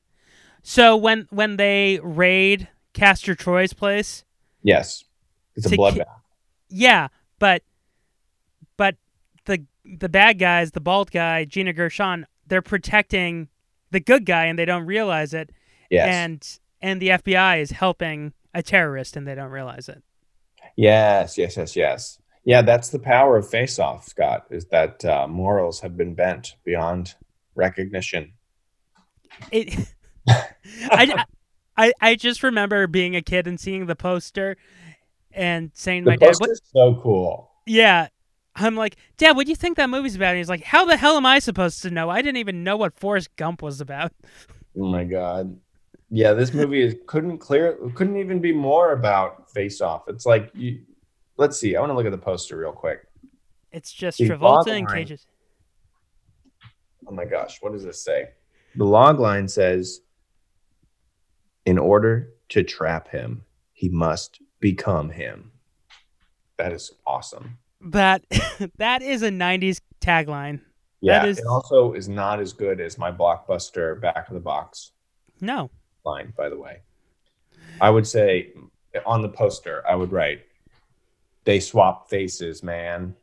So 0.63 0.97
when 0.97 1.27
when 1.31 1.57
they 1.57 1.99
raid 2.03 2.69
Castor 2.93 3.35
Troy's 3.35 3.73
place, 3.73 4.25
Yes. 4.63 5.05
It's 5.57 5.67
a 5.67 5.71
To 5.71 5.77
ki- 5.77 5.83
bloodbath. 5.83 6.05
yeah, 6.69 7.09
but 7.39 7.63
but 8.77 8.97
the 9.45 9.65
the 9.85 10.09
bad 10.09 10.39
guys, 10.39 10.71
the 10.71 10.81
bald 10.81 11.11
guy, 11.11 11.45
Gina 11.45 11.73
Gershon, 11.73 12.27
they're 12.47 12.63
protecting 12.63 13.49
the 13.91 14.01
good 14.01 14.25
guy, 14.25 14.47
and 14.47 14.59
they 14.59 14.65
don't 14.65 14.87
realize 14.87 15.35
it. 15.35 15.51
Yes. 15.91 16.09
And 16.09 16.59
and 16.81 17.03
the 17.03 17.09
FBI 17.09 17.61
is 17.61 17.71
helping 17.73 18.33
a 18.55 18.63
terrorist, 18.63 19.17
and 19.17 19.27
they 19.27 19.35
don't 19.35 19.51
realize 19.51 19.89
it. 19.89 20.03
Yes, 20.77 21.37
yes, 21.37 21.57
yes, 21.57 21.77
yes. 21.77 22.19
Yeah, 22.45 22.63
that's 22.63 22.89
the 22.89 22.99
power 22.99 23.37
of 23.37 23.49
Face 23.49 23.79
Off, 23.79 24.05
Scott, 24.09 24.47
is 24.51 24.65
that 24.67 25.05
uh, 25.05 25.27
morals 25.29 25.81
have 25.81 25.97
been 25.97 26.15
bent 26.15 26.55
beyond 26.65 27.15
recognition. 27.55 28.33
it 29.51 29.75
I, 30.29 31.25
I 31.77 31.93
I 32.01 32.15
just 32.15 32.43
remember 32.43 32.87
being 32.87 33.17
a 33.17 33.23
kid 33.23 33.47
and 33.47 33.59
seeing 33.59 33.87
the 33.87 33.97
poster 33.97 34.57
and 35.33 35.71
saying 35.75 36.05
to 36.05 36.11
my 36.11 36.17
dad, 36.17 36.27
what, 36.27 36.39
poster's 36.39 36.63
so 36.73 37.01
cool. 37.03 37.51
"Yeah." 37.67 38.09
I'm 38.55 38.77
like, 38.77 38.97
"Dad, 39.17 39.35
what 39.35 39.47
do 39.47 39.51
you 39.51 39.57
think 39.57 39.79
that 39.79 39.89
movie's 39.89 40.15
about?" 40.15 40.31
And 40.31 40.39
he's 40.39 40.49
like, 40.49 40.63
"How 40.63 40.85
the 40.85 40.97
hell 40.97 41.17
am 41.17 41.25
I 41.25 41.39
supposed 41.39 41.83
to 41.83 41.91
know? 41.91 42.11
I 42.11 42.21
didn't 42.21 42.37
even 42.37 42.63
know 42.63 42.77
what 42.77 42.99
Forrest 42.99 43.35
Gump 43.37 43.63
was 43.63 43.81
about." 43.81 44.13
Oh 44.79 44.87
my 44.87 45.05
god. 45.05 45.59
Yeah, 46.11 46.35
this 46.35 46.53
movie 46.53 46.83
is, 46.83 46.95
couldn't 47.07 47.39
clear 47.39 47.79
couldn't 47.95 48.19
even 48.19 48.41
be 48.41 48.53
more 48.53 48.93
about 48.93 49.51
Face 49.51 49.81
Off. 49.81 50.03
It's 50.09 50.27
like 50.27 50.51
you 50.55 50.81
let's 51.39 51.59
see. 51.59 51.77
I 51.77 51.81
want 51.81 51.91
to 51.91 51.95
look 51.95 52.07
at 52.07 52.13
the 52.13 52.19
poster 52.19 52.59
real 52.59 52.73
quick. 52.73 53.07
It's 53.73 53.91
just 53.91 54.19
The 54.19 54.29
Travolta 54.29 54.77
and 54.77 54.87
cages. 54.87 55.27
Oh 57.07 57.13
my 57.13 57.25
gosh, 57.25 57.59
what 57.63 57.73
does 57.73 57.83
this 57.83 58.05
say? 58.05 58.29
The 58.77 58.85
log 58.85 59.19
line 59.19 59.49
says 59.49 60.03
in 61.67 61.79
order 61.79 62.31
to 62.51 62.63
trap 62.63 63.09
him, 63.09 63.45
he 63.73 63.89
must 63.89 64.41
become 64.61 65.11
him. 65.11 65.53
That 66.59 66.73
is 66.73 66.93
awesome. 67.07 67.59
That 67.81 68.25
that 68.77 69.03
is 69.03 69.23
a 69.23 69.31
'90s 69.31 69.81
tagline. 70.01 70.61
Yeah, 71.01 71.21
That 71.21 71.29
is 71.29 71.39
it 71.39 71.47
also 71.47 71.95
is 71.95 72.09
not 72.09 72.39
as 72.39 72.53
good 72.53 72.81
as 72.81 72.97
my 72.97 73.11
blockbuster 73.11 74.01
back 74.01 74.29
of 74.29 74.35
the 74.35 74.41
box 74.41 74.93
no. 75.41 75.71
line, 76.05 76.33
by 76.37 76.49
the 76.49 76.57
way. 76.57 76.83
I 77.81 77.91
would 77.91 78.07
say 78.07 78.53
on 79.05 79.23
the 79.23 79.29
poster, 79.29 79.83
I 79.89 79.97
would 79.97 80.13
write, 80.13 80.43
they 81.45 81.59
swap 81.59 82.09
faces, 82.09 82.63
man. 82.63 83.17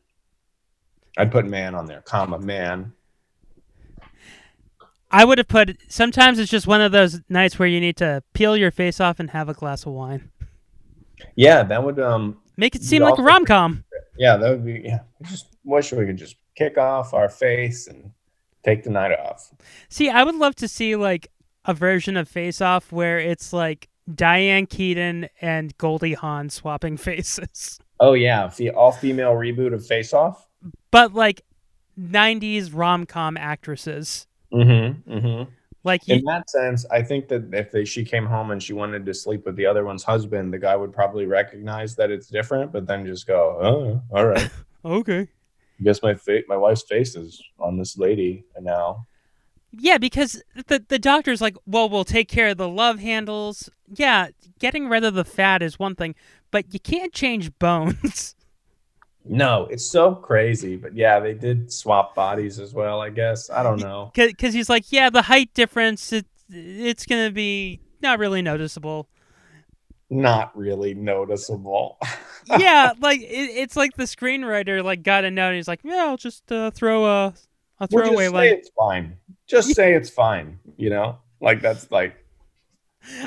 I'd 1.16 1.32
put 1.32 1.46
man 1.46 1.74
on 1.74 1.86
there, 1.86 2.02
comma, 2.02 2.38
man. 2.38 2.92
I 5.10 5.24
would 5.24 5.38
have 5.38 5.48
put. 5.48 5.76
Sometimes 5.88 6.38
it's 6.38 6.50
just 6.50 6.66
one 6.66 6.80
of 6.80 6.92
those 6.92 7.20
nights 7.28 7.58
where 7.58 7.68
you 7.68 7.80
need 7.80 7.96
to 7.96 8.22
peel 8.32 8.56
your 8.56 8.70
face 8.70 9.00
off 9.00 9.18
and 9.18 9.30
have 9.30 9.48
a 9.48 9.54
glass 9.54 9.84
of 9.86 9.92
wine. 9.92 10.30
Yeah, 11.34 11.62
that 11.64 11.82
would 11.84 11.98
um 11.98 12.38
Make 12.56 12.74
it 12.74 12.82
seem 12.82 13.02
like 13.02 13.18
a 13.18 13.22
rom 13.22 13.44
com. 13.44 13.84
Yeah, 14.16 14.36
that 14.36 14.50
would 14.50 14.64
be 14.64 14.82
yeah. 14.84 15.00
I 15.24 15.28
just 15.28 15.46
wish 15.64 15.92
we 15.92 16.06
could 16.06 16.16
just 16.16 16.36
kick 16.54 16.78
off 16.78 17.14
our 17.14 17.28
face 17.28 17.86
and 17.86 18.12
take 18.62 18.84
the 18.84 18.90
night 18.90 19.12
off. 19.18 19.50
See, 19.88 20.10
I 20.10 20.22
would 20.24 20.34
love 20.34 20.54
to 20.56 20.68
see 20.68 20.94
like 20.96 21.30
a 21.64 21.74
version 21.74 22.16
of 22.16 22.28
Face 22.28 22.60
Off 22.60 22.90
where 22.92 23.18
it's 23.18 23.52
like 23.52 23.88
Diane 24.14 24.66
Keaton 24.66 25.28
and 25.40 25.76
Goldie 25.78 26.14
Hawn 26.14 26.50
swapping 26.50 26.96
faces, 26.98 27.78
Oh 27.98 28.12
yeah, 28.14 28.50
the 28.56 28.70
all 28.70 28.92
female 28.92 29.32
reboot 29.32 29.74
of 29.74 29.86
Face 29.86 30.12
Off. 30.12 30.46
but 30.90 31.14
like 31.14 31.42
'90s 31.98 32.70
rom 32.72 33.06
com 33.06 33.36
actresses. 33.36 34.26
Mm-hmm. 34.52 35.12
Mm-hmm. 35.12 35.50
Like 35.82 36.06
you, 36.06 36.16
In 36.16 36.24
that 36.24 36.50
sense, 36.50 36.84
I 36.90 37.02
think 37.02 37.28
that 37.28 37.48
if 37.54 37.70
they, 37.70 37.84
she 37.84 38.04
came 38.04 38.26
home 38.26 38.50
and 38.50 38.62
she 38.62 38.74
wanted 38.74 39.06
to 39.06 39.14
sleep 39.14 39.46
with 39.46 39.56
the 39.56 39.64
other 39.64 39.84
one's 39.84 40.02
husband, 40.02 40.52
the 40.52 40.58
guy 40.58 40.76
would 40.76 40.92
probably 40.92 41.24
recognize 41.24 41.96
that 41.96 42.10
it's 42.10 42.26
different, 42.26 42.70
but 42.70 42.86
then 42.86 43.06
just 43.06 43.26
go, 43.26 43.58
"Oh, 43.62 44.02
all 44.14 44.26
right. 44.26 44.50
okay. 44.84 45.20
I 45.20 45.82
guess 45.82 46.02
my 46.02 46.14
fa- 46.14 46.42
my 46.48 46.56
wife's 46.56 46.82
face 46.82 47.16
is 47.16 47.42
on 47.58 47.78
this 47.78 47.96
lady 47.96 48.44
and 48.54 48.66
now." 48.66 49.06
Yeah, 49.72 49.98
because 49.98 50.42
the 50.66 50.84
the 50.86 50.98
doctor's 50.98 51.40
like, 51.40 51.56
well, 51.64 51.88
we'll 51.88 52.04
take 52.04 52.28
care 52.28 52.48
of 52.48 52.58
the 52.58 52.68
love 52.68 52.98
handles. 52.98 53.70
Yeah, 53.88 54.28
getting 54.58 54.88
rid 54.88 55.04
of 55.04 55.14
the 55.14 55.24
fat 55.24 55.62
is 55.62 55.78
one 55.78 55.94
thing, 55.94 56.14
but 56.50 56.74
you 56.74 56.80
can't 56.80 57.12
change 57.12 57.56
bones. 57.58 58.34
No, 59.24 59.66
it's 59.70 59.84
so 59.84 60.14
crazy, 60.14 60.76
but 60.76 60.94
yeah, 60.94 61.20
they 61.20 61.34
did 61.34 61.70
swap 61.72 62.14
bodies 62.14 62.58
as 62.58 62.72
well. 62.74 63.00
I 63.00 63.10
guess 63.10 63.50
I 63.50 63.62
don't 63.62 63.80
know. 63.80 64.10
Because 64.14 64.54
he's 64.54 64.68
like, 64.68 64.90
yeah, 64.90 65.10
the 65.10 65.22
height 65.22 65.52
difference, 65.54 66.12
it, 66.12 66.26
it's 66.48 67.04
going 67.06 67.28
to 67.28 67.32
be 67.32 67.80
not 68.02 68.18
really 68.18 68.42
noticeable. 68.42 69.08
Not 70.12 70.56
really 70.56 70.94
noticeable. 70.94 71.98
yeah, 72.58 72.92
like 73.00 73.20
it, 73.20 73.26
it's 73.26 73.76
like 73.76 73.94
the 73.94 74.04
screenwriter 74.04 74.82
like 74.82 75.02
got 75.04 75.24
a 75.24 75.30
note 75.30 75.48
and 75.50 75.56
he's 75.56 75.68
like, 75.68 75.80
yeah, 75.84 76.06
I'll 76.08 76.16
just 76.16 76.50
uh, 76.50 76.70
throw 76.72 77.04
a 77.06 77.34
a 77.78 77.86
Well, 77.90 78.02
just 78.02 78.06
throwaway 78.10 78.26
say 78.26 78.50
line. 78.50 78.52
it's 78.52 78.70
fine. 78.76 79.16
Just 79.46 79.74
say 79.74 79.94
it's 79.94 80.10
fine. 80.10 80.58
You 80.76 80.90
know, 80.90 81.18
like 81.40 81.60
that's 81.60 81.90
like 81.92 82.19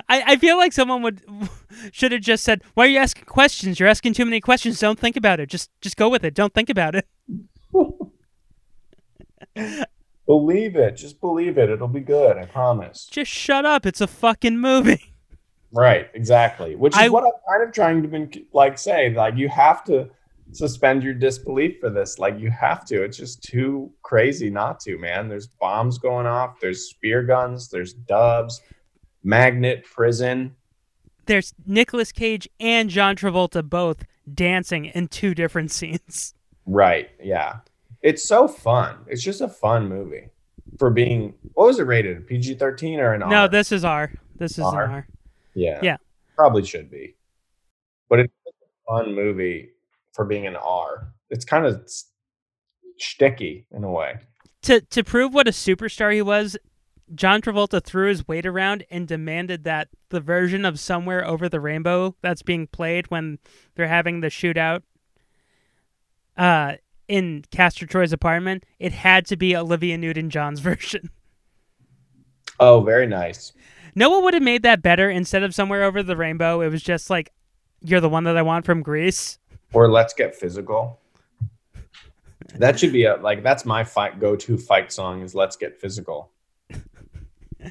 I, 0.07 0.23
I 0.27 0.35
feel 0.37 0.57
like 0.57 0.73
someone 0.73 1.01
would 1.01 1.21
should 1.91 2.11
have 2.11 2.21
just 2.21 2.43
said, 2.43 2.61
"Why 2.73 2.85
are 2.85 2.89
you 2.89 2.99
asking 2.99 3.25
questions? 3.25 3.79
You're 3.79 3.89
asking 3.89 4.13
too 4.13 4.25
many 4.25 4.39
questions. 4.39 4.79
Don't 4.79 4.99
think 4.99 5.17
about 5.17 5.39
it. 5.39 5.49
Just 5.49 5.69
just 5.81 5.97
go 5.97 6.09
with 6.09 6.23
it. 6.23 6.33
Don't 6.33 6.53
think 6.53 6.69
about 6.69 6.95
it." 6.95 7.07
believe 10.25 10.75
it. 10.75 10.95
Just 10.95 11.19
believe 11.19 11.57
it. 11.57 11.69
It'll 11.69 11.87
be 11.87 11.99
good. 11.99 12.37
I 12.37 12.45
promise. 12.45 13.07
Just 13.11 13.31
shut 13.31 13.65
up. 13.65 13.85
It's 13.85 14.01
a 14.01 14.07
fucking 14.07 14.57
movie. 14.57 15.09
Right, 15.75 16.07
exactly. 16.13 16.75
Which 16.75 16.93
is 16.93 16.99
I- 17.01 17.09
what 17.09 17.23
I'm 17.23 17.31
kind 17.49 17.67
of 17.67 17.73
trying 17.73 18.03
to 18.03 18.07
been, 18.07 18.31
like 18.53 18.77
say. 18.77 19.11
Like 19.11 19.35
you 19.35 19.49
have 19.49 19.83
to 19.85 20.07
suspend 20.51 21.01
your 21.01 21.15
disbelief 21.15 21.79
for 21.79 21.89
this. 21.89 22.19
Like 22.19 22.39
you 22.39 22.51
have 22.51 22.85
to. 22.85 23.01
It's 23.01 23.17
just 23.17 23.41
too 23.41 23.91
crazy 24.03 24.51
not 24.51 24.79
to, 24.81 24.99
man. 24.99 25.27
There's 25.27 25.47
bombs 25.47 25.97
going 25.97 26.27
off. 26.27 26.59
There's 26.59 26.91
spear 26.91 27.23
guns. 27.23 27.69
There's 27.69 27.93
doves. 27.93 28.61
Magnet 29.23 29.85
prison. 29.85 30.55
There's 31.25 31.53
Nicolas 31.65 32.11
Cage 32.11 32.49
and 32.59 32.89
John 32.89 33.15
Travolta 33.15 33.67
both 33.67 34.03
dancing 34.33 34.85
in 34.85 35.07
two 35.07 35.33
different 35.33 35.71
scenes. 35.77 36.33
Right. 36.65 37.09
Yeah. 37.21 37.57
It's 38.01 38.23
so 38.23 38.47
fun. 38.47 38.97
It's 39.07 39.23
just 39.23 39.41
a 39.41 39.47
fun 39.47 39.87
movie 39.87 40.29
for 40.77 40.89
being. 40.89 41.33
What 41.53 41.67
was 41.67 41.79
it 41.79 41.87
rated? 41.87 42.27
PG 42.27 42.55
thirteen 42.55 42.99
or 42.99 43.13
an 43.13 43.23
R? 43.23 43.29
No, 43.29 43.47
this 43.47 43.71
is 43.71 43.85
R. 43.85 44.11
This 44.35 44.53
is 44.53 44.65
R? 44.65 44.83
an 44.83 44.91
R. 44.91 45.07
Yeah. 45.55 45.79
Yeah. 45.81 45.97
Probably 46.35 46.65
should 46.65 46.91
be. 46.91 47.15
But 48.09 48.19
it's 48.19 48.33
a 48.47 48.51
fun 48.91 49.15
movie 49.15 49.69
for 50.11 50.25
being 50.25 50.47
an 50.47 50.57
R. 50.57 51.13
It's 51.29 51.45
kind 51.45 51.65
of 51.65 51.89
sticky 52.97 53.65
in 53.71 53.83
a 53.83 53.91
way. 53.91 54.15
To 54.63 54.81
to 54.81 55.03
prove 55.03 55.33
what 55.33 55.47
a 55.47 55.51
superstar 55.51 56.13
he 56.13 56.21
was, 56.21 56.57
John 57.15 57.41
Travolta 57.41 57.83
threw 57.83 58.09
his 58.09 58.27
weight 58.27 58.45
around 58.45 58.85
and 58.89 59.07
demanded 59.07 59.63
that 59.63 59.89
the 60.09 60.19
version 60.19 60.65
of 60.65 60.79
Somewhere 60.79 61.25
Over 61.25 61.49
the 61.49 61.59
Rainbow 61.59 62.15
that's 62.21 62.41
being 62.41 62.67
played 62.67 63.11
when 63.11 63.39
they're 63.75 63.87
having 63.87 64.21
the 64.21 64.27
shootout 64.27 64.81
uh 66.37 66.73
in 67.07 67.43
Castor 67.51 67.85
Troy's 67.85 68.13
apartment, 68.13 68.65
it 68.79 68.93
had 68.93 69.25
to 69.27 69.35
be 69.35 69.55
Olivia 69.55 69.97
Newton 69.97 70.29
John's 70.29 70.59
version. 70.61 71.09
Oh, 72.59 72.81
very 72.81 73.07
nice. 73.07 73.51
No 73.95 74.09
one 74.09 74.23
would 74.23 74.33
have 74.33 74.43
made 74.43 74.63
that 74.63 74.81
better 74.81 75.09
instead 75.09 75.43
of 75.43 75.53
somewhere 75.53 75.83
over 75.83 76.01
the 76.01 76.17
rainbow. 76.17 76.61
It 76.61 76.69
was 76.69 76.81
just 76.81 77.09
like, 77.09 77.31
"You're 77.81 77.99
the 77.99 78.09
one 78.09 78.23
that 78.23 78.37
I 78.37 78.41
want 78.41 78.65
from 78.65 78.81
Grease." 78.81 79.37
Or 79.73 79.89
let's 79.89 80.13
get 80.13 80.35
physical. 80.35 80.99
That 82.55 82.79
should 82.79 82.93
be 82.93 83.05
a 83.05 83.15
like 83.17 83.43
that's 83.43 83.65
my 83.65 83.83
fight 83.83 84.19
go 84.19 84.35
to 84.35 84.57
fight 84.57 84.91
song 84.91 85.21
is 85.21 85.35
let's 85.35 85.55
get 85.55 85.79
physical. 85.79 86.31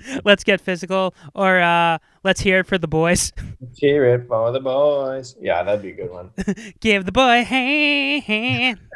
let's 0.25 0.45
get 0.45 0.61
physical, 0.61 1.15
or 1.35 1.61
uh, 1.61 1.99
let's 2.25 2.41
hear 2.41 2.61
it 2.61 2.67
for 2.67 2.79
the 2.79 2.89
boys. 2.89 3.33
Cheer 3.77 4.15
it 4.15 4.27
for 4.29 4.51
the 4.53 4.61
boys. 4.61 5.37
Yeah, 5.41 5.63
that'd 5.63 5.83
be 5.83 5.91
a 5.91 5.95
good 5.95 6.11
one. 6.11 6.31
Give 6.81 7.05
the 7.05 7.13
boy 7.13 7.45
hand. 7.45 8.79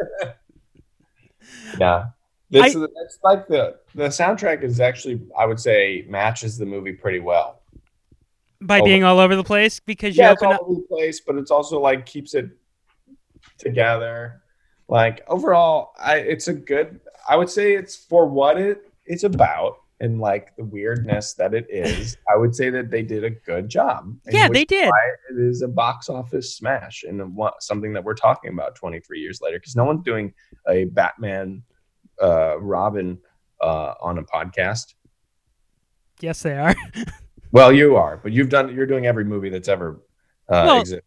Yeah. 1.78 2.06
This 2.50 2.74
is 2.74 2.86
it's 3.02 3.18
like 3.24 3.48
the 3.48 3.76
the 3.94 4.04
soundtrack 4.08 4.62
is 4.62 4.78
actually 4.80 5.20
I 5.38 5.46
would 5.46 5.58
say 5.58 6.04
matches 6.08 6.56
the 6.58 6.66
movie 6.66 6.92
pretty 6.92 7.18
well. 7.18 7.60
By 8.60 8.80
being 8.80 9.04
all 9.04 9.18
over 9.18 9.34
the 9.36 9.44
place 9.44 9.80
because 9.80 10.16
you 10.16 10.22
Yeah, 10.22 10.32
it's 10.32 10.42
open 10.42 10.48
all 10.48 10.54
up. 10.54 10.60
over 10.62 10.74
the 10.80 10.86
place, 10.88 11.20
but 11.20 11.36
it's 11.36 11.50
also 11.50 11.80
like 11.80 12.06
keeps 12.06 12.34
it 12.34 12.50
together. 13.58 14.42
Like 14.88 15.24
overall, 15.28 15.92
I 15.98 16.16
it's 16.18 16.48
a 16.48 16.52
good. 16.54 17.00
I 17.28 17.36
would 17.36 17.50
say 17.50 17.74
it's 17.74 17.96
for 17.96 18.26
what 18.26 18.58
it 18.58 18.90
it's 19.04 19.24
about 19.24 19.78
and 20.00 20.20
like 20.20 20.54
the 20.56 20.64
weirdness 20.64 21.34
that 21.34 21.54
it 21.54 21.66
is. 21.70 22.16
I 22.32 22.36
would 22.36 22.54
say 22.54 22.70
that 22.70 22.90
they 22.90 23.02
did 23.02 23.24
a 23.24 23.30
good 23.30 23.68
job. 23.68 24.14
Yeah, 24.26 24.48
they 24.48 24.64
did. 24.64 24.90
It 25.30 25.38
is 25.38 25.62
a 25.62 25.68
box 25.68 26.08
office 26.08 26.54
smash 26.56 27.04
and 27.04 27.36
something 27.60 27.92
that 27.92 28.04
we're 28.04 28.14
talking 28.14 28.52
about 28.52 28.74
23 28.74 29.20
years 29.20 29.40
later 29.40 29.58
because 29.58 29.76
no 29.76 29.84
one's 29.84 30.04
doing 30.04 30.34
a 30.68 30.84
Batman, 30.84 31.62
uh, 32.22 32.58
Robin, 32.60 33.18
uh, 33.60 33.94
on 34.00 34.18
a 34.18 34.22
podcast. 34.22 34.94
Yes, 36.20 36.42
they 36.42 36.56
are. 36.56 36.74
Well, 37.52 37.72
you 37.72 37.96
are, 37.96 38.18
but 38.18 38.32
you've 38.32 38.48
done. 38.50 38.74
You're 38.74 38.86
doing 38.86 39.06
every 39.06 39.24
movie 39.24 39.48
that's 39.48 39.68
ever 39.68 40.02
uh, 40.48 40.64
Well, 40.66 40.80
existed. 40.80 41.04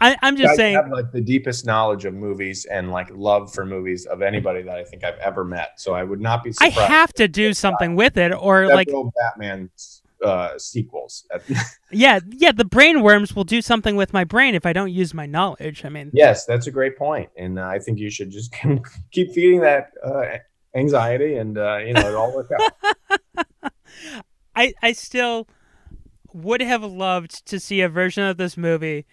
I, 0.00 0.16
I'm 0.22 0.36
just 0.36 0.48
guys 0.48 0.56
saying. 0.56 0.74
have 0.76 0.90
like 0.90 1.12
the 1.12 1.20
deepest 1.20 1.66
knowledge 1.66 2.04
of 2.04 2.14
movies 2.14 2.64
and 2.64 2.90
like 2.90 3.08
love 3.12 3.52
for 3.52 3.66
movies 3.66 4.06
of 4.06 4.22
anybody 4.22 4.62
that 4.62 4.76
I 4.76 4.84
think 4.84 5.04
I've 5.04 5.18
ever 5.18 5.44
met. 5.44 5.80
So 5.80 5.94
I 5.94 6.04
would 6.04 6.20
not 6.20 6.44
be 6.44 6.52
I 6.60 6.68
have 6.68 7.12
to 7.14 7.28
do 7.28 7.52
something 7.54 7.96
with 7.96 8.16
it, 8.16 8.32
or 8.32 8.66
like, 8.66 8.88
Batman 9.16 9.70
uh, 10.24 10.58
sequels. 10.58 11.26
yeah, 11.92 12.20
yeah. 12.30 12.52
The 12.52 12.64
brain 12.64 13.02
worms 13.02 13.34
will 13.34 13.44
do 13.44 13.62
something 13.62 13.96
with 13.96 14.12
my 14.12 14.24
brain 14.24 14.54
if 14.54 14.66
I 14.66 14.72
don't 14.72 14.92
use 14.92 15.14
my 15.14 15.26
knowledge. 15.26 15.84
I 15.84 15.88
mean, 15.88 16.10
yes, 16.12 16.44
that's 16.44 16.66
a 16.66 16.70
great 16.70 16.96
point, 16.96 17.30
and 17.36 17.58
uh, 17.58 17.66
I 17.66 17.78
think 17.78 17.98
you 17.98 18.10
should 18.10 18.30
just 18.30 18.54
keep 19.12 19.32
feeding 19.32 19.60
that 19.60 19.90
uh, 20.04 20.22
anxiety, 20.74 21.36
and 21.36 21.58
uh, 21.58 21.78
you 21.78 21.92
know 21.92 22.08
it 22.08 22.14
all 22.14 22.34
work 22.34 22.50
out. 22.52 23.42
I 24.56 24.74
I 24.82 24.92
still 24.92 25.46
would 26.42 26.60
have 26.60 26.84
loved 26.84 27.46
to 27.46 27.60
see 27.60 27.80
a 27.80 27.88
version 27.88 28.24
of 28.24 28.36
this 28.36 28.56
movie 28.56 29.06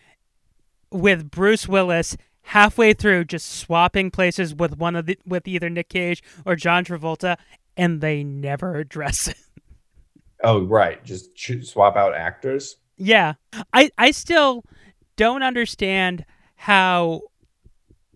with 0.92 1.30
Bruce 1.30 1.68
Willis 1.68 2.18
halfway 2.44 2.94
through 2.94 3.26
just 3.26 3.50
swapping 3.50 4.12
places 4.12 4.54
with 4.54 4.78
one 4.78 4.96
of 4.96 5.06
the 5.06 5.18
with 5.26 5.48
either 5.48 5.70
Nick 5.70 5.90
Cage 5.90 6.24
or 6.46 6.56
John 6.56 6.86
Travolta, 6.86 7.38
and 7.76 8.02
they 8.02 8.24
never 8.24 8.76
address 8.76 9.28
it. 9.28 9.38
oh, 10.44 10.64
right, 10.64 11.04
just 11.04 11.30
swap 11.64 11.96
out 11.96 12.16
actors. 12.16 12.78
Yeah. 12.98 13.34
I 13.74 13.92
I 13.98 14.12
still 14.12 14.64
don't 15.16 15.44
understand 15.44 16.26
how 16.56 17.22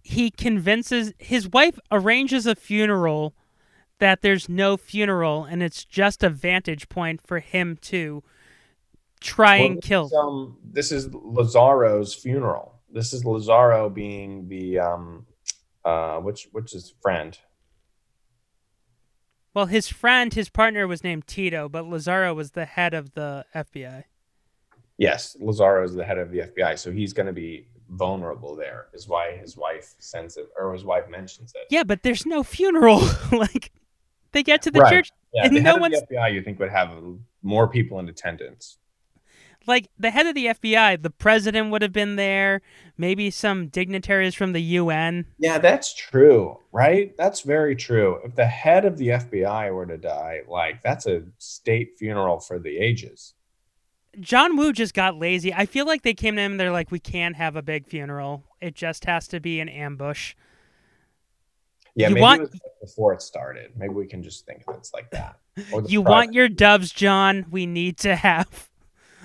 he 0.03 0.31
convinces 0.31 1.13
his 1.19 1.47
wife 1.47 1.77
arranges 1.91 2.45
a 2.45 2.55
funeral 2.55 3.35
that 3.99 4.21
there's 4.21 4.47
no 4.47 4.77
funeral 4.77 5.43
and 5.43 5.61
it's 5.61 5.83
just 5.83 6.23
a 6.23 6.29
vantage 6.29 6.89
point 6.89 7.21
for 7.25 7.39
him 7.39 7.77
to 7.81 8.23
try 9.21 9.59
Well, 9.59 9.65
and 9.67 9.77
this 9.77 9.85
kill. 9.87 10.05
is, 10.05 10.13
um, 10.13 10.57
this 10.63 10.91
is 10.91 11.07
Lazarro's 11.13 12.13
funeral. 12.13 12.75
This 12.91 13.13
is 13.13 13.23
Lazarro 13.23 13.93
being 13.93 14.47
the 14.47 14.79
um, 14.79 15.25
uh, 15.85 16.17
which 16.19 16.47
which 16.51 16.73
is 16.73 16.93
friend. 17.01 17.37
Well, 19.53 19.65
his 19.65 19.87
friend, 19.89 20.33
his 20.33 20.49
partner 20.49 20.87
was 20.87 21.03
named 21.03 21.27
Tito, 21.27 21.67
but 21.67 21.85
Lazarro 21.85 22.33
was 22.35 22.51
the 22.51 22.65
head 22.65 22.93
of 22.93 23.13
the 23.13 23.45
FBI. 23.55 24.03
Yes, 24.97 25.35
Lazarro 25.39 25.83
is 25.85 25.93
the 25.95 26.03
head 26.05 26.17
of 26.17 26.29
the 26.31 26.39
FBI, 26.39 26.77
so 26.77 26.91
he's 26.91 27.13
going 27.13 27.25
to 27.27 27.33
be 27.33 27.67
vulnerable. 27.89 28.55
There 28.55 28.87
is 28.93 29.07
why 29.07 29.37
his 29.37 29.57
wife 29.57 29.95
sends 29.99 30.37
it, 30.37 30.47
or 30.59 30.73
his 30.73 30.83
wife 30.83 31.09
mentions 31.09 31.51
it. 31.55 31.63
Yeah, 31.69 31.83
but 31.83 32.03
there's 32.03 32.25
no 32.25 32.43
funeral. 32.43 33.01
like 33.31 33.71
they 34.33 34.43
get 34.43 34.61
to 34.63 34.71
the 34.71 34.81
Right. 34.81 34.93
church 34.93 35.09
Yeah, 35.33 35.45
and 35.45 35.53
no 35.63 35.73
head 35.73 35.81
one's 35.81 35.97
of 35.97 36.07
the 36.09 36.15
FBI 36.15 36.33
you 36.33 36.41
think 36.43 36.59
would 36.59 36.69
have 36.71 36.91
more 37.41 37.67
people 37.67 37.99
in 37.99 38.07
attendance. 38.09 38.77
Like 39.69 39.87
the 39.97 40.09
head 40.09 40.25
of 40.25 40.35
the 40.35 40.47
FBI, 40.47 41.01
the 41.01 41.09
president 41.11 41.71
would 41.71 41.81
have 41.81 41.93
been 41.93 42.17
there, 42.17 42.61
maybe 42.97 43.29
some 43.29 43.67
dignitaries 43.67 44.35
from 44.35 44.51
the 44.51 44.61
UN. 44.61 45.25
Yeah, 45.37 45.59
that's 45.59 45.93
true, 45.93 46.59
right? 46.73 47.15
That's 47.17 47.41
very 47.41 47.75
true. 47.75 48.19
If 48.25 48.35
the 48.35 48.47
head 48.47 48.83
of 48.83 48.97
the 48.97 49.09
FBI 49.09 49.73
were 49.73 49.85
to 49.85 49.97
die, 49.97 50.41
like 50.47 50.81
that's 50.81 51.05
a 51.05 51.23
state 51.37 51.91
funeral 51.97 52.39
for 52.39 52.59
the 52.59 52.77
ages. 52.77 53.35
John 54.19 54.57
Woo 54.57 54.73
just 54.73 54.95
got 54.95 55.17
lazy. 55.17 55.53
I 55.53 55.67
feel 55.67 55.85
like 55.85 56.01
they 56.01 56.15
came 56.15 56.35
to 56.35 56.41
him 56.41 56.53
and 56.53 56.59
they're 56.59 56.71
like, 56.71 56.89
we 56.91 56.99
can't 56.99 57.35
have 57.35 57.55
a 57.55 57.61
big 57.61 57.85
funeral. 57.87 58.43
It 58.59 58.73
just 58.75 59.05
has 59.05 59.27
to 59.29 59.39
be 59.39 59.59
an 59.59 59.69
ambush. 59.69 60.33
Yeah, 61.95 62.07
You 62.09 62.15
maybe 62.15 62.21
want- 62.21 62.41
it 62.41 62.51
like 62.53 62.61
before 62.81 63.13
it 63.13 63.21
started. 63.21 63.71
Maybe 63.77 63.93
we 63.93 64.07
can 64.07 64.23
just 64.23 64.45
think 64.45 64.63
of 64.67 64.75
it 64.75 64.89
like 64.93 65.11
that. 65.11 65.37
You 65.55 66.01
project. 66.01 66.07
want 66.09 66.33
your 66.33 66.49
doves, 66.49 66.91
John? 66.91 67.45
We 67.51 67.65
need 67.67 67.97
to 67.99 68.15
have. 68.15 68.68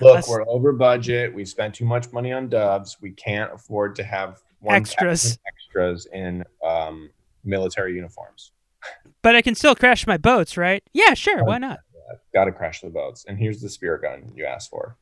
Look, 0.00 0.18
us- 0.18 0.28
we're 0.28 0.46
over 0.48 0.72
budget. 0.72 1.32
We 1.34 1.44
spent 1.44 1.74
too 1.74 1.84
much 1.84 2.12
money 2.12 2.32
on 2.32 2.48
doves. 2.48 2.96
We 3.00 3.12
can't 3.12 3.52
afford 3.52 3.96
to 3.96 4.04
have 4.04 4.40
one 4.60 4.74
Extras. 4.76 5.38
extras 5.46 6.06
in 6.12 6.44
um, 6.64 7.10
military 7.44 7.94
uniforms. 7.94 8.52
But 9.22 9.36
I 9.36 9.42
can 9.42 9.54
still 9.54 9.74
crash 9.74 10.06
my 10.06 10.16
boats, 10.16 10.56
right? 10.56 10.82
Yeah, 10.92 11.14
sure. 11.14 11.44
Why 11.44 11.58
not? 11.58 11.78
Got 12.34 12.44
to 12.44 12.52
crash 12.52 12.80
the 12.80 12.90
boats. 12.90 13.24
And 13.26 13.38
here's 13.38 13.60
the 13.60 13.68
spear 13.68 13.96
gun 13.98 14.32
you 14.34 14.44
asked 14.44 14.70
for. 14.70 14.96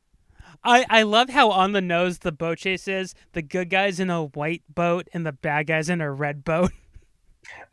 I, 0.63 0.85
I 0.89 1.03
love 1.03 1.29
how 1.29 1.51
on 1.51 1.73
the 1.73 1.81
nose 1.81 2.19
the 2.19 2.31
boat 2.31 2.59
chase 2.59 2.87
is. 2.87 3.13
The 3.33 3.41
good 3.41 3.69
guys 3.69 3.99
in 3.99 4.09
a 4.09 4.25
white 4.25 4.63
boat 4.73 5.09
and 5.13 5.25
the 5.25 5.33
bad 5.33 5.67
guys 5.67 5.89
in 5.89 5.99
a 6.01 6.11
red 6.11 6.43
boat. 6.43 6.71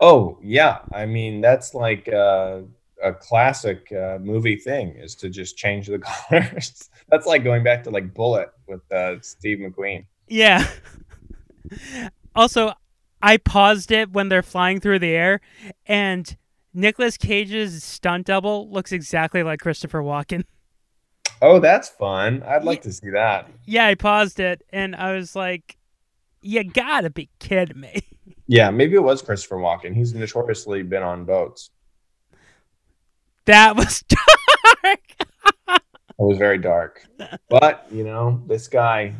Oh 0.00 0.36
yeah, 0.42 0.80
I 0.92 1.06
mean 1.06 1.40
that's 1.40 1.74
like 1.74 2.08
uh, 2.12 2.62
a 3.02 3.12
classic 3.12 3.90
uh, 3.92 4.18
movie 4.20 4.56
thing 4.56 4.90
is 4.96 5.14
to 5.16 5.28
just 5.28 5.56
change 5.56 5.86
the 5.86 5.98
colors. 6.28 6.88
that's 7.08 7.26
like 7.26 7.44
going 7.44 7.62
back 7.62 7.84
to 7.84 7.90
like 7.90 8.14
Bullitt 8.14 8.50
with 8.68 8.80
uh, 8.92 9.20
Steve 9.20 9.58
McQueen. 9.58 10.04
Yeah. 10.28 10.66
also, 12.34 12.72
I 13.22 13.36
paused 13.36 13.90
it 13.90 14.12
when 14.12 14.28
they're 14.28 14.42
flying 14.42 14.80
through 14.80 15.00
the 15.00 15.10
air, 15.10 15.40
and 15.86 16.36
Nicolas 16.72 17.16
Cage's 17.16 17.82
stunt 17.82 18.26
double 18.26 18.70
looks 18.70 18.92
exactly 18.92 19.42
like 19.42 19.60
Christopher 19.60 20.02
Walken. 20.02 20.44
Oh, 21.42 21.58
that's 21.58 21.88
fun. 21.88 22.42
I'd 22.42 22.64
like 22.64 22.82
to 22.82 22.92
see 22.92 23.08
that. 23.14 23.48
Yeah, 23.64 23.86
I 23.86 23.94
paused 23.94 24.40
it, 24.40 24.62
and 24.74 24.94
I 24.94 25.14
was 25.14 25.34
like, 25.34 25.78
"You 26.42 26.62
gotta 26.64 27.08
be 27.08 27.30
kidding 27.38 27.80
me!" 27.80 28.02
Yeah, 28.46 28.68
maybe 28.70 28.96
it 28.96 29.02
was 29.02 29.22
Christopher 29.22 29.56
Walken. 29.56 29.94
He's 29.94 30.12
notoriously 30.12 30.82
been 30.82 31.02
on 31.02 31.24
boats. 31.24 31.70
That 33.50 33.76
was 33.76 34.02
dark. 34.08 35.00
It 35.68 35.82
was 36.18 36.38
very 36.38 36.58
dark. 36.58 37.04
But, 37.48 37.86
you 37.90 38.04
know, 38.04 38.42
this 38.46 38.68
guy, 38.68 39.14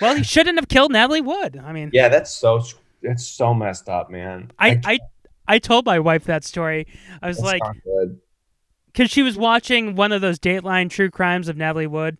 well, 0.00 0.16
he 0.16 0.22
shouldn't 0.22 0.58
have 0.58 0.68
killed 0.68 0.92
Natalie 0.92 1.20
Wood. 1.20 1.60
I 1.62 1.72
mean, 1.72 1.90
yeah, 1.92 2.08
that's 2.08 2.30
so 2.30 2.62
that's 3.02 3.26
so 3.26 3.54
messed 3.54 3.88
up, 3.88 4.10
man. 4.10 4.50
I, 4.58 4.80
I, 4.84 4.98
I 5.46 5.58
told 5.58 5.86
my 5.86 5.98
wife 5.98 6.24
that 6.24 6.44
story. 6.44 6.86
I 7.22 7.28
was 7.28 7.40
like, 7.40 7.62
because 8.86 9.10
she 9.10 9.22
was 9.22 9.36
watching 9.36 9.94
one 9.94 10.12
of 10.12 10.20
those 10.20 10.38
Dateline 10.38 10.90
true 10.90 11.10
crimes 11.10 11.48
of 11.48 11.56
Natalie 11.56 11.86
Wood, 11.86 12.18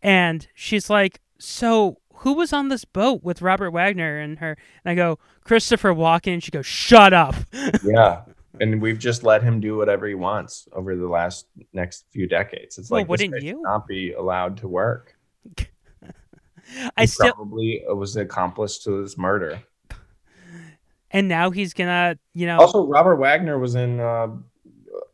and 0.00 0.46
she's 0.54 0.88
like, 0.88 1.20
"So 1.38 1.98
who 2.16 2.32
was 2.34 2.52
on 2.52 2.68
this 2.68 2.84
boat 2.84 3.22
with 3.22 3.42
Robert 3.42 3.70
Wagner 3.72 4.18
and 4.18 4.38
her?" 4.38 4.56
And 4.84 4.92
I 4.92 4.94
go, 4.94 5.18
"Christopher 5.44 5.92
Walken." 5.92 6.42
She 6.42 6.50
goes, 6.50 6.66
"Shut 6.66 7.12
up." 7.12 7.34
yeah. 7.84 8.22
And 8.60 8.82
we've 8.82 8.98
just 8.98 9.22
let 9.24 9.42
him 9.42 9.60
do 9.60 9.76
whatever 9.76 10.06
he 10.06 10.14
wants 10.14 10.68
over 10.72 10.94
the 10.94 11.08
last 11.08 11.46
next 11.72 12.04
few 12.12 12.26
decades. 12.26 12.78
It's 12.78 12.90
Well, 12.90 13.00
like 13.00 13.08
wouldn't 13.08 13.42
you? 13.42 13.62
not 13.62 13.86
be 13.86 14.12
allowed 14.12 14.58
to 14.58 14.68
work. 14.68 15.16
I 16.96 17.06
still, 17.06 17.32
probably 17.32 17.82
was 17.88 18.14
the 18.14 18.20
accomplice 18.22 18.78
to 18.84 19.02
this 19.02 19.16
murder. 19.18 19.62
and 21.10 21.28
now 21.28 21.50
he's 21.50 21.74
gonna, 21.74 22.18
you 22.34 22.46
know, 22.46 22.58
Also, 22.60 22.86
Robert 22.86 23.16
Wagner 23.16 23.58
was 23.58 23.74
in 23.74 24.00
uh, 24.00 24.28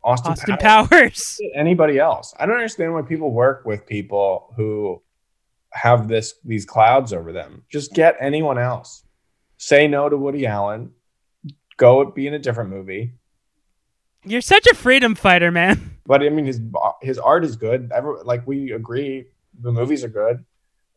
Austin, 0.03 0.31
Austin 0.33 0.57
Powers. 0.57 0.89
Powers. 0.89 1.41
Anybody 1.55 1.97
else? 1.97 2.33
I 2.39 2.45
don't 2.45 2.55
understand 2.55 2.93
why 2.93 3.01
people 3.01 3.31
work 3.31 3.63
with 3.65 3.85
people 3.85 4.53
who 4.57 5.01
have 5.71 6.07
this 6.07 6.35
these 6.43 6.65
clouds 6.65 7.13
over 7.13 7.31
them. 7.31 7.63
Just 7.69 7.93
get 7.93 8.15
anyone 8.19 8.57
else. 8.57 9.03
Say 9.57 9.87
no 9.87 10.09
to 10.09 10.17
Woody 10.17 10.45
Allen. 10.45 10.91
Go 11.77 12.05
be 12.11 12.27
in 12.27 12.33
a 12.33 12.39
different 12.39 12.69
movie. 12.69 13.13
You're 14.25 14.41
such 14.41 14.65
a 14.67 14.75
freedom 14.75 15.15
fighter, 15.15 15.51
man. 15.51 15.95
But 16.09 16.23
I 16.23 16.29
mean, 16.29 16.45
his 16.45 16.59
his 17.03 17.19
art 17.19 17.45
is 17.45 17.55
good. 17.55 17.91
Every, 17.93 18.23
like 18.23 18.47
we 18.47 18.71
agree, 18.71 19.25
the 19.61 19.71
movies 19.71 20.03
are 20.03 20.09
good. 20.09 20.43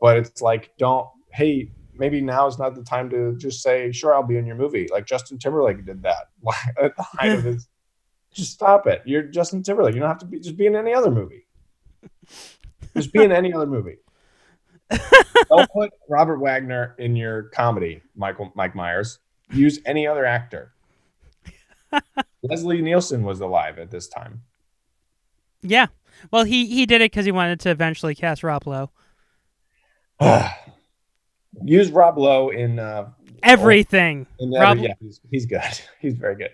But 0.00 0.16
it's 0.16 0.40
like, 0.40 0.70
don't 0.78 1.06
hey, 1.34 1.70
maybe 1.92 2.22
now 2.22 2.46
is 2.46 2.58
not 2.58 2.74
the 2.74 2.82
time 2.82 3.10
to 3.10 3.36
just 3.36 3.60
say, 3.62 3.92
sure, 3.92 4.14
I'll 4.14 4.22
be 4.22 4.38
in 4.38 4.46
your 4.46 4.56
movie. 4.56 4.88
Like 4.90 5.04
Justin 5.04 5.38
Timberlake 5.38 5.84
did 5.84 6.02
that 6.04 6.30
at 6.82 6.96
the 6.96 7.02
height 7.02 7.32
of 7.32 7.44
his. 7.44 7.68
Just 8.32 8.52
stop 8.52 8.86
it. 8.86 9.02
You're 9.04 9.24
Justin 9.24 9.62
Timberlake. 9.62 9.92
You 9.92 10.00
don't 10.00 10.08
have 10.08 10.16
to 10.20 10.24
be. 10.24 10.40
Just 10.40 10.56
be 10.56 10.64
in 10.64 10.74
any 10.74 10.94
other 10.94 11.10
movie. 11.10 11.44
Just 12.96 13.12
be 13.12 13.22
in 13.22 13.32
any 13.32 13.52
other 13.52 13.66
movie. 13.66 13.98
Don't 15.50 15.70
put 15.70 15.90
Robert 16.08 16.38
Wagner 16.38 16.94
in 16.98 17.16
your 17.16 17.44
comedy, 17.50 18.00
Michael 18.16 18.50
Mike 18.54 18.74
Myers. 18.74 19.18
Use 19.52 19.78
any 19.84 20.06
other 20.06 20.24
actor. 20.24 20.71
Leslie 22.42 22.82
Nielsen 22.82 23.22
was 23.24 23.40
alive 23.40 23.78
at 23.78 23.90
this 23.90 24.08
time. 24.08 24.42
Yeah. 25.62 25.86
Well, 26.30 26.44
he 26.44 26.66
he 26.66 26.86
did 26.86 27.00
it 27.00 27.10
because 27.12 27.24
he 27.24 27.32
wanted 27.32 27.60
to 27.60 27.70
eventually 27.70 28.14
cast 28.14 28.42
Rob 28.42 28.66
Lowe. 28.66 28.90
Use 31.64 31.90
Rob 31.90 32.18
Lowe 32.18 32.48
in 32.50 32.78
uh, 32.78 33.10
Everything. 33.42 34.26
in 34.40 34.50
Rob- 34.52 34.78
yeah, 34.78 34.94
he's, 35.00 35.20
he's 35.30 35.46
good. 35.46 35.60
He's 36.00 36.14
very 36.14 36.36
good. 36.36 36.50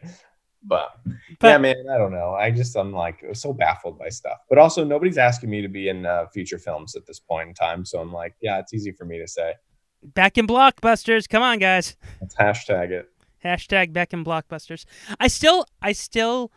But, 0.64 0.98
But- 1.38 1.48
yeah, 1.48 1.58
man, 1.58 1.76
I 1.90 1.98
don't 1.98 2.12
know. 2.12 2.32
I 2.34 2.50
just 2.50 2.76
I'm 2.76 2.92
like 2.92 3.24
so 3.32 3.52
baffled 3.52 3.98
by 3.98 4.08
stuff. 4.08 4.38
But 4.48 4.58
also, 4.58 4.84
nobody's 4.84 5.18
asking 5.18 5.50
me 5.50 5.62
to 5.62 5.68
be 5.68 5.88
in 5.88 6.04
uh, 6.04 6.26
feature 6.34 6.58
films 6.58 6.96
at 6.96 7.06
this 7.06 7.20
point 7.20 7.48
in 7.48 7.54
time. 7.54 7.84
So 7.84 8.00
I'm 8.00 8.12
like, 8.12 8.34
yeah, 8.40 8.58
it's 8.58 8.74
easy 8.74 8.90
for 8.92 9.04
me 9.04 9.18
to 9.18 9.28
say. 9.28 9.54
Back 10.02 10.36
in 10.38 10.46
blockbusters. 10.46 11.28
Come 11.28 11.42
on, 11.42 11.58
guys. 11.58 11.96
Let's 12.20 12.34
hashtag 12.34 12.90
it. 12.90 13.08
Hashtag 13.44 13.92
back 13.92 14.12
in 14.12 14.24
blockbusters. 14.24 14.84
I 15.20 15.28
still, 15.28 15.66
I 15.80 15.92
still 15.92 16.50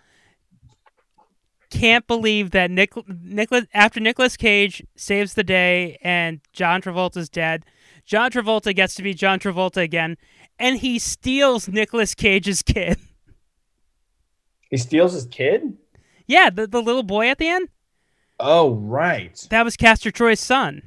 can't 1.70 2.06
believe 2.08 2.52
that 2.52 2.70
Nick, 2.70 2.94
Nicholas, 3.08 3.66
after 3.74 4.00
Nicolas 4.00 4.38
Cage 4.38 4.84
saves 4.96 5.34
the 5.34 5.44
day 5.44 5.98
and 6.02 6.42
John 6.54 6.82
Travolta's 6.82 7.30
dead, 7.30 7.66
John 8.06 8.32
Travolta 8.32 8.76
gets 8.76 8.96
to 8.96 9.04
be 9.04 9.14
John 9.14 9.40
Travolta 9.40 9.82
again, 9.82 10.18
and 10.60 10.80
he 10.80 11.00
steals 11.00 11.68
Nicolas 11.68 12.14
Cage's 12.16 12.62
kid. 12.62 12.98
He 14.70 14.78
steals 14.78 15.12
his 15.12 15.26
kid. 15.26 15.78
Yeah, 16.28 16.50
the 16.50 16.66
the 16.66 16.82
little 16.82 17.04
boy 17.04 17.28
at 17.28 17.40
the 17.40 17.50
end. 17.50 17.68
Oh 18.40 18.72
right. 18.76 19.46
That 19.50 19.66
was 19.66 19.76
Castor 19.76 20.12
Troy's 20.12 20.40
son. 20.40 20.82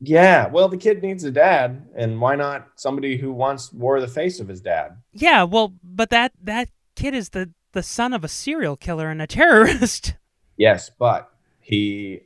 Yeah. 0.00 0.48
Well, 0.48 0.68
the 0.68 0.76
kid 0.76 1.02
needs 1.02 1.24
a 1.24 1.30
dad, 1.30 1.88
and 1.96 2.20
why 2.20 2.36
not 2.36 2.68
somebody 2.76 3.16
who 3.16 3.32
once 3.32 3.72
wore 3.72 4.00
the 4.00 4.08
face 4.08 4.40
of 4.40 4.48
his 4.48 4.60
dad? 4.60 4.96
Yeah, 5.12 5.44
well, 5.44 5.74
but 5.82 6.10
that 6.10 6.32
that 6.42 6.68
kid 6.94 7.14
is 7.14 7.30
the 7.30 7.50
the 7.72 7.82
son 7.82 8.12
of 8.12 8.24
a 8.24 8.28
serial 8.28 8.76
killer 8.76 9.10
and 9.10 9.20
a 9.22 9.26
terrorist. 9.26 10.14
Yes, 10.58 10.90
but 10.98 11.30
he 11.60 12.22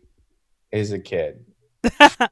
is 0.70 0.92
a 0.92 1.00
kid. 1.00 1.44
I 1.98 2.28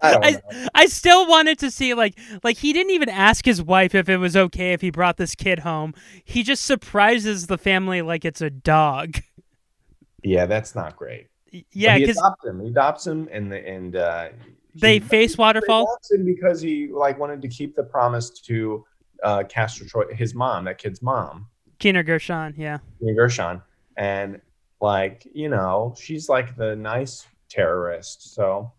I. 0.00 0.40
I 0.74 0.86
still 0.86 1.28
wanted 1.28 1.58
to 1.58 1.70
see 1.70 1.92
like 1.92 2.18
like 2.42 2.56
he 2.56 2.72
didn't 2.72 2.92
even 2.92 3.10
ask 3.10 3.44
his 3.44 3.60
wife 3.62 3.94
if 3.94 4.08
it 4.08 4.16
was 4.16 4.34
okay 4.34 4.72
if 4.72 4.80
he 4.80 4.88
brought 4.90 5.18
this 5.18 5.34
kid 5.34 5.58
home. 5.58 5.92
He 6.24 6.42
just 6.42 6.64
surprises 6.64 7.48
the 7.48 7.58
family 7.58 8.00
like 8.00 8.24
it's 8.24 8.40
a 8.40 8.48
dog. 8.48 9.18
Yeah, 10.22 10.46
that's 10.46 10.74
not 10.74 10.96
great. 10.96 11.28
Yeah, 11.72 11.94
But 11.94 12.00
he 12.00 12.10
adopts 12.10 12.44
him. 12.46 12.60
He 12.60 12.68
adopts 12.68 13.06
him, 13.06 13.28
and 13.30 13.52
the, 13.52 13.68
and 13.68 13.96
uh, 13.96 14.28
they 14.80 14.98
face 15.00 15.36
waterfall. 15.38 15.98
because 16.24 16.60
he 16.60 16.88
like 16.88 17.18
wanted 17.18 17.42
to 17.42 17.48
keep 17.48 17.74
the 17.74 17.82
promise 17.82 18.30
to 18.30 18.84
uh, 19.22 19.44
Castor 19.48 19.86
Troy, 19.86 20.14
his 20.14 20.34
mom, 20.34 20.64
that 20.64 20.78
kid's 20.78 21.02
mom, 21.02 21.48
Gina 21.78 22.02
Gershon, 22.02 22.54
yeah. 22.56 22.78
Gina 23.00 23.14
Gershon, 23.14 23.62
and 23.96 24.40
like 24.80 25.26
you 25.32 25.48
know, 25.48 25.94
she's 25.98 26.28
like 26.28 26.56
the 26.56 26.76
nice 26.76 27.26
terrorist. 27.48 28.34
So 28.34 28.72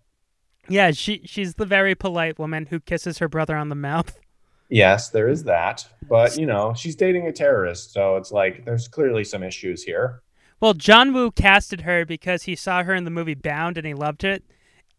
Yeah, 0.67 0.91
she 0.91 1.21
she's 1.25 1.55
the 1.55 1.65
very 1.65 1.95
polite 1.95 2.37
woman 2.39 2.67
who 2.67 2.79
kisses 2.79 3.17
her 3.19 3.27
brother 3.27 3.55
on 3.55 3.69
the 3.69 3.75
mouth. 3.75 4.17
yes, 4.69 5.09
there 5.09 5.27
is 5.27 5.43
that. 5.45 5.87
But 6.07 6.37
you 6.37 6.45
know, 6.45 6.73
she's 6.75 6.95
dating 6.95 7.27
a 7.27 7.31
terrorist, 7.31 7.93
so 7.93 8.17
it's 8.17 8.31
like 8.31 8.65
there's 8.65 8.87
clearly 8.87 9.23
some 9.23 9.43
issues 9.43 9.83
here. 9.83 10.21
Well, 10.59 10.73
John 10.73 11.13
Woo 11.13 11.29
casted 11.31 11.81
her 11.81 12.03
because 12.05 12.43
he 12.43 12.55
saw 12.55 12.81
her 12.83 12.95
in 12.95 13.03
the 13.03 13.11
movie 13.11 13.35
Bound 13.35 13.77
and 13.77 13.85
he 13.85 13.93
loved 13.93 14.23
it. 14.23 14.43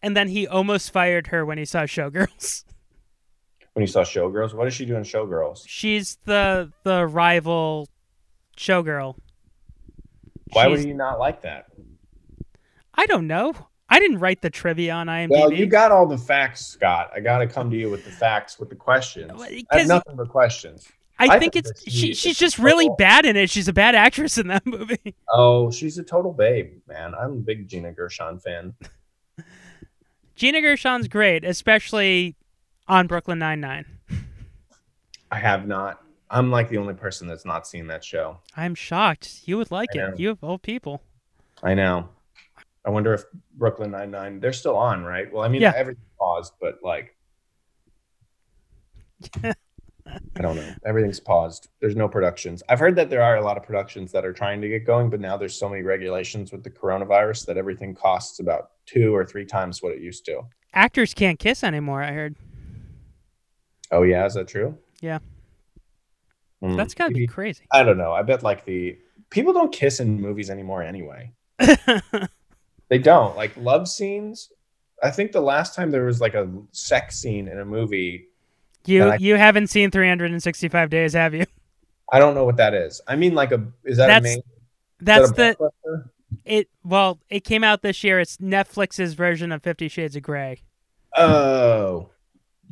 And 0.02 0.16
then 0.16 0.28
he 0.28 0.46
almost 0.46 0.92
fired 0.92 1.28
her 1.28 1.44
when 1.44 1.58
he 1.58 1.64
saw 1.64 1.82
Showgirls. 1.82 2.64
When 3.74 3.86
he 3.86 3.92
saw 3.92 4.02
Showgirls, 4.02 4.54
what 4.54 4.66
is 4.66 4.74
she 4.74 4.84
doing? 4.86 5.04
Showgirls? 5.04 5.62
She's 5.64 6.18
the 6.24 6.72
the 6.82 7.06
rival 7.06 7.88
showgirl. 8.56 9.14
Why 10.52 10.66
would 10.66 10.78
She's- 10.78 10.86
he 10.86 10.92
not 10.94 11.20
like 11.20 11.42
that? 11.42 11.66
I 12.94 13.06
don't 13.06 13.28
know. 13.28 13.54
I 13.88 14.00
didn't 14.00 14.18
write 14.18 14.42
the 14.42 14.50
trivia 14.50 14.94
on 14.94 15.06
IMDb. 15.06 15.30
Well, 15.30 15.52
you 15.52 15.66
got 15.66 15.92
all 15.92 16.06
the 16.06 16.18
facts, 16.18 16.66
Scott. 16.66 17.12
I 17.14 17.20
got 17.20 17.38
to 17.38 17.46
come 17.46 17.70
to 17.70 17.76
you 17.76 17.88
with 17.88 18.04
the 18.04 18.10
facts, 18.10 18.58
with 18.58 18.68
the 18.68 18.74
questions. 18.74 19.30
I 19.70 19.78
have 19.78 19.86
nothing 19.86 20.16
but 20.16 20.28
questions. 20.28 20.88
I, 21.20 21.26
I 21.26 21.38
think 21.38 21.52
think 21.52 21.66
it's 21.66 21.82
she, 21.84 21.90
she 21.90 22.14
she's 22.14 22.38
just 22.38 22.58
really 22.58 22.90
bad 22.98 23.26
in 23.26 23.36
it. 23.36 23.48
She's 23.48 23.68
a 23.68 23.72
bad 23.72 23.94
actress 23.94 24.38
in 24.38 24.48
that 24.48 24.66
movie. 24.66 25.14
Oh, 25.32 25.70
she's 25.70 25.98
a 25.98 26.02
total 26.02 26.32
babe, 26.32 26.80
man. 26.88 27.14
I'm 27.14 27.30
a 27.32 27.36
big 27.36 27.68
Gina 27.68 27.92
Gershon 27.92 28.40
fan. 28.40 28.74
Gina 30.38 30.60
Gershon's 30.60 31.08
great, 31.08 31.44
especially 31.44 32.36
on 32.86 33.08
Brooklyn 33.08 33.40
Nine 33.40 33.60
Nine. 33.60 33.84
I 35.32 35.38
have 35.40 35.66
not. 35.66 36.00
I'm 36.30 36.50
like 36.52 36.68
the 36.68 36.78
only 36.78 36.94
person 36.94 37.26
that's 37.26 37.44
not 37.44 37.66
seen 37.66 37.88
that 37.88 38.04
show. 38.04 38.38
I'm 38.56 38.76
shocked. 38.76 39.40
You 39.46 39.56
would 39.58 39.72
like 39.72 39.88
I 39.94 39.98
know. 39.98 40.06
it. 40.10 40.20
You 40.20 40.30
of 40.30 40.44
all 40.44 40.58
people. 40.58 41.02
I 41.62 41.74
know. 41.74 42.08
I 42.86 42.90
wonder 42.90 43.12
if 43.14 43.24
Brooklyn 43.56 43.90
Nine 43.90 44.12
Nine. 44.12 44.38
They're 44.38 44.52
still 44.52 44.76
on, 44.76 45.02
right? 45.02 45.30
Well, 45.32 45.42
I 45.42 45.48
mean, 45.48 45.60
Yeah. 45.60 45.72
everything 45.74 46.04
paused, 46.18 46.52
but 46.60 46.78
like, 46.84 47.16
I 50.36 50.42
don't 50.42 50.56
know. 50.56 50.74
Everything's 50.84 51.20
paused. 51.20 51.68
There's 51.80 51.96
no 51.96 52.08
productions. 52.08 52.62
I've 52.68 52.78
heard 52.78 52.96
that 52.96 53.10
there 53.10 53.22
are 53.22 53.36
a 53.36 53.42
lot 53.44 53.56
of 53.56 53.62
productions 53.62 54.12
that 54.12 54.24
are 54.24 54.32
trying 54.32 54.60
to 54.62 54.68
get 54.68 54.86
going, 54.86 55.10
but 55.10 55.20
now 55.20 55.36
there's 55.36 55.54
so 55.58 55.68
many 55.68 55.82
regulations 55.82 56.52
with 56.52 56.62
the 56.64 56.70
coronavirus 56.70 57.46
that 57.46 57.56
everything 57.56 57.94
costs 57.94 58.40
about 58.40 58.70
two 58.86 59.14
or 59.14 59.24
three 59.24 59.44
times 59.44 59.82
what 59.82 59.92
it 59.92 60.00
used 60.00 60.24
to. 60.26 60.42
Actors 60.74 61.14
can't 61.14 61.38
kiss 61.38 61.62
anymore. 61.64 62.02
I 62.02 62.12
heard. 62.12 62.36
Oh 63.90 64.02
yeah, 64.02 64.26
is 64.26 64.34
that 64.34 64.48
true? 64.48 64.76
Yeah, 65.00 65.18
Hmm. 66.60 66.76
that's 66.76 66.94
gotta 66.94 67.14
be 67.14 67.26
crazy. 67.26 67.64
I 67.72 67.82
don't 67.82 67.98
know. 67.98 68.12
I 68.12 68.22
bet 68.22 68.42
like 68.42 68.64
the 68.64 68.98
people 69.30 69.52
don't 69.52 69.72
kiss 69.72 70.00
in 70.00 70.20
movies 70.20 70.50
anymore 70.50 70.82
anyway. 70.82 71.32
They 72.90 72.98
don't 72.98 73.36
like 73.36 73.54
love 73.58 73.86
scenes. 73.86 74.50
I 75.02 75.10
think 75.10 75.32
the 75.32 75.42
last 75.42 75.74
time 75.74 75.90
there 75.90 76.06
was 76.06 76.22
like 76.22 76.32
a 76.32 76.50
sex 76.72 77.16
scene 77.16 77.46
in 77.46 77.58
a 77.60 77.64
movie, 77.64 78.27
You 78.88 79.04
I- 79.10 79.16
you 79.16 79.36
haven't 79.36 79.68
seen 79.68 79.90
365 79.90 80.90
Days, 80.90 81.12
have 81.12 81.34
you? 81.34 81.44
I 82.10 82.18
don't 82.18 82.34
know 82.34 82.44
what 82.44 82.56
that 82.56 82.72
is. 82.74 83.00
I 83.06 83.16
mean, 83.16 83.34
like 83.34 83.52
a 83.52 83.66
is 83.84 83.98
that 83.98 84.06
That's- 84.06 84.20
a 84.34 84.36
main? 84.36 84.42
That's 85.00 85.30
that 85.32 85.58
the 85.58 85.64
a 85.64 85.70
blockbuster? 85.70 86.10
it. 86.44 86.68
Well, 86.84 87.20
it 87.30 87.44
came 87.44 87.62
out 87.62 87.82
this 87.82 88.02
year. 88.02 88.18
It's 88.18 88.38
Netflix's 88.38 89.14
version 89.14 89.52
of 89.52 89.62
Fifty 89.62 89.88
Shades 89.88 90.16
of 90.16 90.22
Grey. 90.22 90.62
Oh, 91.16 92.10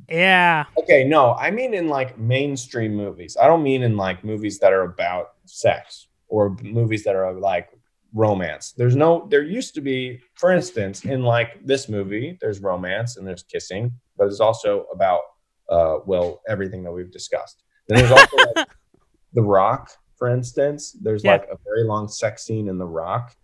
Yeah, 0.08 0.64
okay. 0.78 1.04
No, 1.04 1.34
I 1.34 1.50
mean 1.50 1.74
in 1.74 1.88
like 1.88 2.18
mainstream 2.18 2.94
movies. 2.94 3.36
I 3.40 3.46
don't 3.46 3.62
mean 3.62 3.82
in 3.82 3.96
like 3.96 4.24
movies 4.24 4.58
that 4.60 4.72
are 4.72 4.82
about 4.82 5.32
sex 5.44 6.08
or 6.28 6.56
movies 6.62 7.04
that 7.04 7.14
are 7.16 7.32
like 7.34 7.70
romance. 8.14 8.72
There's 8.76 8.96
no. 8.96 9.26
There 9.30 9.42
used 9.42 9.74
to 9.74 9.80
be, 9.80 10.20
for 10.34 10.50
instance, 10.52 11.04
in 11.04 11.22
like 11.22 11.64
this 11.64 11.88
movie, 11.88 12.38
there's 12.40 12.60
romance 12.60 13.16
and 13.16 13.26
there's 13.26 13.42
kissing, 13.42 13.92
but 14.16 14.26
it's 14.28 14.40
also 14.40 14.86
about 14.92 15.20
uh 15.68 15.98
well 16.06 16.42
everything 16.48 16.82
that 16.84 16.92
we've 16.92 17.10
discussed. 17.10 17.62
Then 17.88 17.98
there's 17.98 18.10
also 18.12 18.36
like, 18.56 18.66
The 19.34 19.42
Rock, 19.42 19.90
for 20.18 20.28
instance. 20.28 20.92
There's 21.00 21.22
Yeah. 21.24 21.32
like 21.32 21.48
a 21.52 21.56
very 21.64 21.84
long 21.84 22.08
sex 22.08 22.44
scene 22.44 22.68
in 22.68 22.78
The 22.78 22.86
Rock. 22.86 23.34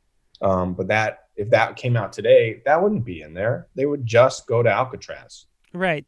Um, 0.41 0.75
but 0.75 0.89
that 0.89 1.21
if 1.37 1.51
that 1.51 1.77
came 1.77 1.97
out 1.97 2.13
today, 2.13 2.63
that 2.67 2.83
wouldn't 2.83 3.05
be 3.05 3.23
in 3.23 3.33
there. 3.35 3.69
They 3.75 3.87
would 3.87 4.05
just 4.07 4.47
go 4.47 4.63
to 4.63 4.71
Alcatraz. 4.71 5.47
right. 5.73 6.05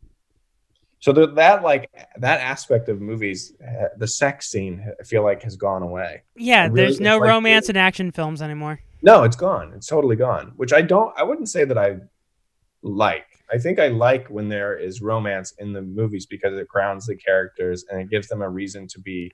So 1.00 1.12
the, 1.12 1.26
that 1.34 1.62
like 1.62 1.90
that 2.16 2.40
aspect 2.40 2.88
of 2.88 2.98
movies, 3.02 3.52
uh, 3.62 3.88
the 3.98 4.06
sex 4.08 4.48
scene, 4.50 4.90
I 4.98 5.02
feel 5.04 5.22
like 5.22 5.42
has 5.42 5.54
gone 5.54 5.82
away. 5.82 6.22
Yeah, 6.34 6.62
really 6.64 6.76
there's 6.76 6.98
no 7.00 7.18
like- 7.18 7.28
romance 7.28 7.68
in 7.68 7.76
action 7.76 8.10
films 8.10 8.40
anymore. 8.40 8.80
No, 9.02 9.22
it's 9.22 9.36
gone. 9.36 9.74
It's 9.76 9.86
totally 9.86 10.16
gone. 10.16 10.52
Which 10.56 10.72
I 10.72 10.80
don't. 10.80 11.12
I 11.18 11.22
wouldn't 11.22 11.50
say 11.50 11.66
that 11.66 11.76
I 11.76 11.98
like. 12.82 13.26
I 13.52 13.58
think 13.58 13.78
I 13.78 13.88
like 13.88 14.28
when 14.28 14.48
there 14.48 14.76
is 14.76 15.02
romance 15.02 15.52
in 15.58 15.72
the 15.72 15.82
movies 15.82 16.26
because 16.26 16.56
it 16.56 16.68
grounds 16.68 17.06
the 17.06 17.16
characters 17.16 17.84
and 17.90 18.00
it 18.00 18.10
gives 18.10 18.28
them 18.28 18.42
a 18.42 18.48
reason 18.48 18.86
to 18.88 19.00
be 19.00 19.32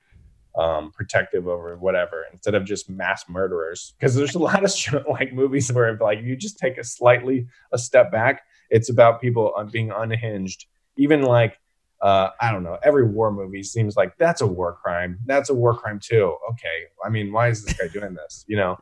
um, 0.58 0.90
protective 0.90 1.46
over 1.46 1.76
whatever 1.76 2.24
instead 2.32 2.54
of 2.54 2.64
just 2.64 2.90
mass 2.90 3.24
murderers. 3.28 3.94
Because 3.98 4.14
there's 4.14 4.34
a 4.34 4.38
lot 4.38 4.64
of 4.64 5.06
like 5.10 5.32
movies 5.32 5.72
where 5.72 5.96
like 5.96 6.20
you 6.22 6.36
just 6.36 6.58
take 6.58 6.76
a 6.78 6.84
slightly 6.84 7.46
a 7.72 7.78
step 7.78 8.10
back, 8.10 8.42
it's 8.68 8.90
about 8.90 9.20
people 9.20 9.52
being 9.70 9.90
unhinged. 9.90 10.66
Even 10.96 11.22
like 11.22 11.56
uh, 12.02 12.30
I 12.40 12.50
don't 12.50 12.62
know. 12.62 12.78
Every 12.82 13.06
war 13.06 13.30
movie 13.30 13.62
seems 13.62 13.94
like 13.94 14.16
that's 14.16 14.40
a 14.40 14.46
war 14.46 14.78
crime. 14.82 15.18
That's 15.26 15.50
a 15.50 15.54
war 15.54 15.76
crime 15.76 16.00
too. 16.02 16.36
Okay, 16.50 16.86
I 17.04 17.10
mean, 17.10 17.30
why 17.30 17.48
is 17.48 17.62
this 17.62 17.74
guy 17.74 17.88
doing 17.88 18.14
this? 18.14 18.44
You 18.48 18.56
know, 18.56 18.78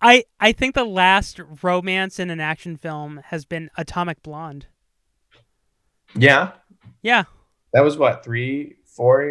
I 0.00 0.24
I 0.40 0.52
think 0.52 0.74
the 0.74 0.84
last 0.84 1.40
romance 1.62 2.18
in 2.18 2.30
an 2.30 2.40
action 2.40 2.76
film 2.76 3.20
has 3.26 3.44
been 3.44 3.70
Atomic 3.76 4.22
Blonde. 4.22 4.66
yeah, 6.14 6.52
Yeah, 7.02 7.24
that 7.72 7.82
was 7.82 7.96
what 7.96 8.24
three, 8.24 8.76
four, 8.84 9.24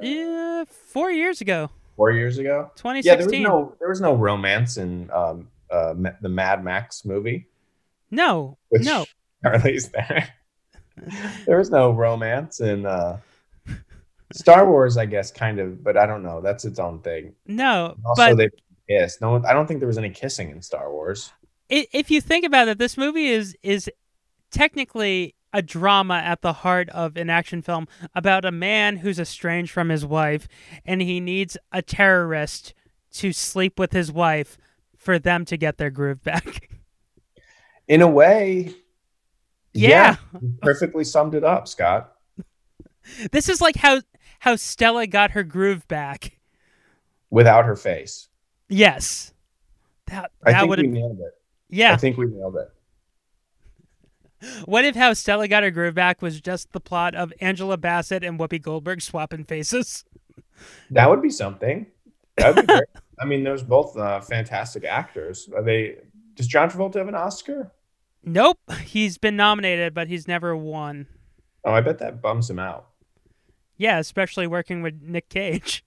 yeah, 0.00 0.64
four 0.64 1.10
years 1.10 1.40
ago, 1.40 1.70
four 1.96 2.12
years 2.12 2.38
ago. 2.38 2.70
Yeah, 2.82 3.16
there 3.16 3.26
was 3.26 3.32
2016. 3.32 3.42
no 3.42 3.74
there 3.78 3.88
was 3.88 4.00
no 4.00 4.14
romance 4.14 4.76
in 4.76 5.10
um, 5.12 5.48
uh, 5.70 5.94
the 6.20 6.28
Mad 6.28 6.62
Max 6.64 7.04
movie. 7.04 7.48
no, 8.10 8.58
Which 8.68 8.84
no. 8.84 9.04
Charlie's 9.42 9.88
there. 9.90 10.28
there 11.46 11.58
was 11.58 11.70
no 11.70 11.90
romance 11.90 12.60
in 12.60 12.86
uh, 12.86 13.18
Star 14.32 14.68
Wars, 14.68 14.96
I 14.96 15.06
guess, 15.06 15.30
kind 15.30 15.58
of, 15.58 15.82
but 15.84 15.96
I 15.96 16.06
don't 16.06 16.22
know. 16.22 16.40
That's 16.40 16.64
its 16.64 16.78
own 16.78 17.00
thing. 17.00 17.34
No, 17.46 17.96
Also, 18.04 18.30
but 18.30 18.36
they 18.36 18.48
kissed. 18.88 19.20
No, 19.20 19.42
I 19.44 19.52
don't 19.52 19.66
think 19.66 19.80
there 19.80 19.86
was 19.86 19.98
any 19.98 20.10
kissing 20.10 20.50
in 20.50 20.62
Star 20.62 20.90
Wars. 20.90 21.32
if 21.68 22.10
you 22.10 22.20
think 22.20 22.44
about 22.44 22.68
it, 22.68 22.78
this 22.78 22.96
movie 22.96 23.26
is 23.28 23.56
is 23.62 23.90
technically 24.50 25.34
a 25.52 25.62
drama 25.62 26.14
at 26.16 26.42
the 26.42 26.52
heart 26.52 26.88
of 26.90 27.16
an 27.16 27.30
action 27.30 27.62
film 27.62 27.86
about 28.14 28.44
a 28.44 28.50
man 28.52 28.96
who's 28.98 29.18
estranged 29.20 29.70
from 29.70 29.88
his 29.88 30.04
wife, 30.04 30.48
and 30.84 31.00
he 31.00 31.20
needs 31.20 31.56
a 31.72 31.80
terrorist 31.80 32.74
to 33.12 33.32
sleep 33.32 33.78
with 33.78 33.92
his 33.92 34.10
wife 34.10 34.58
for 34.96 35.18
them 35.18 35.44
to 35.44 35.56
get 35.56 35.76
their 35.78 35.90
groove 35.90 36.22
back. 36.22 36.68
In 37.88 38.02
a 38.02 38.08
way, 38.08 38.74
Yeah. 39.72 40.16
you 40.40 40.54
perfectly 40.62 41.04
summed 41.04 41.34
it 41.34 41.44
up, 41.44 41.68
Scott. 41.68 42.12
this 43.32 43.48
is 43.48 43.60
like 43.60 43.76
how 43.76 44.00
how 44.40 44.56
Stella 44.56 45.06
got 45.06 45.30
her 45.32 45.42
groove 45.44 45.86
back. 45.88 46.38
Without 47.30 47.64
her 47.64 47.76
face, 47.76 48.28
Yes, 48.68 49.32
that 50.06 50.30
I 50.42 50.52
that 50.52 50.60
think 50.60 50.70
would 50.70 50.78
we 50.80 50.86
have 50.86 50.94
nailed 50.94 51.18
it. 51.20 51.32
yeah. 51.70 51.92
I 51.92 51.96
think 51.96 52.16
we 52.16 52.26
nailed 52.26 52.56
it. 52.56 52.68
What 54.66 54.84
if 54.84 54.94
how 54.94 55.14
Stella 55.14 55.48
got 55.48 55.62
her 55.62 55.70
groove 55.70 55.94
back 55.94 56.20
was 56.20 56.38
just 56.38 56.70
the 56.72 56.80
plot 56.80 57.14
of 57.14 57.32
Angela 57.40 57.78
Bassett 57.78 58.22
and 58.22 58.38
Whoopi 58.38 58.60
Goldberg 58.60 59.00
swapping 59.00 59.44
faces? 59.44 60.04
That 60.90 61.10
would 61.10 61.20
be 61.22 61.30
something. 61.30 61.86
That 62.36 62.54
would 62.54 62.66
be 62.66 62.72
great. 62.72 62.84
I 63.20 63.24
mean, 63.24 63.42
there's 63.42 63.62
both 63.64 63.96
uh, 63.96 64.20
fantastic 64.20 64.84
actors. 64.84 65.48
Are 65.54 65.62
they? 65.62 65.96
Does 66.36 66.46
John 66.46 66.70
Travolta 66.70 66.94
have 66.96 67.08
an 67.08 67.14
Oscar? 67.16 67.72
Nope, 68.22 68.58
he's 68.84 69.18
been 69.18 69.34
nominated, 69.36 69.94
but 69.94 70.06
he's 70.08 70.28
never 70.28 70.56
won. 70.56 71.06
Oh, 71.64 71.72
I 71.72 71.80
bet 71.80 71.98
that 71.98 72.22
bums 72.22 72.48
him 72.48 72.58
out. 72.60 72.86
Yeah, 73.78 73.98
especially 73.98 74.46
working 74.46 74.80
with 74.80 75.00
Nick 75.02 75.28
Cage. 75.28 75.84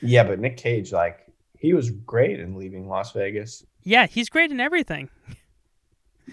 Yeah, 0.00 0.24
but 0.24 0.38
Nick 0.38 0.56
Cage, 0.56 0.90
like, 0.92 1.23
he 1.64 1.72
was 1.72 1.90
great 1.90 2.40
in 2.40 2.56
Leaving 2.56 2.88
Las 2.88 3.12
Vegas. 3.12 3.64
Yeah, 3.82 4.06
he's 4.06 4.28
great 4.28 4.50
in 4.50 4.60
everything. 4.60 5.08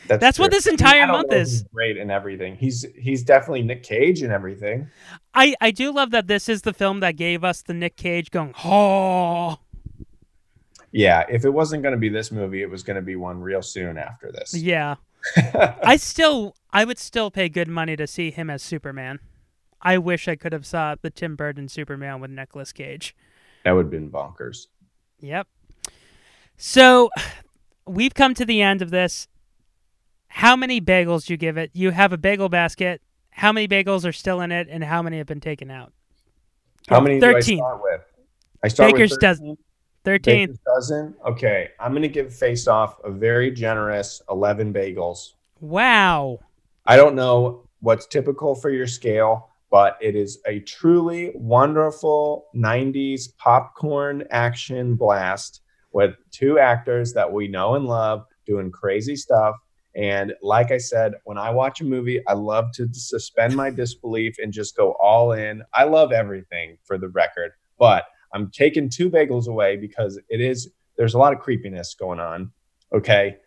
That's, 0.07 0.19
That's 0.19 0.39
what 0.39 0.51
this 0.51 0.67
entire 0.67 1.07
month 1.07 1.32
is. 1.32 1.63
great 1.73 1.97
in 1.97 2.09
everything. 2.11 2.55
He's 2.55 2.86
he's 2.95 3.23
definitely 3.23 3.61
Nick 3.61 3.84
Cage 3.84 4.23
in 4.23 4.32
everything. 4.32 4.89
I 5.34 5.55
I 5.59 5.71
do 5.71 5.91
love 5.91 6.11
that 6.11 6.27
this 6.27 6.47
is 6.49 6.61
the 6.61 6.73
film 6.73 7.01
that 7.01 7.17
gave 7.17 7.43
us 7.43 7.61
the 7.61 7.73
Nick 7.73 7.95
Cage 7.97 8.32
going, 8.32 8.53
"Oh." 8.63 9.59
Yeah, 10.93 11.25
if 11.29 11.45
it 11.45 11.49
wasn't 11.49 11.84
going 11.84 11.93
to 11.93 11.99
be 11.99 12.09
this 12.09 12.32
movie, 12.32 12.61
it 12.61 12.69
was 12.69 12.84
going 12.84 12.95
to 12.95 13.01
be 13.01 13.15
one 13.15 13.39
real 13.39 13.61
soon 13.61 13.97
after 13.97 14.32
this. 14.32 14.53
Yeah. 14.53 14.95
I 15.84 15.95
still 15.95 16.55
I 16.71 16.84
would 16.84 16.99
still 16.99 17.32
pay 17.32 17.47
good 17.47 17.69
money 17.69 17.95
to 17.95 18.07
see 18.07 18.32
him 18.32 18.49
as 18.49 18.61
Superman. 18.61 19.19
I 19.82 19.97
wish 19.97 20.27
I 20.27 20.36
could 20.36 20.51
have 20.53 20.65
saw 20.65 20.95
the 21.01 21.09
Tim 21.09 21.36
Burton 21.36 21.69
Superman 21.69 22.19
with 22.19 22.32
Nicolas 22.32 22.73
Cage. 22.73 23.15
That 23.63 23.71
would 23.71 23.86
have 23.86 23.91
been 23.91 24.09
bonkers. 24.09 24.67
Yep. 25.22 25.47
So 26.57 27.09
we've 27.88 28.13
come 28.13 28.34
to 28.36 28.45
the 28.45 28.61
end 28.61 28.82
of 28.82 28.89
this. 28.91 29.28
How 30.28 30.55
many 30.55 30.80
bagels 30.80 31.26
do 31.26 31.34
you 31.34 31.38
give 31.38 31.57
it? 31.57 31.72
You 31.74 31.91
have 31.91 32.13
a 32.13 32.17
bagel 32.17 32.49
basket. 32.49 33.01
How 33.32 33.51
many 33.51 33.67
bagels 33.67 34.05
are 34.07 34.11
still 34.11 34.41
in 34.41 34.51
it, 34.51 34.67
and 34.69 34.84
how 34.84 35.01
many 35.01 35.17
have 35.17 35.28
been 35.28 35.39
taken 35.39 35.72
out? 35.72 35.93
How 36.88 36.99
many 36.99 37.19
do 37.19 37.30
I 37.30 37.34
13. 37.34 37.57
start 37.57 37.82
with? 37.82 38.01
I 38.63 38.67
start 38.67 38.93
Baker's 38.93 39.11
with 39.11 39.19
dozen. 39.19 39.57
Thirteen. 40.03 40.47
Baker's 40.47 40.59
dozen. 40.65 41.15
Okay, 41.26 41.69
I'm 41.80 41.91
going 41.91 42.01
to 42.01 42.09
give 42.09 42.34
Face 42.34 42.67
Off 42.67 42.99
a 43.03 43.11
very 43.11 43.51
generous 43.51 44.22
11 44.30 44.74
bagels. 44.74 45.34
Wow. 45.59 46.39
I 46.86 46.97
don't 46.97 47.15
know 47.15 47.67
what's 47.82 48.07
typical 48.07 48.55
for 48.55 48.69
your 48.69 48.88
scale, 48.88 49.51
but 49.72 49.97
it 50.01 50.15
is 50.15 50.39
a 50.45 50.59
truly 50.59 51.32
wonderful 51.34 52.47
90s 52.55 53.36
popcorn 53.38 54.26
action 54.30 54.95
blast 54.95 55.61
with 55.93 56.13
two 56.30 56.59
actors 56.59 57.13
that 57.13 57.32
we 57.32 57.47
know 57.47 57.76
and 57.76 57.86
love 57.86 58.26
doing 58.45 58.69
crazy 58.69 59.15
stuff. 59.15 59.55
And 59.95 60.34
like 60.41 60.72
I 60.72 60.78
said, 60.78 61.13
when 61.24 61.38
I 61.38 61.49
watch 61.51 61.82
a 61.82 61.86
movie, 61.86 62.22
I 62.28 62.34
love 62.34 62.72
to 62.76 62.88
suspend 62.91 63.55
my 63.55 63.69
disbelief 63.69 64.36
and 64.39 64.53
just 64.53 64.76
go 64.76 64.91
all 65.01 65.32
in. 65.32 65.63
I 65.74 65.86
love 65.86 66.11
everything 66.11 66.78
for 66.84 66.97
the 66.97 67.09
record, 67.09 67.51
but 67.80 68.05
I'm 68.34 68.51
taking 68.51 68.89
two 68.89 69.09
bagels 69.09 69.47
away 69.47 69.78
because 69.78 70.19
it 70.30 70.41
is 70.41 70.69
there's 70.97 71.13
a 71.13 71.17
lot 71.17 71.34
of 71.34 71.39
creepiness 71.39 71.95
going 71.95 72.19
on. 72.19 72.51
Okay. 72.93 73.38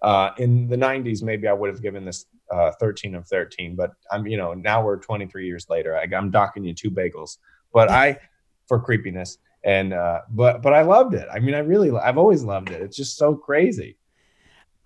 Uh, 0.00 0.30
in 0.38 0.66
the 0.66 0.76
90s, 0.76 1.22
maybe 1.22 1.46
I 1.46 1.52
would 1.52 1.70
have 1.70 1.82
given 1.82 2.04
this 2.04 2.26
uh, 2.52 2.72
13 2.78 3.14
of 3.14 3.26
13, 3.26 3.74
but 3.74 3.90
I'm, 4.10 4.26
you 4.26 4.36
know, 4.36 4.52
now 4.54 4.84
we're 4.84 4.98
23 4.98 5.46
years 5.46 5.66
later. 5.70 5.96
I, 5.96 6.06
I'm 6.14 6.30
docking 6.30 6.64
you 6.64 6.74
two 6.74 6.90
bagels, 6.90 7.38
but 7.72 7.90
I, 7.90 8.18
for 8.68 8.78
creepiness, 8.80 9.38
and, 9.64 9.92
uh, 9.92 10.20
but, 10.30 10.62
but 10.62 10.72
I 10.74 10.82
loved 10.82 11.14
it. 11.14 11.26
I 11.32 11.38
mean, 11.40 11.54
I 11.54 11.58
really, 11.60 11.90
I've 11.90 12.18
always 12.18 12.42
loved 12.44 12.70
it. 12.70 12.82
It's 12.82 12.96
just 12.96 13.16
so 13.16 13.34
crazy. 13.34 13.96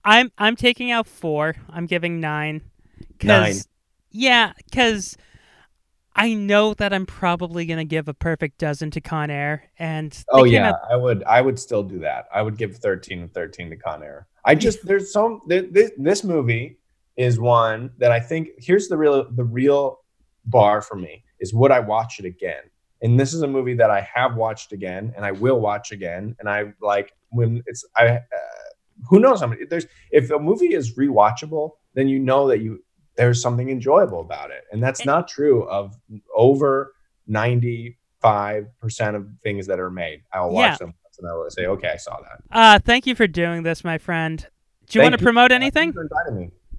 I'm 0.05 0.31
I'm 0.39 0.55
taking 0.55 0.93
out 0.93 1.09
four. 1.09 1.57
I'm 1.69 1.87
giving 1.87 2.21
nine. 2.21 2.61
'Cause- 3.19 3.27
Nine. 3.27 3.57
Yeah, 4.12 4.53
because 4.64 5.17
I 6.14 6.33
know 6.33 6.75
that 6.75 6.93
I'm 6.95 7.07
probably 7.07 7.67
gonna 7.67 7.85
give 7.85 8.07
a 8.07 8.14
perfect 8.14 8.59
dozen 8.59 8.93
to 8.93 9.01
Con 9.01 9.31
Air, 9.31 9.64
and 9.81 10.17
Oh 10.31 10.45
yeah, 10.45 10.71
out- 10.71 10.81
I 10.93 10.97
would, 10.97 11.25
I 11.25 11.41
would 11.41 11.59
still 11.59 11.83
do 11.83 11.99
that. 12.01 12.29
I 12.33 12.41
would 12.41 12.57
give 12.57 12.77
13 12.77 13.25
of 13.25 13.33
13 13.33 13.69
to 13.71 13.77
Con 13.77 14.03
Air. 14.05 14.29
I 14.45 14.55
just, 14.55 14.87
there's 14.87 15.12
some, 15.12 15.41
th- 15.49 15.73
this, 15.73 15.91
this 15.99 16.23
movie 16.23 16.79
is 17.17 17.39
one 17.41 17.91
that 17.99 18.12
I 18.12 18.21
think, 18.21 18.49
here's 18.59 18.89
the 18.89 18.97
real, 18.97 19.31
the 19.33 19.45
real 19.45 19.99
bar 20.45 20.83
for 20.83 20.97
me 20.97 21.25
is 21.41 21.53
would 21.55 21.71
I 21.71 21.81
watch 21.81 22.19
it 22.19 22.25
again? 22.25 22.62
And 23.03 23.19
this 23.21 23.35
is 23.35 23.43
a 23.43 23.47
movie 23.47 23.75
that 23.75 23.91
I 23.91 24.01
have 24.14 24.37
watched 24.37 24.73
again 24.73 25.12
and 25.17 25.25
I 25.25 25.33
will 25.33 25.61
watch 25.61 25.93
again. 25.93 26.35
And 26.39 26.49
I 26.49 26.73
like 26.81 27.12
when 27.31 27.62
it's, 27.67 27.85
I, 27.97 28.07
uh, 28.09 28.21
who 29.09 29.21
knows 29.21 29.41
how 29.41 29.47
many, 29.49 29.64
there's, 29.67 29.87
if 30.11 30.31
a 30.31 30.39
movie 30.39 30.73
is 30.75 30.97
rewatchable, 30.97 31.73
then 31.95 32.09
you 32.09 32.19
know 32.19 32.49
that 32.49 32.61
you, 32.61 32.83
there's 33.17 33.41
something 33.43 33.69
enjoyable 33.71 34.21
about 34.21 34.51
it. 34.51 34.64
And 34.73 34.83
that's 34.83 35.05
not 35.05 35.29
true 35.29 35.64
of 35.69 35.95
over 36.35 36.95
95% 37.31 37.95
of 39.14 39.29
things 39.43 39.67
that 39.67 39.79
are 39.81 39.91
made. 39.91 40.23
I'll 40.33 40.51
watch 40.51 40.73
Yeah. 40.73 40.77
them 40.79 40.95
once 41.05 41.19
and 41.19 41.29
I 41.29 41.35
will 41.35 41.51
say, 41.51 41.67
okay, 41.67 41.89
I 41.91 41.97
saw 41.97 42.19
that. 42.21 42.41
Uh, 42.51 42.79
thank 42.79 43.07
you 43.07 43.14
for 43.14 43.27
doing 43.27 43.62
this, 43.62 43.85
my 43.85 43.99
friend. 43.99 44.39
Do 44.89 44.99
you 44.99 45.03
Thank 45.03 45.12
want 45.12 45.19
to 45.21 45.25
promote 45.25 45.51
Uh, 45.53 45.57
anything? 45.57 45.93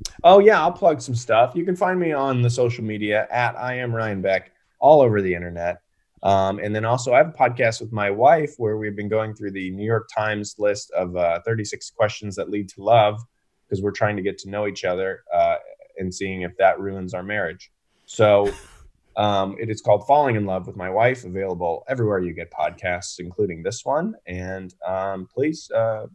Thank 0.08 0.20
you 0.20 0.24
for 0.24 0.24
inviting 0.24 0.24
me. 0.24 0.24
Oh 0.24 0.40
yeah, 0.40 0.62
I'll 0.62 0.72
plug 0.72 1.02
some 1.02 1.16
stuff. 1.16 1.54
You 1.56 1.66
can 1.66 1.76
find 1.76 2.00
me 2.00 2.12
on 2.12 2.42
the 2.42 2.50
social 2.50 2.84
media 2.84 3.28
at 3.32 3.58
I 3.58 3.76
am 3.76 3.96
Ryan 3.96 4.22
Beck 4.22 4.52
all 4.80 5.02
over 5.02 5.22
the 5.22 5.34
internet. 5.34 5.82
Um, 6.24 6.60
and 6.60 6.76
then 6.76 6.86
also 6.86 7.14
I 7.14 7.18
have 7.18 7.30
a 7.30 7.32
podcast 7.32 7.80
with 7.80 7.92
my 7.92 8.10
wife 8.10 8.56
where 8.58 8.78
we've 8.78 8.96
been 8.96 9.10
going 9.10 9.36
through 9.36 9.52
the 9.52 9.70
New 9.72 9.86
York 9.86 10.10
Times 10.16 10.56
list 10.58 10.92
of 10.92 11.16
uh, 11.16 11.42
36 11.46 11.92
questions 11.92 12.36
that 12.36 12.50
lead 12.50 12.70
to 12.70 12.84
love 12.84 13.22
because 13.68 13.82
we're 13.82 13.92
trying 13.92 14.16
to 14.16 14.22
get 14.22 14.38
to 14.40 14.50
know 14.50 14.68
each 14.68 14.84
other 14.84 15.24
uh, 15.34 15.58
and 15.98 16.14
seeing 16.14 16.42
if 16.42 16.56
that 16.58 16.80
ruins 16.80 17.14
our 17.14 17.24
marriage. 17.24 17.72
So 18.06 18.52
um, 19.16 19.56
it 19.60 19.70
is 19.70 19.82
called 19.82 20.08
Falling 20.08 20.36
in 20.36 20.46
Love 20.46 20.68
with 20.68 20.76
My 20.76 20.90
Wife, 20.90 21.24
available 21.24 21.84
everywhere 21.88 22.20
you 22.20 22.34
get 22.34 22.52
podcasts, 22.52 23.20
including 23.20 23.62
this 23.62 23.86
one. 23.86 24.16
And 24.26 24.74
um, 24.86 25.28
please 25.32 25.70
uh, 25.72 26.08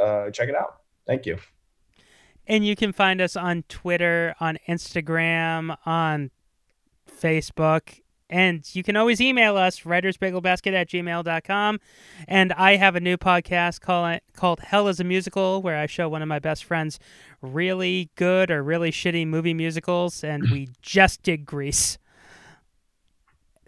uh, 0.00 0.30
check 0.30 0.48
it 0.48 0.54
out. 0.54 0.80
Thank 1.06 1.26
you. 1.26 1.38
And 2.46 2.64
you 2.64 2.76
can 2.76 2.92
find 2.92 3.20
us 3.20 3.36
on 3.36 3.64
Twitter, 3.68 4.34
on 4.40 4.58
Instagram, 4.68 5.76
on 5.84 6.30
Facebook. 7.10 8.00
And 8.28 8.68
you 8.74 8.82
can 8.82 8.96
always 8.96 9.20
email 9.20 9.56
us, 9.56 9.80
writersbagelbasket 9.80 10.72
at 10.72 10.88
gmail.com. 10.88 11.80
And 12.26 12.52
I 12.54 12.76
have 12.76 12.96
a 12.96 13.00
new 13.00 13.16
podcast 13.16 13.80
called, 13.80 14.20
called 14.34 14.60
Hell 14.60 14.88
is 14.88 14.98
a 14.98 15.04
Musical, 15.04 15.62
where 15.62 15.76
I 15.76 15.86
show 15.86 16.08
one 16.08 16.22
of 16.22 16.28
my 16.28 16.40
best 16.40 16.64
friends 16.64 16.98
really 17.40 18.10
good 18.16 18.50
or 18.50 18.62
really 18.62 18.90
shitty 18.90 19.26
movie 19.26 19.54
musicals. 19.54 20.24
And 20.24 20.50
we 20.50 20.68
just 20.82 21.22
did 21.22 21.46
Grease. 21.46 21.98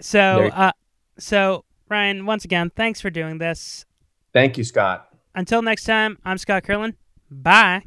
So, 0.01 0.49
uh, 0.53 0.73
so 1.19 1.65
Ryan, 1.89 2.27
once 2.27 2.45
again, 2.45 2.71
thanks 2.75 3.01
for 3.01 3.11
doing 3.11 3.39
this. 3.39 3.85
Thank 4.33 4.59
you, 4.59 4.65
Scott. 4.65 5.09
Until 5.35 5.63
next 5.63 5.85
time, 5.85 6.19
I'm 6.25 6.39
Scott 6.39 6.65
Curlin. 6.65 6.97
Bye. 7.31 7.85